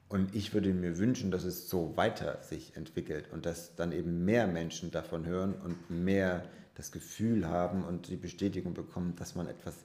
Und 0.09 0.35
ich 0.35 0.53
würde 0.53 0.73
mir 0.73 0.97
wünschen, 0.97 1.31
dass 1.31 1.43
es 1.43 1.69
so 1.69 1.97
weiter 1.97 2.41
sich 2.43 2.75
entwickelt 2.75 3.31
und 3.31 3.45
dass 3.45 3.75
dann 3.75 3.91
eben 3.91 4.25
mehr 4.25 4.47
Menschen 4.47 4.91
davon 4.91 5.25
hören 5.25 5.55
und 5.55 5.89
mehr 5.89 6.43
das 6.75 6.91
Gefühl 6.91 7.47
haben 7.47 7.83
und 7.83 8.09
die 8.09 8.15
Bestätigung 8.15 8.73
bekommen, 8.73 9.15
dass 9.15 9.35
man 9.35 9.47
etwas 9.47 9.75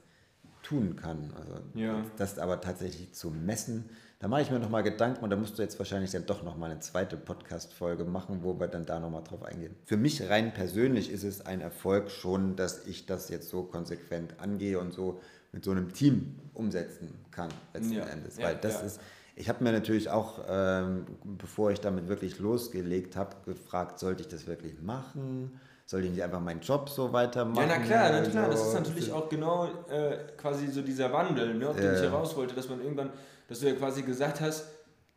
tun 0.69 0.95
kann. 0.95 1.33
Also 1.35 1.53
Ja. 1.73 2.03
das 2.17 2.37
aber 2.39 2.61
tatsächlich 2.61 3.11
zu 3.13 3.31
messen, 3.31 3.85
da 4.19 4.27
mache 4.27 4.41
ich 4.41 4.51
mir 4.51 4.59
nochmal 4.59 4.83
Gedanken 4.83 5.23
und 5.23 5.29
da 5.29 5.35
musst 5.37 5.57
du 5.57 5.61
jetzt 5.61 5.79
wahrscheinlich 5.79 6.11
dann 6.11 6.25
doch 6.25 6.43
nochmal 6.43 6.71
eine 6.71 6.79
zweite 6.81 7.15
Podcast-Folge 7.17 8.03
machen, 8.03 8.39
wo 8.43 8.59
wir 8.59 8.67
dann 8.67 8.85
da 8.85 8.99
nochmal 8.99 9.23
drauf 9.23 9.43
eingehen. 9.43 9.75
Für 9.85 9.97
mich 9.97 10.29
rein 10.29 10.53
persönlich 10.53 11.09
ist 11.09 11.23
es 11.23 11.45
ein 11.45 11.61
Erfolg 11.61 12.11
schon, 12.11 12.55
dass 12.55 12.85
ich 12.85 13.05
das 13.05 13.29
jetzt 13.29 13.49
so 13.49 13.63
konsequent 13.63 14.39
angehe 14.39 14.77
und 14.79 14.93
so 14.93 15.21
mit 15.53 15.63
so 15.63 15.71
einem 15.71 15.93
Team 15.93 16.35
umsetzen 16.53 17.13
kann, 17.31 17.49
letzten 17.73 17.93
Ja. 17.93 18.05
Endes. 18.05 18.37
Ja, 18.37 18.45
Weil 18.47 18.55
das 18.57 18.73
ja. 18.75 18.79
ist, 18.81 18.99
ich 19.35 19.47
habe 19.47 19.63
mir 19.63 19.71
natürlich 19.71 20.09
auch, 20.09 20.43
ähm, 20.49 21.05
bevor 21.23 21.71
ich 21.71 21.79
damit 21.79 22.09
wirklich 22.09 22.39
losgelegt 22.39 23.15
habe, 23.15 23.37
gefragt, 23.45 23.99
sollte 23.99 24.21
ich 24.21 24.27
das 24.27 24.45
wirklich 24.47 24.81
machen? 24.81 25.59
Sollte 25.89 26.05
ich 26.05 26.13
nicht 26.13 26.21
einfach 26.21 26.39
meinen 26.39 26.59
Job 26.61 26.87
so 26.87 27.11
weitermachen? 27.11 27.67
Ja, 27.67 27.77
na 27.79 27.83
klar, 27.83 28.11
na 28.11 28.21
klar, 28.21 28.47
das 28.47 28.59
Also, 28.59 28.77
ist 28.77 28.87
natürlich 28.87 29.11
auch 29.11 29.27
genau 29.27 29.65
äh, 29.89 30.17
quasi 30.37 30.67
so 30.67 30.83
dieser 30.83 31.11
Wandel, 31.11 31.55
ne, 31.55 31.67
auf 31.67 31.77
den 31.77 31.95
ich 31.95 32.01
Ja. 32.01 32.11
heraus 32.11 32.35
wollte, 32.37 32.53
dass 32.53 32.69
man 32.69 32.79
irgendwann, 32.79 33.09
dass 33.47 33.61
du 33.61 33.69
ja 33.69 33.73
quasi 33.73 34.03
gesagt 34.03 34.39
hast, 34.39 34.67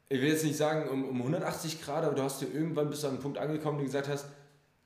ich 0.09 0.19
will 0.23 0.31
jetzt 0.31 0.45
nicht 0.47 0.57
sagen 0.57 0.89
um, 0.89 1.05
um 1.07 1.19
180 1.19 1.83
Grad, 1.83 2.05
aber 2.05 2.15
du 2.15 2.23
hast 2.23 2.41
ja 2.41 2.49
irgendwann 2.55 2.89
bis 2.89 3.03
zu 3.03 3.09
einem 3.09 3.19
Punkt 3.19 3.37
angekommen, 3.37 3.77
wo 3.77 3.81
du 3.81 3.87
gesagt 3.87 4.09
hast, 4.09 4.25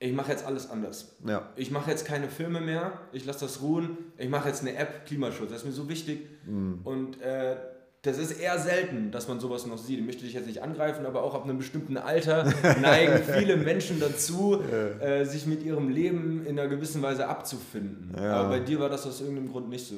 ich 0.01 0.13
mache 0.13 0.33
jetzt 0.33 0.45
alles 0.45 0.69
anders. 0.69 1.13
Ja, 1.25 1.51
Ich 1.55 1.71
mache 1.71 1.89
jetzt 1.93 2.05
keine 2.05 2.31
Filme 2.31 2.61
mehr, 2.61 2.91
ich 3.13 3.25
lasse 3.25 3.45
das 3.45 3.63
ruhen, 3.63 3.97
ich 4.19 4.29
mache 4.29 4.49
jetzt 4.49 4.63
eine 4.63 4.75
App, 4.75 5.07
Klimaschutz, 5.07 5.51
das 5.51 5.59
ist 5.61 5.67
mir 5.67 5.73
so 5.73 5.89
wichtig. 5.89 6.27
Mhm. 6.47 6.81
Und 6.83 7.23
äh, 7.23 7.59
das 8.07 8.19
ist 8.19 8.33
eher 8.33 8.59
selten, 8.59 9.11
dass 9.11 9.27
man 9.29 9.41
sowas 9.41 9.67
noch 9.67 9.79
sieht. 9.79 9.99
Ich 9.99 10.07
möchte 10.07 10.25
dich 10.25 10.35
jetzt 10.35 10.47
nicht 10.47 10.63
angreifen, 10.63 11.05
aber 11.07 11.23
auch 11.23 11.35
ab 11.35 11.45
einem 11.45 11.59
bestimmten 11.59 11.97
Alter 11.97 12.45
neigen 12.81 13.23
viele 13.25 13.57
Menschen 13.57 13.99
dazu, 13.99 14.61
äh, 14.63 15.25
sich 15.25 15.47
mit 15.47 15.65
ihrem 15.65 15.89
Leben 15.89 16.47
in 16.47 16.59
einer 16.59 16.69
gewissen 16.69 17.03
Weise 17.03 17.27
abzufinden. 17.27 18.15
Ja. 18.17 18.35
Aber 18.35 18.51
bei 18.51 18.61
dir 18.61 18.79
war 18.79 18.89
das 18.89 19.07
aus 19.07 19.21
irgendeinem 19.21 19.51
Grund 19.51 19.69
nicht 19.69 19.87
so. 19.87 19.97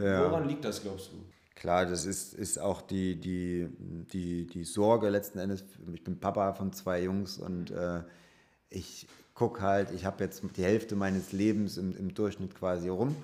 Ja. 0.00 0.30
Woran 0.30 0.48
liegt 0.48 0.64
das, 0.64 0.82
glaubst 0.82 1.10
du? 1.12 1.16
Klar, 1.56 1.86
das 1.86 2.04
ist, 2.04 2.34
ist 2.34 2.58
auch 2.58 2.82
die, 2.82 3.16
die, 3.18 3.68
die, 4.12 4.46
die 4.46 4.64
Sorge 4.64 5.08
letzten 5.08 5.38
Endes. 5.38 5.64
Ich 5.92 6.04
bin 6.04 6.18
Papa 6.18 6.52
von 6.52 6.72
zwei 6.72 7.02
Jungs 7.02 7.38
und 7.38 7.70
äh, 7.70 8.02
ich 8.70 9.06
gucke 9.34 9.62
halt, 9.62 9.90
ich 9.92 10.04
habe 10.04 10.22
jetzt 10.22 10.42
die 10.56 10.62
Hälfte 10.62 10.96
meines 10.96 11.32
Lebens 11.32 11.76
im, 11.76 11.96
im 11.96 12.14
Durchschnitt 12.14 12.54
quasi 12.54 12.88
rum. 12.88 13.16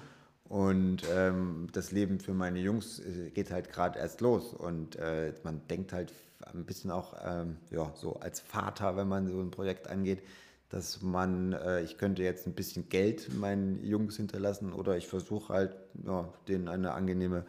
Und 0.50 1.04
ähm, 1.14 1.68
das 1.72 1.92
Leben 1.92 2.18
für 2.18 2.34
meine 2.34 2.58
Jungs 2.58 2.98
äh, 2.98 3.30
geht 3.30 3.52
halt 3.52 3.70
gerade 3.70 4.00
erst 4.00 4.20
los. 4.20 4.52
Und 4.52 4.96
äh, 4.96 5.32
man 5.44 5.60
denkt 5.68 5.92
halt 5.92 6.12
ein 6.52 6.64
bisschen 6.64 6.90
auch 6.90 7.14
ähm, 7.24 7.56
ja, 7.70 7.92
so 7.94 8.16
als 8.16 8.40
Vater, 8.40 8.96
wenn 8.96 9.06
man 9.06 9.28
so 9.28 9.40
ein 9.40 9.52
Projekt 9.52 9.86
angeht, 9.86 10.24
dass 10.68 11.02
man, 11.02 11.52
äh, 11.52 11.82
ich 11.82 11.98
könnte 11.98 12.24
jetzt 12.24 12.48
ein 12.48 12.54
bisschen 12.54 12.88
Geld 12.88 13.32
meinen 13.32 13.84
Jungs 13.84 14.16
hinterlassen 14.16 14.72
oder 14.72 14.96
ich 14.96 15.06
versuche 15.06 15.52
halt, 15.52 15.76
ja, 16.04 16.28
denen 16.48 16.66
eine 16.66 16.94
angenehme 16.94 17.44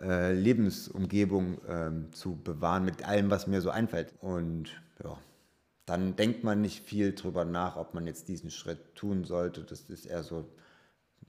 äh, 0.00 0.32
Lebensumgebung 0.32 1.58
ähm, 1.68 2.12
zu 2.12 2.36
bewahren 2.36 2.84
mit 2.84 3.04
allem, 3.04 3.30
was 3.30 3.48
mir 3.48 3.60
so 3.60 3.70
einfällt. 3.70 4.14
Und 4.20 4.80
ja, 5.02 5.18
dann 5.86 6.14
denkt 6.14 6.44
man 6.44 6.60
nicht 6.60 6.84
viel 6.84 7.16
drüber 7.16 7.44
nach, 7.44 7.76
ob 7.76 7.94
man 7.94 8.06
jetzt 8.06 8.28
diesen 8.28 8.52
Schritt 8.52 8.94
tun 8.94 9.24
sollte. 9.24 9.62
Das 9.64 9.80
ist 9.90 10.06
eher 10.06 10.22
so, 10.22 10.46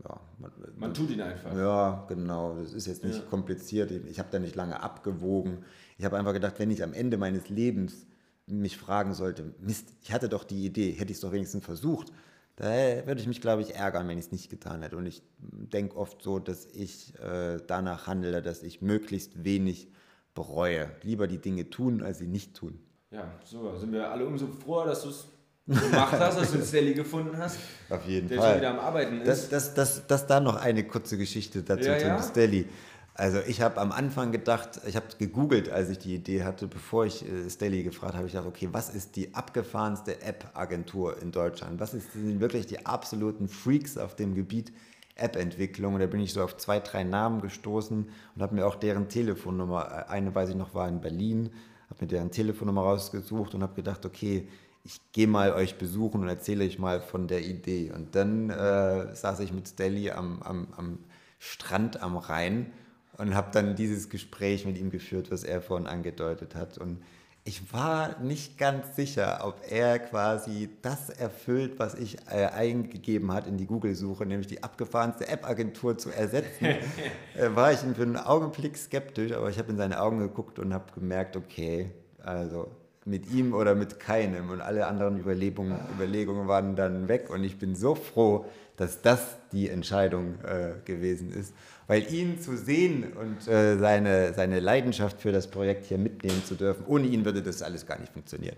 ja, 0.04 0.20
man, 0.40 0.52
Man 0.78 0.94
tut 0.94 1.10
ihn 1.12 1.22
einfach. 1.22 1.56
ja, 1.56 2.06
genau. 2.08 2.56
Das 2.56 2.74
ist 2.74 2.88
jetzt 2.88 3.04
nicht 3.04 3.20
Ja. 3.20 3.26
kompliziert. 3.30 3.92
Ich 3.92 4.20
habe 4.20 4.30
da 4.32 4.40
nicht 4.40 4.56
lange 4.56 4.82
abgewogen. 4.82 5.64
Ich 5.98 6.06
habe 6.06 6.18
einfach 6.18 6.34
gedacht, 6.34 6.56
wenn 6.58 6.72
ich 6.72 6.84
am 6.84 6.94
Ende 6.94 7.18
meines 7.18 7.50
Lebens 7.50 8.06
mich 8.48 8.78
fragen 8.78 9.14
sollte, 9.14 9.54
Mist, 9.60 9.94
ich 10.02 10.12
hatte 10.12 10.30
doch 10.30 10.44
die 10.44 10.66
Idee, 10.66 10.92
hätte 10.92 11.12
ich 11.12 11.18
es 11.18 11.22
doch 11.22 11.32
wenigstens 11.32 11.64
versucht, 11.66 12.12
da 12.56 12.66
würde 13.06 13.22
ich 13.22 13.28
mich, 13.28 13.42
glaube 13.42 13.62
ich, 13.62 13.76
ärgern, 13.76 14.08
wenn 14.08 14.18
ich 14.18 14.26
es 14.26 14.32
nicht 14.32 14.50
getan 14.50 14.82
hätte. 14.82 14.98
Und 14.98 15.06
ich 15.06 15.22
denke 15.40 15.96
oft 15.96 16.22
so, 16.22 16.40
dass 16.40 16.66
ich 16.66 17.14
äh, 17.20 17.58
danach 17.68 18.08
handle, 18.08 18.42
dass 18.42 18.64
ich 18.64 18.82
möglichst 18.82 19.44
wenig 19.44 19.88
bereue. 20.34 20.90
Lieber 21.04 21.28
die 21.28 21.38
Dinge 21.38 21.70
tun, 21.70 22.02
als 22.02 22.18
sie 22.20 22.28
nicht 22.28 22.56
tun. 22.56 22.80
Ja, 23.12 23.32
so 23.46 23.78
sind 23.78 23.92
wir 23.94 24.12
alle 24.12 24.26
umso 24.26 24.48
froher, 24.48 24.86
dass 24.88 25.04
du 25.04 25.10
es 25.10 25.28
gemacht 25.76 26.14
hast, 26.20 26.40
dass 26.40 26.52
du 26.52 26.62
Sally 26.62 26.94
gefunden 26.94 27.38
hast, 27.38 27.58
Auf 27.90 28.06
jeden 28.06 28.28
der 28.28 28.42
schon 28.42 28.58
wieder 28.58 28.70
am 28.72 28.80
Arbeiten 28.80 29.22
Das, 29.24 29.44
ist. 29.44 29.52
das, 29.54 29.74
das, 29.74 30.08
das 30.08 30.28
da 30.28 30.40
noch 30.40 30.56
eine 30.56 30.84
kurze 30.84 31.18
Geschichte 31.18 31.64
dazu 31.64 31.90
Ja, 31.90 31.98
zum 31.98 32.08
ja. 32.10 32.24
Stelly. 32.24 32.66
Also 33.14 33.40
ich 33.48 33.60
habe 33.62 33.82
am 33.82 33.92
Anfang 33.92 34.32
gedacht, 34.32 34.80
ich 34.88 34.96
habe 34.96 35.08
gegoogelt, 35.18 35.70
als 35.70 35.90
ich 35.90 36.00
die 36.00 36.16
Idee 36.16 36.44
hatte, 36.44 36.68
bevor 36.68 37.06
ich 37.06 37.26
äh, 37.28 37.50
Stelly 37.50 37.84
gefragt 37.84 38.16
habe, 38.16 38.26
ich 38.28 38.32
dachte, 38.34 38.48
okay, 38.48 38.70
was 38.72 38.90
ist 38.90 39.18
die 39.18 39.34
abgefahrenste 39.36 40.22
App-Agentur 40.22 41.22
in 41.22 41.32
Deutschland? 41.32 41.82
Was 41.82 41.94
ist, 41.94 42.14
sind 42.14 42.40
wirklich 42.40 42.66
die 42.66 42.86
absoluten 42.86 43.50
Freaks 43.50 43.98
auf 43.98 44.16
dem 44.16 44.36
Gebiet 44.36 44.72
App-Entwicklung? 45.16 45.96
Und 45.96 46.00
da 46.00 46.06
bin 46.08 46.22
ich 46.22 46.32
so 46.32 46.42
auf 46.42 46.56
zwei, 46.56 46.80
drei 46.80 47.04
Namen 47.04 47.42
gestoßen 47.42 48.08
und 48.36 48.42
habe 48.42 48.56
mir 48.56 48.66
auch 48.66 48.76
deren 48.76 49.10
Telefonnummer, 49.10 50.06
äh, 50.08 50.12
eine 50.12 50.34
weiß 50.34 50.50
ich 50.52 50.56
noch, 50.56 50.74
war 50.74 50.88
in 50.88 51.02
Berlin, 51.02 51.50
habe 51.90 52.06
mir 52.06 52.08
deren 52.08 52.32
Telefonnummer 52.32 52.84
rausgesucht 52.84 53.54
und 53.54 53.64
habe 53.64 53.74
gedacht, 53.76 54.06
okay, 54.06 54.48
ich 54.90 55.12
gehe 55.12 55.28
mal 55.28 55.54
euch 55.54 55.78
besuchen 55.78 56.22
und 56.22 56.30
erzähle 56.30 56.66
euch 56.66 56.80
mal 56.80 57.00
von 57.00 57.28
der 57.28 57.44
Idee. 57.44 57.92
Und 57.94 58.16
dann 58.16 58.50
äh, 58.50 59.14
saß 59.14 59.40
ich 59.42 59.54
mit 59.54 59.68
Stelly 59.68 60.10
am, 60.10 60.42
am, 60.42 60.68
am 60.76 61.00
Strand 61.38 62.02
am 62.02 62.18
Rhein 62.18 62.74
und 63.20 63.36
habe 63.36 63.52
dann 63.52 63.76
dieses 63.76 64.10
Gespräch 64.10 64.66
mit 64.66 64.80
ihm 64.80 64.90
geführt, 64.90 65.30
was 65.30 65.44
er 65.44 65.62
vorhin 65.62 65.86
angedeutet 65.86 66.56
hat. 66.56 66.80
Und 66.80 67.04
ich 67.44 67.72
war 67.72 68.20
nicht 68.20 68.58
ganz 68.58 68.96
sicher, 68.96 69.42
ob 69.44 69.62
er 69.70 70.00
quasi 70.00 70.70
das 70.82 71.12
erfüllt, 71.12 71.78
was 71.78 71.94
ich 71.94 72.18
äh, 72.28 72.48
eingegeben 72.48 73.32
hat 73.32 73.46
in 73.46 73.58
die 73.58 73.68
Google-Suche, 73.68 74.26
nämlich 74.26 74.48
die 74.48 74.64
abgefahrenste 74.64 75.28
App-Agentur 75.28 76.00
zu 76.00 76.10
ersetzen. 76.10 76.66
äh, 77.36 77.50
war 77.54 77.72
ich 77.72 77.80
für 77.80 78.02
einen 78.02 78.18
Augenblick 78.18 78.76
skeptisch, 78.76 79.34
aber 79.34 79.52
ich 79.52 79.60
habe 79.60 79.70
in 79.70 79.78
seine 79.78 80.02
Augen 80.02 80.18
geguckt 80.18 80.58
und 80.58 80.74
habe 80.74 80.92
gemerkt, 80.94 81.38
okay, 81.38 81.92
also 82.24 82.72
mit 83.10 83.32
ihm 83.32 83.54
oder 83.54 83.76
mit 83.76 84.00
keinem. 84.00 84.50
Und 84.50 84.62
alle 84.62 84.88
anderen 84.88 85.20
Überlegungen, 85.20 85.78
Überlegungen 85.96 86.48
waren 86.48 86.76
dann 86.76 87.08
weg. 87.08 87.30
Und 87.30 87.44
ich 87.44 87.58
bin 87.58 87.76
so 87.76 87.96
froh, 87.96 88.46
dass 88.78 89.02
das 89.02 89.20
die 89.52 89.70
Entscheidung 89.70 90.36
äh, 90.44 90.74
gewesen 90.86 91.34
ist, 91.34 91.54
weil 91.88 92.12
ihn 92.14 92.40
zu 92.40 92.56
sehen 92.56 93.12
und 93.14 93.48
äh, 93.48 93.78
seine, 93.78 94.34
seine 94.34 94.60
Leidenschaft 94.60 95.22
für 95.22 95.32
das 95.32 95.48
Projekt 95.48 95.86
hier 95.86 95.98
mitnehmen 95.98 96.44
zu 96.46 96.56
dürfen, 96.56 96.86
ohne 96.88 97.08
ihn 97.08 97.26
würde 97.26 97.42
das 97.42 97.62
alles 97.62 97.86
gar 97.86 98.00
nicht 98.00 98.14
funktionieren. 98.14 98.56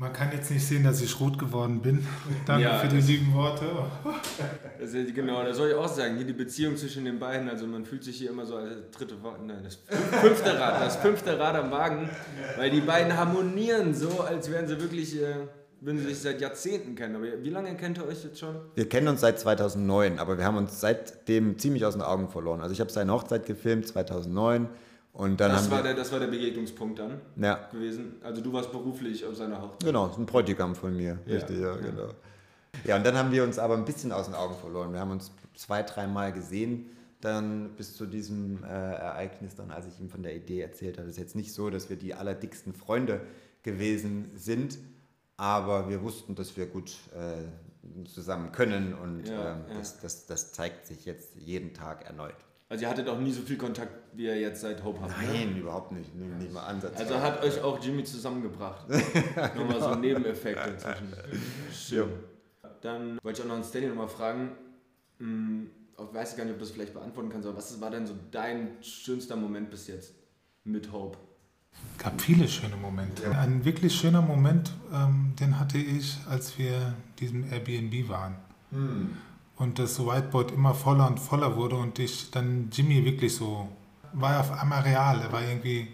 Man 0.00 0.14
kann 0.14 0.32
jetzt 0.32 0.50
nicht 0.50 0.66
sehen, 0.66 0.82
dass 0.82 1.02
ich 1.02 1.20
rot 1.20 1.38
geworden 1.38 1.82
bin. 1.82 2.06
Danke 2.46 2.62
Ja, 2.62 2.78
für 2.78 2.88
die 2.88 3.02
lieben 3.02 3.34
Worte. 3.34 3.66
Das 4.80 4.94
ist, 4.94 5.14
genau, 5.14 5.44
das 5.44 5.58
soll 5.58 5.68
ich 5.68 5.74
auch 5.74 5.88
sagen. 5.88 6.16
Hier 6.16 6.24
die 6.24 6.32
Beziehung 6.32 6.74
zwischen 6.74 7.04
den 7.04 7.18
beiden, 7.18 7.50
also 7.50 7.66
man 7.66 7.84
fühlt 7.84 8.02
sich 8.02 8.16
hier 8.16 8.30
immer 8.30 8.46
so 8.46 8.56
als 8.56 8.70
dritte, 8.96 9.16
nein, 9.46 9.58
das 9.62 9.78
fünfte 10.22 10.58
Rad, 10.58 10.80
das 10.80 10.96
fünfte 10.96 11.38
Rad 11.38 11.54
am 11.54 11.70
Wagen, 11.70 12.08
weil 12.56 12.70
die 12.70 12.80
beiden 12.80 13.14
harmonieren 13.14 13.92
so, 13.92 14.22
als 14.22 14.50
wären 14.50 14.66
sie 14.66 14.80
wirklich, 14.80 15.20
äh, 15.20 15.34
würden 15.82 15.98
sie 15.98 16.06
sich 16.06 16.20
seit 16.20 16.40
Jahrzehnten 16.40 16.94
kennen. 16.94 17.16
Aber 17.16 17.26
wie 17.42 17.50
lange 17.50 17.76
kennt 17.76 17.98
ihr 17.98 18.06
euch 18.06 18.24
jetzt 18.24 18.38
schon? 18.38 18.56
Wir 18.74 18.88
kennen 18.88 19.08
uns 19.08 19.20
seit 19.20 19.38
2009, 19.38 20.18
aber 20.18 20.38
wir 20.38 20.46
haben 20.46 20.56
uns 20.56 20.80
seitdem 20.80 21.58
ziemlich 21.58 21.84
aus 21.84 21.92
den 21.92 22.02
Augen 22.02 22.30
verloren. 22.30 22.62
Also 22.62 22.72
ich 22.72 22.80
habe 22.80 22.90
seine 22.90 23.12
Hochzeit 23.12 23.44
gefilmt 23.44 23.86
2009 23.86 24.66
und 25.12 25.40
dann 25.40 25.50
Das 25.50 25.64
haben 25.64 25.70
war, 25.70 25.82
der, 25.82 25.94
das 25.94 26.12
war 26.12 26.20
der 26.20 26.28
Begegnungspunkt 26.28 26.98
dann 26.98 27.20
ja, 27.36 27.68
gewesen. 27.72 28.16
Also 28.22 28.40
du 28.40 28.52
warst 28.52 28.70
beruflich 28.70 29.24
auf 29.24 29.36
seiner 29.36 29.60
Hochzeit. 29.60 29.84
Genau, 29.84 30.06
ist 30.06 30.18
ein 30.18 30.26
Bräutigam 30.26 30.74
von 30.74 30.96
mir. 30.96 31.18
Ja, 31.26 31.34
Richtig, 31.34 31.58
ja, 31.58 31.74
ja. 31.74 31.80
genau. 31.80 32.08
Ja, 32.84 32.96
und 32.96 33.04
dann 33.04 33.16
haben 33.16 33.32
wir 33.32 33.42
uns 33.42 33.58
aber 33.58 33.76
ein 33.76 33.84
bisschen 33.84 34.12
aus 34.12 34.26
den 34.26 34.34
Augen 34.34 34.54
verloren. 34.54 34.92
Wir 34.92 35.00
haben 35.00 35.10
uns 35.10 35.32
zwei, 35.56 35.82
dreimal 35.82 36.32
gesehen, 36.32 36.86
dann 37.20 37.70
bis 37.76 37.96
zu 37.96 38.06
diesem 38.06 38.62
äh, 38.64 38.68
Ereignis, 38.68 39.54
dann 39.56 39.70
als 39.70 39.86
ich 39.86 40.00
ihm 40.00 40.08
von 40.08 40.22
der 40.22 40.34
Idee 40.36 40.60
erzählt 40.60 40.96
habe. 40.96 41.08
Es 41.08 41.16
ist 41.16 41.20
jetzt 41.20 41.36
nicht 41.36 41.52
so, 41.52 41.70
dass 41.70 41.90
wir 41.90 41.96
die 41.96 42.14
allerdicksten 42.14 42.72
Freunde 42.72 43.20
gewesen 43.62 44.30
sind, 44.36 44.78
aber 45.36 45.88
wir 45.88 46.02
wussten, 46.02 46.34
dass 46.34 46.56
wir 46.56 46.66
gut 46.66 46.92
äh, 47.14 48.06
zusammen 48.06 48.52
können 48.52 48.94
und 48.94 49.28
Ja, 49.28 49.52
ähm, 49.52 49.64
ja. 49.68 49.78
Das, 49.78 50.00
das, 50.00 50.26
das 50.26 50.52
zeigt 50.52 50.86
sich 50.86 51.04
jetzt 51.04 51.34
jeden 51.36 51.74
Tag 51.74 52.06
erneut. 52.06 52.36
Also 52.70 52.84
ihr 52.84 52.88
hattet 52.88 53.08
auch 53.08 53.18
nie 53.18 53.32
so 53.32 53.42
viel 53.42 53.56
Kontakt, 53.58 53.92
wie 54.14 54.26
ihr 54.26 54.40
jetzt 54.40 54.60
seit 54.60 54.82
Hope 54.84 55.00
habt. 55.00 55.20
ne? 55.20 55.26
Nein, 55.26 55.56
überhaupt 55.56 55.90
nicht, 55.90 56.14
nicht 56.14 56.38
nicht 56.38 56.52
mal 56.52 56.62
Ansatz. 56.62 56.96
Also 57.00 57.20
hat 57.20 57.42
euch 57.44 57.60
auch 57.60 57.82
Jimmy 57.82 58.04
zusammengebracht. 58.04 58.88
Nochmal 59.56 59.80
so 59.80 59.94
Nebeneffekte 59.96 60.76
zwischen. 60.78 61.12
Schön. 61.74 62.08
Dann 62.80 63.18
wollte 63.24 63.40
ich 63.40 63.44
auch 63.44 63.48
noch 63.48 63.56
einen 63.56 63.64
Stanley 63.64 63.88
nochmal 63.88 64.08
fragen. 64.08 64.52
Hm, 65.18 65.68
Ich 65.98 66.14
weiß 66.14 66.36
gar 66.36 66.44
nicht, 66.44 66.52
ob 66.52 66.58
du 66.60 66.64
das 66.64 66.70
vielleicht 66.72 66.94
beantworten 66.94 67.28
kannst, 67.28 67.46
aber 67.48 67.58
was 67.58 67.80
war 67.80 67.90
denn 67.90 68.06
so 68.06 68.14
dein 68.30 68.68
schönster 68.80 69.34
Moment 69.36 69.68
bis 69.70 69.88
jetzt 69.88 70.14
mit 70.64 70.90
Hope? 70.92 71.18
gab 71.98 72.20
viele 72.20 72.46
schöne 72.48 72.76
Momente. 72.76 73.30
Ein 73.36 73.64
wirklich 73.64 73.94
schöner 73.94 74.22
Moment, 74.22 74.72
ähm, 74.92 75.34
den 75.38 75.58
hatte 75.60 75.78
ich, 75.78 76.16
als 76.28 76.56
wir 76.58 76.76
in 76.76 76.94
diesem 77.18 77.52
Airbnb 77.52 78.08
waren. 78.08 78.36
Und 79.60 79.78
das 79.78 80.00
Whiteboard 80.00 80.52
immer 80.52 80.72
voller 80.72 81.06
und 81.06 81.20
voller 81.20 81.54
wurde 81.54 81.76
und 81.76 81.98
ich 81.98 82.30
dann 82.30 82.70
Jimmy 82.72 83.04
wirklich 83.04 83.36
so, 83.36 83.68
war 84.14 84.40
auf 84.40 84.52
einmal 84.52 84.80
real. 84.80 85.20
Er 85.20 85.30
war 85.30 85.42
irgendwie, 85.42 85.86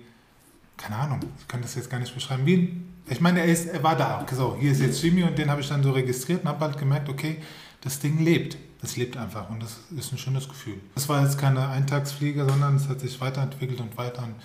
keine 0.76 0.94
Ahnung, 0.94 1.18
ich 1.36 1.48
kann 1.48 1.62
das 1.62 1.74
jetzt 1.74 1.90
gar 1.90 1.98
nicht 1.98 2.14
beschreiben. 2.14 2.46
Wie, 2.46 2.80
ich 3.08 3.20
meine, 3.20 3.40
er, 3.40 3.46
ist, 3.46 3.66
er 3.66 3.82
war 3.82 3.96
da. 3.96 4.24
So, 4.32 4.56
hier 4.56 4.70
ist 4.70 4.80
jetzt 4.80 5.02
Jimmy 5.02 5.24
und 5.24 5.36
den 5.36 5.50
habe 5.50 5.60
ich 5.60 5.68
dann 5.68 5.82
so 5.82 5.90
registriert 5.90 6.42
und 6.42 6.48
habe 6.48 6.64
halt 6.64 6.78
gemerkt, 6.78 7.08
okay, 7.08 7.42
das 7.80 7.98
Ding 7.98 8.20
lebt. 8.20 8.56
Das 8.80 8.96
lebt 8.96 9.16
einfach 9.16 9.50
und 9.50 9.60
das 9.60 9.80
ist 9.96 10.12
ein 10.12 10.18
schönes 10.18 10.48
Gefühl. 10.48 10.78
Das 10.94 11.08
war 11.08 11.20
jetzt 11.24 11.36
keine 11.36 11.68
Eintagsfliege, 11.68 12.46
sondern 12.48 12.76
es 12.76 12.88
hat 12.88 13.00
sich 13.00 13.20
weiterentwickelt 13.20 13.80
und 13.80 13.98
weiter. 13.98 14.22
Und 14.22 14.36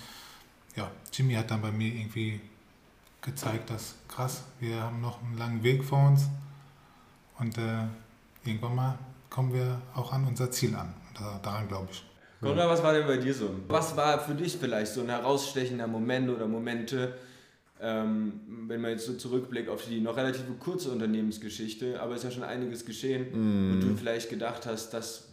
ja, 0.75 0.89
Jimmy 1.13 1.35
hat 1.35 1.51
dann 1.51 1.61
bei 1.61 1.71
mir 1.71 1.93
irgendwie 1.93 2.41
gezeigt, 3.21 3.69
dass 3.69 3.93
krass, 4.07 4.45
wir 4.59 4.81
haben 4.81 4.99
noch 4.99 5.21
einen 5.21 5.37
langen 5.37 5.61
Weg 5.61 5.83
vor 5.83 6.07
uns 6.07 6.27
und 7.37 7.55
äh, 7.59 7.83
irgendwann 8.43 8.75
mal 8.75 8.97
kommen 9.31 9.53
wir 9.53 9.81
auch 9.95 10.13
an 10.13 10.27
unser 10.27 10.51
Ziel 10.51 10.75
an. 10.75 10.93
Da, 11.17 11.39
daran 11.41 11.67
glaube 11.67 11.87
ich. 11.91 12.03
Cora, 12.41 12.67
was 12.69 12.83
war 12.83 12.93
denn 12.93 13.07
bei 13.07 13.17
dir 13.17 13.33
so? 13.33 13.49
Was 13.67 13.95
war 13.95 14.19
für 14.19 14.35
dich 14.35 14.57
vielleicht 14.57 14.93
so 14.93 15.01
ein 15.01 15.09
herausstechender 15.09 15.87
Moment 15.87 16.29
oder 16.29 16.47
Momente, 16.47 17.13
ähm, 17.79 18.41
wenn 18.67 18.81
man 18.81 18.91
jetzt 18.91 19.05
so 19.05 19.13
zurückblickt 19.13 19.69
auf 19.69 19.85
die 19.85 20.01
noch 20.01 20.17
relativ 20.17 20.43
kurze 20.59 20.91
Unternehmensgeschichte, 20.91 22.01
aber 22.01 22.13
es 22.13 22.19
ist 22.19 22.23
ja 22.25 22.31
schon 22.31 22.43
einiges 22.43 22.85
geschehen 22.85 23.31
und 23.33 23.79
du 23.81 23.95
vielleicht 23.95 24.29
gedacht 24.29 24.65
hast, 24.65 24.91
das 24.91 25.29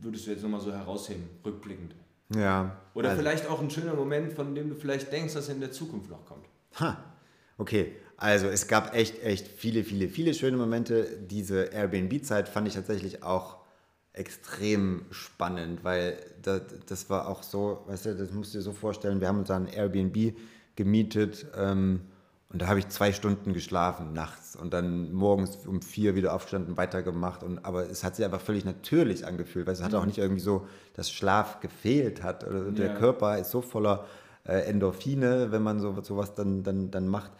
würdest 0.00 0.26
du 0.26 0.30
jetzt 0.32 0.42
nochmal 0.42 0.60
so 0.60 0.72
herausheben, 0.72 1.24
rückblickend. 1.44 1.94
ja. 2.34 2.76
Oder 2.94 3.10
also- 3.10 3.22
vielleicht 3.22 3.48
auch 3.48 3.60
ein 3.60 3.70
schöner 3.70 3.94
Moment, 3.94 4.34
von 4.34 4.54
dem 4.54 4.68
du 4.68 4.76
vielleicht 4.76 5.10
denkst, 5.12 5.34
dass 5.34 5.48
er 5.48 5.54
in 5.54 5.60
der 5.60 5.72
Zukunft 5.72 6.10
noch 6.10 6.24
kommt. 6.26 6.46
Ha, 6.78 7.02
okay. 7.58 7.96
Also 8.16 8.46
es 8.46 8.68
gab 8.68 8.94
echt, 8.94 9.22
echt 9.22 9.48
viele, 9.48 9.84
viele, 9.84 10.08
viele 10.08 10.34
schöne 10.34 10.56
Momente. 10.56 11.06
Diese 11.28 11.64
Airbnb-Zeit 11.64 12.48
fand 12.48 12.68
ich 12.68 12.74
tatsächlich 12.74 13.22
auch 13.22 13.58
extrem 14.12 15.06
spannend, 15.10 15.82
weil 15.82 16.16
das, 16.40 16.62
das 16.86 17.10
war 17.10 17.28
auch 17.28 17.42
so, 17.42 17.82
weißt 17.86 18.06
du, 18.06 18.16
das 18.16 18.30
musst 18.30 18.54
du 18.54 18.58
dir 18.58 18.62
so 18.62 18.72
vorstellen, 18.72 19.20
wir 19.20 19.26
haben 19.26 19.40
uns 19.40 19.48
dann 19.48 19.66
Airbnb 19.66 20.36
gemietet 20.76 21.46
ähm, 21.56 22.02
und 22.50 22.62
da 22.62 22.68
habe 22.68 22.78
ich 22.78 22.88
zwei 22.88 23.12
Stunden 23.12 23.52
geschlafen 23.52 24.12
nachts 24.12 24.54
und 24.54 24.72
dann 24.72 25.12
morgens 25.12 25.56
um 25.66 25.82
vier 25.82 26.14
wieder 26.14 26.32
aufgestanden, 26.32 26.76
weitergemacht. 26.76 27.42
Und, 27.42 27.64
aber 27.64 27.90
es 27.90 28.04
hat 28.04 28.14
sich 28.14 28.24
einfach 28.24 28.40
völlig 28.40 28.64
natürlich 28.64 29.26
angefühlt, 29.26 29.66
weil 29.66 29.74
es 29.74 29.82
hat 29.82 29.94
auch 29.94 30.06
nicht 30.06 30.18
irgendwie 30.18 30.40
so, 30.40 30.68
dass 30.92 31.10
Schlaf 31.10 31.58
gefehlt 31.58 32.22
hat. 32.22 32.46
Oder 32.46 32.70
der 32.70 32.90
Ja. 32.90 32.94
Körper 32.94 33.38
ist 33.38 33.50
so 33.50 33.60
voller 33.60 34.04
äh, 34.44 34.58
Endorphine, 34.66 35.50
wenn 35.50 35.62
man 35.62 35.80
so, 35.80 36.00
sowas 36.02 36.34
dann, 36.36 36.62
dann, 36.62 36.92
dann 36.92 37.08
macht. 37.08 37.32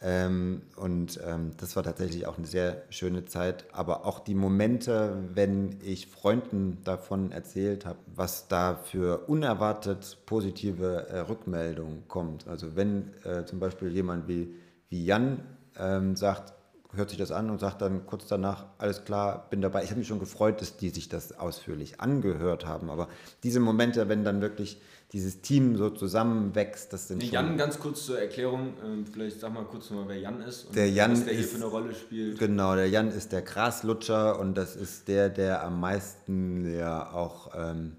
Ähm, 0.00 0.62
und 0.76 1.20
ähm, 1.26 1.52
das 1.56 1.74
war 1.74 1.82
tatsächlich 1.82 2.26
auch 2.26 2.38
eine 2.38 2.46
sehr 2.46 2.82
schöne 2.90 3.24
Zeit. 3.24 3.66
Aber 3.72 4.06
auch 4.06 4.20
die 4.20 4.34
Momente, 4.34 5.16
wenn 5.34 5.78
ich 5.82 6.06
Freunden 6.06 6.78
davon 6.84 7.32
erzählt 7.32 7.84
habe, 7.84 7.98
was 8.14 8.48
da 8.48 8.76
für 8.76 9.28
unerwartet 9.28 10.18
positive 10.26 11.08
äh, 11.08 11.18
Rückmeldung 11.20 12.04
kommt. 12.06 12.46
Also 12.46 12.76
wenn 12.76 13.12
äh, 13.24 13.44
zum 13.44 13.58
Beispiel 13.58 13.88
jemand 13.88 14.28
wie, 14.28 14.54
wie 14.88 15.04
Jan 15.04 15.40
ähm, 15.76 16.14
sagt, 16.14 16.54
hört 16.94 17.10
sich 17.10 17.18
das 17.18 17.32
an 17.32 17.50
und 17.50 17.60
sagt 17.60 17.82
dann 17.82 18.06
kurz 18.06 18.26
danach, 18.26 18.66
alles 18.78 19.04
klar, 19.04 19.46
bin 19.50 19.60
dabei. 19.60 19.82
Ich 19.82 19.90
habe 19.90 19.98
mich 19.98 20.08
schon 20.08 20.20
gefreut, 20.20 20.60
dass 20.60 20.76
die 20.76 20.88
sich 20.88 21.08
das 21.08 21.38
ausführlich 21.38 22.00
angehört 22.00 22.66
haben. 22.66 22.88
Aber 22.88 23.08
diese 23.42 23.60
Momente, 23.60 24.08
wenn 24.08 24.24
dann 24.24 24.40
wirklich 24.40 24.80
dieses 25.12 25.40
Team 25.40 25.76
so 25.76 25.88
zusammenwächst, 25.90 26.92
das 26.92 27.08
sind 27.08 27.22
schon... 27.22 27.32
Jan, 27.32 27.56
ganz 27.56 27.78
kurz 27.78 28.04
zur 28.04 28.18
Erklärung, 28.20 28.74
ähm, 28.84 29.06
vielleicht 29.10 29.40
sag 29.40 29.54
mal 29.54 29.64
kurz 29.64 29.88
nochmal, 29.90 30.08
wer 30.08 30.18
Jan 30.18 30.42
ist 30.42 30.64
und 30.66 30.76
Der 30.76 30.90
Jan 30.90 31.12
was 31.12 31.24
der 31.24 31.32
hier 31.34 31.44
ist- 31.44 31.50
für 31.52 31.56
eine 31.56 31.64
Rolle 31.66 31.94
spielt. 31.94 32.38
Genau, 32.38 32.74
der 32.74 32.88
Jan 32.88 33.10
ist 33.10 33.32
der 33.32 33.40
Graslutscher 33.42 34.38
und 34.38 34.54
das 34.54 34.76
ist 34.76 35.08
der, 35.08 35.30
der 35.30 35.64
am 35.64 35.80
meisten 35.80 36.70
ja 36.74 37.10
auch 37.12 37.52
ähm, 37.56 37.96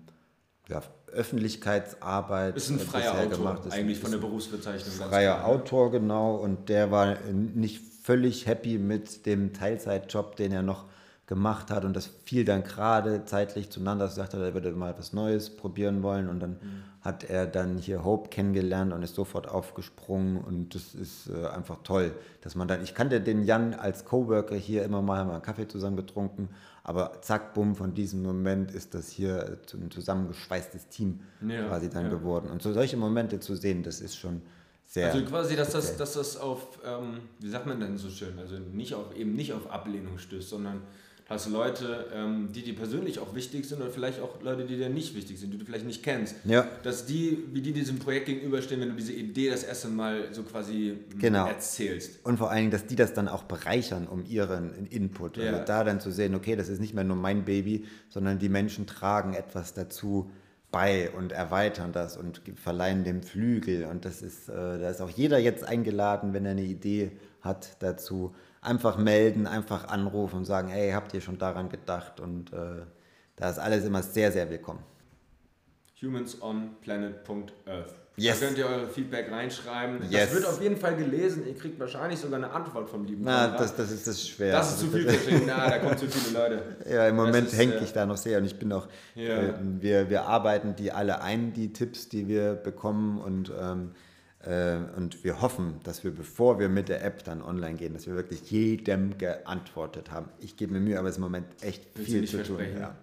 ja, 0.68 0.84
Öffentlichkeitsarbeit 1.12 2.55
Ist 2.57 2.70
ein 2.70 2.78
äh, 2.78 2.82
freier 2.82 3.14
Autor, 3.14 3.30
gemacht. 3.30 3.66
Ist 3.66 3.74
eigentlich 3.74 3.99
von 3.99 4.12
der 4.12 4.20
Berufsbezeichnung. 4.20 5.10
Freier. 5.10 5.45
Autor, 5.45 5.91
genau, 5.91 6.36
und 6.36 6.70
der 6.70 6.91
war 6.91 7.18
nicht 7.32 7.82
völlig 8.03 8.45
happy 8.45 8.78
mit 8.78 9.26
dem 9.26 9.53
Teilzeitjob, 9.53 10.36
den 10.36 10.51
er 10.51 10.62
noch 10.62 10.86
gemacht 11.30 11.70
hat 11.70 11.86
und 11.86 11.96
das 11.96 12.10
fiel 12.26 12.44
dann 12.44 12.64
gerade 12.64 13.24
zeitlich 13.24 13.70
zueinander, 13.70 14.06
dass 14.06 14.14
er 14.14 14.24
sagte, 14.24 14.44
er 14.44 14.56
würde 14.56 14.72
mal 14.72 14.96
was 14.98 15.14
Neues 15.14 15.52
probieren 15.56 16.02
wollen 16.02 16.28
und 16.28 16.40
dann 16.40 16.58
hat 17.02 17.24
er 17.24 17.46
dann 17.46 17.78
hier 17.78 18.04
Hope 18.04 18.30
kennengelernt 18.30 18.92
und 18.92 19.04
ist 19.04 19.14
sofort 19.14 19.48
aufgesprungen 19.48 20.38
und 20.44 20.74
das 20.74 20.96
ist 20.96 21.30
äh, 21.30 21.46
einfach 21.50 21.78
toll, 21.84 22.14
dass 22.42 22.56
man 22.56 22.68
dann, 22.68 22.82
ich 22.82 22.96
kannte 22.96 23.22
den 23.22 23.44
Jan 23.44 23.76
als 23.76 24.06
Coworker 24.06 24.56
hier 24.56 24.84
immer 24.84 25.04
mal, 25.04 25.20
haben 25.20 25.30
wir 25.30 25.34
einen 25.36 25.44
Kaffee 25.44 25.68
zusammen 25.68 25.98
getrunken, 25.98 26.50
aber 26.84 27.22
zack, 27.22 27.54
bumm, 27.54 27.76
von 27.76 27.94
diesem 27.94 28.24
Moment 28.24 28.72
ist 28.72 28.96
das 28.96 29.10
hier 29.10 29.60
äh, 29.72 29.78
ein 29.78 29.92
zusammengeschweißtes 29.92 30.88
Team 30.88 31.20
Ja, 31.48 31.68
quasi 31.68 31.92
dann 31.92 32.06
ja. 32.06 32.10
geworden. 32.10 32.50
Und 32.50 32.64
so 32.64 32.74
solche 32.74 32.98
Momente 32.98 33.40
zu 33.40 33.56
sehen, 33.56 33.84
das 33.84 34.02
ist 34.02 34.18
schon 34.18 34.42
sehr... 34.88 35.14
Also 35.14 35.24
quasi, 35.26 35.56
dass 35.56 35.70
das, 35.70 35.96
dass 35.96 36.14
das 36.14 36.38
auf, 36.38 36.80
ähm, 36.84 37.20
wie 37.40 37.50
sagt 37.50 37.68
man 37.68 37.80
denn 37.80 38.00
so 38.00 38.10
schön, 38.10 38.40
also 38.40 38.56
nicht 38.58 38.96
auf, 38.96 39.16
eben 39.16 39.36
nicht 39.36 39.54
auf 39.54 39.70
Ablehnung 39.70 40.18
stößt, 40.18 40.50
sondern 40.50 40.82
hast 41.30 41.48
Leute, 41.50 42.08
ähm, 42.14 42.50
die 42.54 42.64
dir 42.64 42.76
persönlich 42.76 43.20
auch 43.20 43.36
wichtig 43.36 43.66
sind 43.66 43.82
oder 43.82 43.92
vielleicht 43.92 44.20
auch 44.20 44.42
Leute, 44.42 44.66
die 44.66 44.78
dir 44.78 44.90
nicht 44.90 45.16
wichtig 45.16 45.40
sind, 45.40 45.54
die 45.54 45.58
du 45.60 45.66
vielleicht 45.66 45.86
nicht 45.86 46.02
kennst. 46.02 46.36
Ja. 46.44 46.68
Dass 46.84 47.06
die, 47.06 47.46
wie 47.54 47.62
die 47.62 47.72
diesem 47.72 48.00
Projekt 48.00 48.26
gegenüberstehen, 48.26 48.82
wenn 48.82 48.90
du 48.90 48.96
diese 48.96 49.14
Idee 49.14 49.52
das 49.52 49.64
erste 49.64 49.90
Mal 49.90 50.34
so 50.34 50.42
quasi 50.44 50.90
ähm, 50.90 51.20
Genau. 51.20 51.48
erzählst. 51.48 52.26
Und 52.26 52.38
vor 52.38 52.50
allen 52.50 52.60
Dingen, 52.60 52.72
dass 52.72 52.88
die 52.88 52.96
das 52.96 53.14
dann 53.14 53.28
auch 53.28 53.44
bereichern 53.44 54.08
um 54.08 54.26
ihren 54.28 54.88
Input. 54.88 55.38
Ja. 55.38 55.52
Also 55.52 55.66
da 55.66 55.84
dann 55.84 56.00
zu 56.00 56.12
sehen, 56.12 56.34
okay, 56.34 56.56
das 56.56 56.68
ist 56.68 56.80
nicht 56.80 56.96
mehr 56.96 57.04
nur 57.04 57.16
mein 57.16 57.46
Baby, 57.46 57.86
sondern 58.10 58.40
die 58.40 58.50
Menschen 58.50 58.88
tragen 58.88 59.34
etwas 59.34 59.76
dazu 59.76 60.32
bei 60.72 61.10
und 61.12 61.32
erweitern 61.32 61.92
das 61.92 62.18
und 62.18 62.42
verleihen 62.56 63.04
dem 63.04 63.22
Flügel. 63.24 63.86
Und 63.86 64.06
das 64.06 64.22
ist, 64.22 64.50
äh, 64.50 64.54
da 64.54 64.90
ist 64.90 65.02
auch 65.02 65.10
jeder 65.10 65.38
jetzt 65.38 65.64
eingeladen, 65.64 66.34
wenn 66.34 66.46
er 66.46 66.52
eine 66.52 66.64
Idee 66.64 67.12
hat 67.42 67.78
dazu. 67.80 68.34
Einfach 68.62 68.97
melden, 68.97 69.47
einfach 69.47 69.88
anrufen 69.88 70.38
und 70.38 70.45
sagen, 70.45 70.68
hey, 70.68 70.91
habt 70.91 71.14
ihr 71.14 71.22
schon 71.22 71.38
daran 71.38 71.70
gedacht? 71.70 72.20
Und 72.20 72.51
äh, 72.51 72.84
da 73.38 73.49
ist 73.49 73.60
alles 73.60 73.86
immer 73.86 74.03
sehr, 74.03 74.32
sehr 74.32 74.49
willkommen. 74.49 74.84
humansonplanet.earth. 76.01 77.95
Yes. 78.18 78.41
Da 78.41 78.47
könnt 78.47 78.57
ihr 78.57 78.66
eure 78.68 78.88
Feedback 78.88 79.32
reinschreiben. 79.32 80.01
Yes. 80.10 80.26
Das 80.26 80.34
wird 80.36 80.45
auf 80.45 80.62
jeden 80.62 80.76
Fall 80.76 80.97
gelesen. 80.97 81.47
Ihr 81.47 81.55
kriegt 81.55 81.80
wahrscheinlich 81.80 82.20
sogar 82.20 82.38
eine 82.38 82.51
Antwort 82.51 82.89
vom 82.89 83.05
lieben 83.05 83.22
Na, 83.24 83.47
das, 83.47 83.74
das 83.78 83.91
ist 83.91 84.07
das 84.07 84.28
schwer. 84.28 84.51
Das 84.51 84.72
ist 84.74 84.80
zu 84.82 84.88
viel 84.88 85.07
verschrieben. 85.10 85.43
Na, 85.47 85.70
da 85.70 85.78
kommen 85.80 85.97
zu 85.97 86.07
viele 86.10 86.38
Leute. 86.38 86.62
Ja, 86.91 87.07
im 87.07 87.16
Moment 87.16 87.49
hänge 87.53 87.76
äh, 87.76 87.84
ich 87.86 87.93
da 87.93 88.05
noch 88.05 88.18
sehr 88.18 88.39
und 88.39 88.45
ich 88.45 88.60
bin 88.60 88.74
auch, 88.74 88.89
Ja. 89.16 89.38
äh, 89.38 89.53
wir, 89.80 90.10
wir 90.10 90.24
arbeiten 90.24 90.76
die 90.76 90.91
alle 90.91 91.22
ein, 91.22 91.53
die 91.53 91.72
Tipps, 91.72 92.10
die 92.10 92.28
wir 92.28 92.55
bekommen 92.55 93.22
und, 93.22 93.53
ähm, 93.57 93.91
äh, 93.91 94.09
und 94.46 95.24
wir 95.24 95.42
hoffen, 95.42 95.82
dass 95.84 96.04
wir, 96.06 96.12
bevor 96.12 96.60
wir 96.60 96.70
mit 96.70 96.88
der 96.88 97.04
App 97.04 97.24
dann 97.26 97.42
online 97.42 97.76
gehen, 97.76 97.94
dass 97.94 98.08
wir 98.08 98.16
wirklich 98.16 98.50
jedem 98.50 99.18
geantwortet 99.18 100.12
haben. 100.12 100.30
Ich 100.40 100.56
gebe 100.56 100.74
mir 100.74 100.80
Mühe, 100.80 100.98
aber 100.98 101.10
es 101.10 101.16
ist 101.16 101.18
im 101.18 101.24
Moment 101.24 101.48
echt 101.62 101.84
Willst 101.96 102.12
viel 102.12 102.26
zu 102.28 102.44
tun. 102.44 102.60
Ja. 102.80 102.96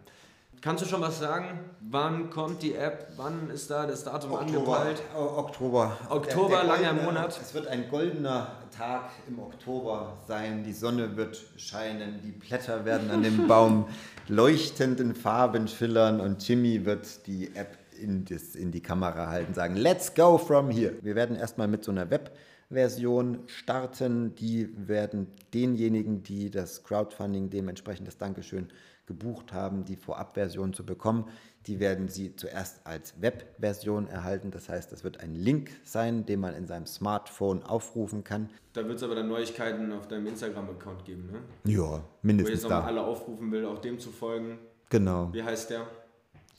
Kannst 0.62 0.82
du 0.82 0.88
schon 0.88 1.02
was 1.02 1.18
sagen? 1.20 1.60
Wann 1.82 2.30
kommt 2.30 2.62
die 2.62 2.74
App? 2.74 3.08
Wann 3.16 3.50
ist 3.50 3.70
da 3.70 3.86
das 3.86 4.02
Datum 4.04 4.34
angepeilt? 4.34 5.02
O- 5.14 5.38
Oktober. 5.38 5.96
Oktober, 6.08 6.64
langer 6.64 6.88
goldene- 6.88 7.02
Monat. 7.04 7.38
Es 7.40 7.52
wird 7.52 7.66
ein 7.68 7.88
goldener 7.90 8.52
Tag 8.76 9.10
im 9.28 9.38
Oktober 9.38 10.16
sein. 10.26 10.64
Die 10.64 10.72
Sonne 10.72 11.16
wird 11.16 11.38
scheinen, 11.58 12.20
die 12.24 12.32
Blätter 12.32 12.86
werden 12.86 13.10
an 13.10 13.22
dem 13.22 13.46
Baum 13.48 13.86
leuchtend 14.28 14.98
in 14.98 15.14
Farben 15.14 15.68
schillern 15.68 16.20
und 16.20 16.46
Jimmy 16.48 16.84
wird 16.86 17.26
die 17.26 17.54
App 17.54 17.76
in, 17.98 18.24
das, 18.24 18.54
in 18.54 18.70
die 18.72 18.80
Kamera 18.82 19.28
halten 19.28 19.54
sagen, 19.54 19.76
let's 19.76 20.14
go 20.14 20.38
from 20.38 20.70
here. 20.70 20.94
Wir 21.02 21.14
werden 21.14 21.36
erstmal 21.36 21.68
mit 21.68 21.84
so 21.84 21.90
einer 21.92 22.10
Web-Version 22.10 23.40
starten. 23.46 24.34
Die 24.36 24.68
werden 24.88 25.28
denjenigen, 25.54 26.22
die 26.22 26.50
das 26.50 26.82
Crowdfunding 26.84 27.50
dementsprechend 27.50 28.06
das 28.06 28.18
Dankeschön 28.18 28.68
gebucht 29.06 29.52
haben, 29.52 29.84
die 29.84 29.96
Vorabversion 29.96 30.72
zu 30.72 30.84
bekommen, 30.84 31.26
die 31.66 31.80
werden 31.80 32.08
Sie 32.08 32.34
zuerst 32.36 32.84
als 32.84 33.20
Webversion 33.20 34.08
erhalten. 34.08 34.50
Das 34.50 34.68
heißt, 34.68 34.92
es 34.92 35.04
wird 35.04 35.20
ein 35.20 35.34
Link 35.34 35.70
sein, 35.84 36.26
den 36.26 36.40
man 36.40 36.54
in 36.54 36.66
seinem 36.66 36.86
Smartphone 36.86 37.62
aufrufen 37.62 38.24
kann. 38.24 38.50
Da 38.72 38.84
wird 38.86 38.96
es 38.98 39.02
aber 39.02 39.14
dann 39.14 39.28
Neuigkeiten 39.28 39.92
auf 39.92 40.06
deinem 40.08 40.26
Instagram-Account 40.26 41.04
geben, 41.04 41.30
ne? 41.30 41.38
Ja, 41.72 41.78
Wo 41.78 41.96
ich 41.96 42.02
mindestens 42.22 42.54
jetzt 42.54 42.62
nochmal 42.64 42.82
da. 42.82 42.86
alle 42.88 43.02
aufrufen 43.02 43.50
will, 43.52 43.64
auch 43.64 43.78
dem 43.78 43.98
zu 43.98 44.10
folgen. 44.10 44.58
Genau. 44.90 45.32
Wie 45.32 45.42
heißt 45.42 45.70
der? 45.70 45.86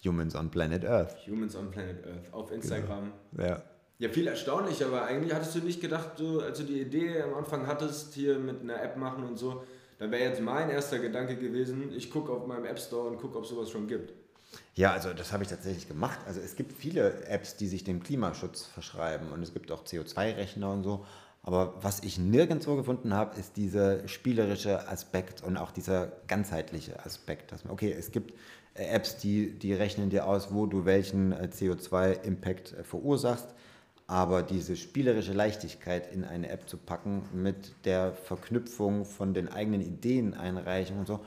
Humans 0.04 0.36
on 0.36 0.50
Planet 0.50 0.86
Earth. 0.86 1.16
Humans 1.28 1.56
on 1.56 1.70
Planet 1.72 2.06
Earth 2.06 2.34
auf 2.34 2.52
Instagram. 2.52 3.12
Ja. 3.38 3.62
Ja, 4.00 4.10
viel 4.10 4.28
erstaunlicher, 4.28 4.86
aber 4.88 5.06
eigentlich 5.06 5.34
hattest 5.34 5.56
du 5.56 5.60
nicht 5.60 5.82
gedacht, 5.82 6.18
so, 6.18 6.42
als 6.42 6.60
du 6.60 6.66
die 6.66 6.82
Idee 6.82 7.20
am 7.24 7.34
Anfang 7.34 7.66
hattest, 7.66 8.14
hier 8.14 8.38
mit 8.38 8.62
einer 8.62 8.80
App 8.84 8.96
machen 8.96 9.24
und 9.24 9.38
so, 9.38 9.64
da 9.98 10.12
wäre 10.12 10.30
jetzt 10.30 10.40
mein 10.40 10.70
erster 10.70 11.00
Gedanke 11.00 11.36
gewesen, 11.36 11.92
ich 11.96 12.12
gucke 12.12 12.32
auf 12.32 12.46
meinem 12.46 12.66
App 12.66 12.80
Store 12.80 13.10
und 13.10 13.18
gucke, 13.18 13.40
ob 13.40 13.48
sowas 13.48 13.72
schon 13.72 13.88
gibt. 13.88 14.14
Ja, 14.76 14.94
also 14.94 15.14
das 15.14 15.34
habe 15.34 15.44
ich 15.44 15.50
tatsächlich 15.50 15.88
gemacht. 15.88 16.20
Also 16.28 16.40
es 16.40 16.56
gibt 16.56 16.74
viele 16.74 17.26
Apps, 17.26 17.58
die 17.58 17.68
sich 17.68 17.84
dem 17.84 18.04
Klimaschutz 18.04 18.66
verschreiben 18.66 19.32
und 19.32 19.42
es 19.42 19.52
gibt 19.54 19.72
auch 19.72 19.84
CO2-Rechner 19.84 20.72
und 20.72 20.84
so. 20.84 21.04
Aber 21.42 21.76
was 21.82 22.04
ich 22.04 22.20
nirgendwo 22.20 22.76
gefunden 22.76 23.14
habe, 23.14 23.40
ist 23.40 23.58
dieser 23.58 24.08
spielerische 24.08 24.88
Aspekt 24.90 25.44
und 25.44 25.58
auch 25.58 25.72
dieser 25.72 26.12
ganzheitliche 26.28 27.04
Aspekt. 27.06 27.52
Dass 27.52 27.64
man, 27.64 27.74
okay, 27.74 27.96
es 27.98 28.12
gibt 28.12 28.34
Apps, 28.84 29.18
die, 29.18 29.52
die 29.58 29.74
rechnen 29.74 30.10
dir 30.10 30.28
aus, 30.28 30.54
wo 30.54 30.66
du 30.66 30.86
welchen 30.86 31.32
äh, 31.32 31.50
CO2-Impact 31.52 32.74
äh, 32.74 32.84
verursachst. 32.84 33.48
Aber 34.10 34.42
diese 34.42 34.78
spielerische 34.78 35.34
Leichtigkeit 35.34 36.14
in 36.14 36.24
eine 36.24 36.50
App 36.50 36.70
zu 36.70 36.78
packen 36.78 37.24
mit 37.34 37.74
der 37.84 38.14
Verknüpfung 38.14 39.04
von 39.04 39.34
den 39.34 39.50
eigenen 39.50 39.82
Ideen 39.82 40.34
einreichen 40.34 40.98
und 40.98 41.08
so, 41.08 41.20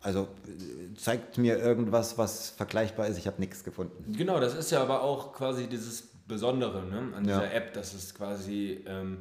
also 0.00 0.22
äh, 0.22 0.94
zeigt 0.96 1.38
mir 1.38 1.58
irgendwas, 1.58 2.18
was 2.18 2.50
vergleichbar 2.50 3.06
ist. 3.06 3.18
Ich 3.18 3.26
habe 3.26 3.40
nichts 3.40 3.64
gefunden. 3.64 4.12
Genau, 4.16 4.40
das 4.40 4.54
ist 4.54 4.70
ja 4.70 4.82
aber 4.82 5.02
auch 5.02 5.32
quasi 5.32 5.66
dieses 5.66 6.02
Besondere 6.26 6.84
ne, 6.84 7.14
an 7.16 7.24
dieser 7.24 7.44
Ja. 7.44 7.52
App, 7.52 7.72
dass 7.74 7.94
es 7.94 8.14
quasi 8.14 8.84
ähm, 8.86 9.18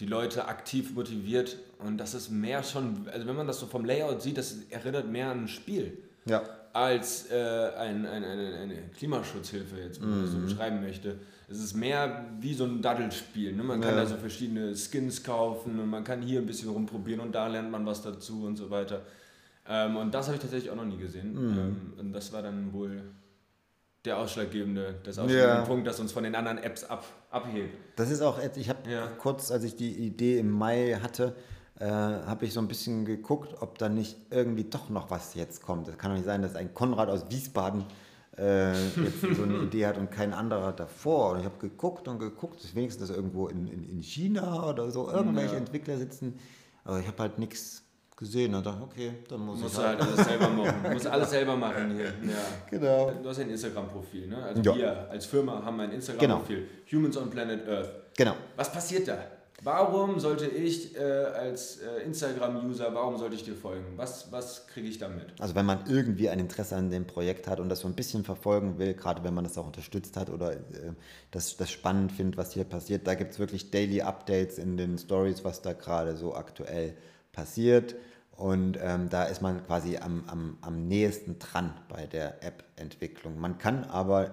die 0.00 0.06
Leute 0.06 0.46
aktiv 0.48 0.94
motiviert 0.94 1.56
und 1.78 1.98
das 1.98 2.14
ist 2.14 2.30
mehr 2.30 2.62
schon, 2.62 3.08
also 3.12 3.26
wenn 3.26 3.36
man 3.36 3.46
das 3.46 3.60
so 3.60 3.66
vom 3.66 3.84
Layout 3.84 4.22
sieht, 4.22 4.38
das 4.38 4.56
erinnert 4.70 5.08
mehr 5.10 5.30
an 5.30 5.44
ein 5.44 5.48
Spiel. 5.48 5.98
Ja. 6.26 6.42
Als 6.76 7.30
äh, 7.30 7.70
ein, 7.78 8.04
ein, 8.04 8.22
eine, 8.22 8.54
eine 8.58 8.74
Klimaschutzhilfe 8.98 9.76
jetzt, 9.80 10.00
wenn 10.02 10.10
man 10.10 10.22
das 10.22 10.32
so 10.32 10.38
beschreiben 10.38 10.82
möchte. 10.82 11.16
Es 11.48 11.58
ist 11.58 11.74
mehr 11.74 12.26
wie 12.40 12.52
so 12.52 12.64
ein 12.64 12.82
Daddelspiel. 12.82 13.54
Ne? 13.54 13.62
Man 13.62 13.80
kann 13.80 13.94
Ja. 13.94 14.02
da 14.02 14.06
so 14.06 14.16
verschiedene 14.16 14.74
Skins 14.76 15.22
kaufen 15.22 15.80
und 15.80 15.88
man 15.88 16.04
kann 16.04 16.20
hier 16.20 16.40
ein 16.40 16.46
bisschen 16.46 16.68
rumprobieren 16.68 17.20
und 17.20 17.32
da 17.34 17.46
lernt 17.46 17.70
man 17.70 17.86
was 17.86 18.02
dazu 18.02 18.44
und 18.44 18.56
so 18.56 18.68
weiter. 18.68 19.02
Ähm, 19.66 19.96
und 19.96 20.12
das 20.12 20.26
habe 20.26 20.36
ich 20.36 20.42
tatsächlich 20.42 20.70
auch 20.70 20.76
noch 20.76 20.84
nie 20.84 20.98
gesehen. 20.98 21.34
Ähm, 21.34 21.92
und 21.98 22.12
das 22.12 22.30
war 22.32 22.42
dann 22.42 22.72
wohl 22.74 23.02
der 24.04 24.18
ausschlaggebende, 24.18 24.96
das 25.02 25.18
ausschlaggebende 25.18 25.60
Ja. 25.62 25.66
Punkt, 25.66 25.86
das 25.86 25.98
uns 25.98 26.12
von 26.12 26.24
den 26.24 26.34
anderen 26.34 26.58
Apps 26.58 26.84
ab, 26.84 27.04
abhebt. 27.30 27.74
Das 27.96 28.10
ist 28.10 28.20
auch, 28.20 28.38
ich 28.54 28.68
habe 28.68 28.88
Ja. 28.90 29.06
kurz, 29.18 29.50
als 29.50 29.64
ich 29.64 29.76
die 29.76 29.92
Idee 29.94 30.38
im 30.38 30.50
Mai 30.50 30.98
hatte, 31.02 31.34
äh, 31.78 31.84
habe 31.86 32.44
ich 32.46 32.52
so 32.52 32.60
ein 32.60 32.68
bisschen 32.68 33.04
geguckt, 33.04 33.54
ob 33.60 33.78
da 33.78 33.88
nicht 33.88 34.16
irgendwie 34.30 34.64
doch 34.64 34.88
noch 34.88 35.10
was 35.10 35.34
jetzt 35.34 35.62
kommt. 35.62 35.88
Es 35.88 35.98
kann 35.98 36.10
doch 36.10 36.16
nicht 36.16 36.26
sein, 36.26 36.42
dass 36.42 36.54
ein 36.56 36.72
Konrad 36.74 37.08
aus 37.10 37.26
Wiesbaden 37.30 37.84
äh, 38.38 38.72
jetzt 38.72 39.20
so 39.36 39.42
eine 39.42 39.58
Idee 39.64 39.86
hat 39.86 39.96
und 39.98 40.10
kein 40.10 40.32
anderer 40.32 40.72
davor. 40.72 41.32
Und 41.32 41.40
ich 41.40 41.44
habe 41.44 41.58
geguckt 41.58 42.06
und 42.08 42.18
geguckt, 42.18 42.62
ist 42.64 42.74
wenigstens 42.74 43.10
irgendwo 43.10 43.48
in, 43.48 43.66
in, 43.66 43.84
in 43.90 44.02
China 44.02 44.68
oder 44.70 44.90
so, 44.90 45.10
irgendwelche 45.10 45.52
Ja. 45.54 45.58
Entwickler 45.58 45.96
sitzen. 45.98 46.38
Aber 46.84 47.00
ich 47.00 47.06
habe 47.06 47.18
halt 47.18 47.38
nichts 47.38 47.82
gesehen 48.16 48.54
und 48.54 48.64
dachte, 48.64 48.82
okay, 48.82 49.12
dann 49.28 49.40
muss 49.40 49.60
Musst 49.60 49.74
ich 49.74 49.84
halt. 49.84 50.00
halt 50.00 50.10
alles 50.12 50.26
selber 50.26 50.48
machen. 50.56 50.74
Du 50.84 50.90
musst 50.90 51.06
alles 51.06 51.30
selber 51.30 51.56
machen 51.56 51.90
hier. 51.94 52.04
Ja. 52.30 52.36
Genau. 52.70 53.10
Du 53.22 53.28
hast 53.28 53.40
ein 53.40 53.50
Instagram-Profil, 53.50 54.28
ne? 54.28 54.42
Also 54.42 54.62
Ja. 54.62 54.74
wir 54.76 55.10
als 55.10 55.26
Firma 55.26 55.62
haben 55.62 55.80
ein 55.80 55.92
Instagram-Profil. 55.92 56.66
Humans 56.90 57.16
on 57.18 57.28
Planet 57.28 57.68
Earth. 57.68 57.90
Genau. 58.16 58.34
Was 58.56 58.72
passiert 58.72 59.08
da? 59.08 59.18
Warum 59.62 60.20
sollte 60.20 60.46
ich 60.46 60.96
äh, 60.96 61.00
als 61.00 61.78
äh, 61.78 62.02
Instagram-User, 62.04 62.94
warum 62.94 63.16
sollte 63.16 63.36
ich 63.36 63.44
dir 63.44 63.54
folgen? 63.54 63.84
Was, 63.96 64.30
was 64.30 64.66
kriege 64.66 64.86
ich 64.86 64.98
damit? 64.98 65.32
Also 65.38 65.54
wenn 65.54 65.64
man 65.64 65.84
irgendwie 65.88 66.28
ein 66.28 66.38
Interesse 66.38 66.76
an 66.76 66.90
dem 66.90 67.06
Projekt 67.06 67.48
hat 67.48 67.58
und 67.58 67.70
das 67.70 67.80
so 67.80 67.88
ein 67.88 67.94
bisschen 67.94 68.22
verfolgen 68.22 68.78
will, 68.78 68.92
gerade 68.92 69.24
wenn 69.24 69.32
man 69.32 69.44
das 69.44 69.56
auch 69.56 69.66
unterstützt 69.66 70.16
hat 70.16 70.28
oder 70.28 70.52
äh, 70.52 70.58
das, 71.30 71.56
das 71.56 71.70
spannend 71.70 72.12
findet, 72.12 72.36
was 72.36 72.52
hier 72.52 72.64
passiert, 72.64 73.06
da 73.06 73.14
gibt 73.14 73.32
es 73.32 73.38
wirklich 73.38 73.70
Daily 73.70 74.02
Updates 74.02 74.58
in 74.58 74.76
den 74.76 74.98
Stories, 74.98 75.42
was 75.42 75.62
da 75.62 75.72
gerade 75.72 76.16
so 76.16 76.34
aktuell 76.34 76.94
passiert. 77.32 77.94
Und 78.36 78.78
ähm, 78.82 79.08
da 79.08 79.24
ist 79.24 79.40
man 79.40 79.64
quasi 79.64 79.96
am, 79.96 80.24
am, 80.26 80.58
am 80.60 80.86
nächsten 80.86 81.38
dran 81.38 81.72
bei 81.88 82.06
der 82.06 82.44
App-Entwicklung. 82.44 83.40
Man 83.40 83.56
kann 83.56 83.84
aber 83.84 84.32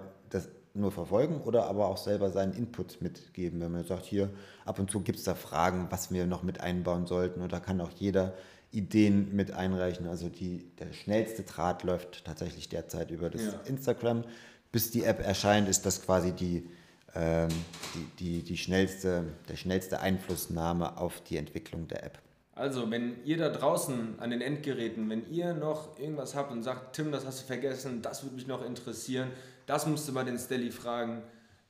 nur 0.74 0.90
verfolgen 0.90 1.40
oder 1.42 1.66
aber 1.66 1.86
auch 1.86 1.96
selber 1.96 2.30
seinen 2.30 2.52
Input 2.54 3.00
mitgeben, 3.00 3.60
wenn 3.60 3.72
man 3.72 3.84
sagt, 3.84 4.04
hier 4.04 4.30
ab 4.64 4.78
und 4.78 4.90
zu 4.90 5.00
gibt 5.00 5.18
es 5.18 5.24
da 5.24 5.34
Fragen, 5.34 5.86
was 5.90 6.12
wir 6.12 6.26
noch 6.26 6.42
mit 6.42 6.60
einbauen 6.60 7.06
sollten. 7.06 7.40
Und 7.40 7.52
da 7.52 7.60
kann 7.60 7.80
auch 7.80 7.90
jeder 7.92 8.34
Ideen 8.72 9.34
mit 9.34 9.52
einreichen. 9.52 10.08
Also 10.08 10.28
die, 10.28 10.64
der 10.80 10.92
schnellste 10.92 11.44
Draht 11.44 11.84
läuft 11.84 12.24
tatsächlich 12.24 12.68
derzeit 12.68 13.10
über 13.12 13.30
das 13.30 13.42
Ja. 13.42 13.60
Instagram. 13.66 14.24
Bis 14.72 14.90
die 14.90 15.04
App 15.04 15.24
erscheint, 15.24 15.68
ist 15.68 15.86
das 15.86 16.02
quasi 16.02 16.32
die, 16.32 16.68
ähm, 17.14 17.48
die, 17.94 18.08
die, 18.18 18.42
die 18.42 18.56
schnellste, 18.56 19.24
der 19.48 19.56
schnellste 19.56 20.00
Einflussnahme 20.00 20.98
auf 20.98 21.20
die 21.20 21.36
Entwicklung 21.36 21.86
der 21.86 22.04
App. 22.04 22.18
Also, 22.56 22.88
wenn 22.90 23.16
ihr 23.24 23.36
da 23.36 23.48
draußen 23.48 24.18
an 24.20 24.30
den 24.30 24.40
Endgeräten, 24.40 25.10
wenn 25.10 25.28
ihr 25.30 25.54
noch 25.54 25.98
irgendwas 25.98 26.34
habt 26.36 26.52
und 26.52 26.62
sagt, 26.62 26.94
Tim, 26.94 27.10
das 27.10 27.26
hast 27.26 27.42
du 27.42 27.46
vergessen, 27.46 28.00
das 28.02 28.22
würde 28.22 28.36
mich 28.36 28.46
noch 28.46 28.64
interessieren, 28.64 29.28
das 29.66 29.86
musst 29.86 30.08
du 30.08 30.14
bei 30.14 30.24
den 30.24 30.38
Stelly 30.38 30.70
fragen, 30.70 31.22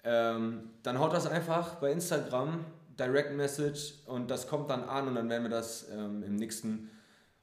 ähm, 0.05 0.71
dann 0.83 0.99
haut 0.99 1.13
das 1.13 1.27
einfach 1.27 1.77
bei 1.77 1.91
Instagram, 1.93 2.65
Direct 2.99 3.35
Message 3.35 3.95
und 4.07 4.31
das 4.31 4.47
kommt 4.47 4.71
dann 4.71 4.85
an 4.85 5.09
und 5.09 5.15
dann 5.15 5.29
werden 5.29 5.43
wir 5.43 5.51
das 5.51 5.87
ähm, 5.93 6.23
im 6.23 6.37
nächsten 6.37 6.91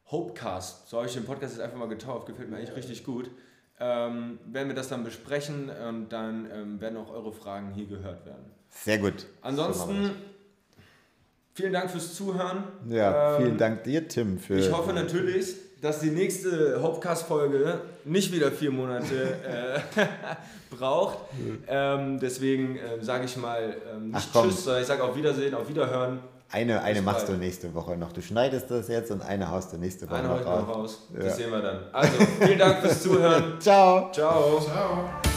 Hopecast, 0.09 0.89
so 0.89 0.97
habe 0.97 1.07
ich 1.07 1.13
den 1.13 1.25
Podcast 1.25 1.53
jetzt 1.55 1.63
einfach 1.63 1.77
mal 1.77 1.87
getauft, 1.87 2.27
gefällt 2.27 2.49
mir 2.49 2.57
eigentlich 2.57 2.75
richtig 2.75 3.03
gut, 3.03 3.31
ähm, 3.79 4.39
werden 4.45 4.67
wir 4.67 4.75
das 4.75 4.89
dann 4.89 5.03
besprechen 5.03 5.69
und 5.69 6.09
dann 6.09 6.49
ähm, 6.51 6.81
werden 6.81 6.97
auch 6.97 7.09
eure 7.11 7.31
Fragen 7.31 7.71
hier 7.73 7.87
gehört 7.87 8.25
werden. 8.25 8.45
Sehr 8.69 8.99
gut. 8.99 9.21
So 9.21 9.27
Ansonsten, 9.41 10.11
vielen 11.53 11.73
Dank 11.73 11.89
fürs 11.89 12.13
Zuhören. 12.13 12.63
Ja, 12.87 13.37
Ähm, 13.37 13.43
vielen 13.43 13.57
Dank 13.57 13.83
dir, 13.83 14.07
Tim, 14.07 14.37
für. 14.37 14.55
Ich 14.55 14.71
hoffe 14.71 14.93
natürlich, 14.93 15.55
dass 15.81 15.99
die 15.99 16.11
nächste 16.11 16.81
Hopecast-Folge 16.81 17.79
nicht 18.05 18.31
wieder 18.31 18.51
vier 18.51 18.71
Monate 18.71 19.35
äh, 19.95 20.01
braucht. 20.75 21.17
Ähm, 21.67 22.19
deswegen 22.19 22.75
ähm, 22.77 23.01
sage 23.01 23.25
ich 23.25 23.35
mal 23.37 23.75
ähm, 23.93 24.11
nicht 24.11 24.29
Ach. 24.33 24.43
Tschüss, 24.43 24.63
sondern 24.63 24.81
ich 24.81 24.87
sage 24.87 25.03
auf 25.03 25.15
Wiedersehen, 25.15 25.53
auf 25.55 25.67
Wiederhören. 25.67 26.19
Eine, 26.53 26.81
eine 26.81 26.95
Bis 26.95 27.03
machst 27.05 27.27
bald. 27.27 27.39
du 27.39 27.43
nächste 27.43 27.73
Woche 27.73 27.95
noch. 27.95 28.11
Du 28.11 28.21
schneidest 28.21 28.69
das 28.69 28.89
jetzt 28.89 29.09
und 29.09 29.21
eine 29.21 29.49
haust 29.49 29.71
du 29.71 29.77
nächste 29.77 30.05
Woche 30.07 30.17
Eine 30.17 30.27
noch 30.27 30.35
heute 30.35 30.49
noch 30.49 30.67
raus. 30.67 30.75
raus. 30.75 30.99
Ja. 31.13 31.23
Das 31.23 31.37
sehen 31.37 31.49
wir 31.51 31.61
dann. 31.61 31.79
Also, 31.93 32.11
vielen 32.41 32.59
Dank 32.59 32.79
fürs 32.81 33.01
Zuhören. 33.01 33.53
Ciao. 33.59 34.11
Ciao. 34.11 34.59
Ciao. 34.59 35.30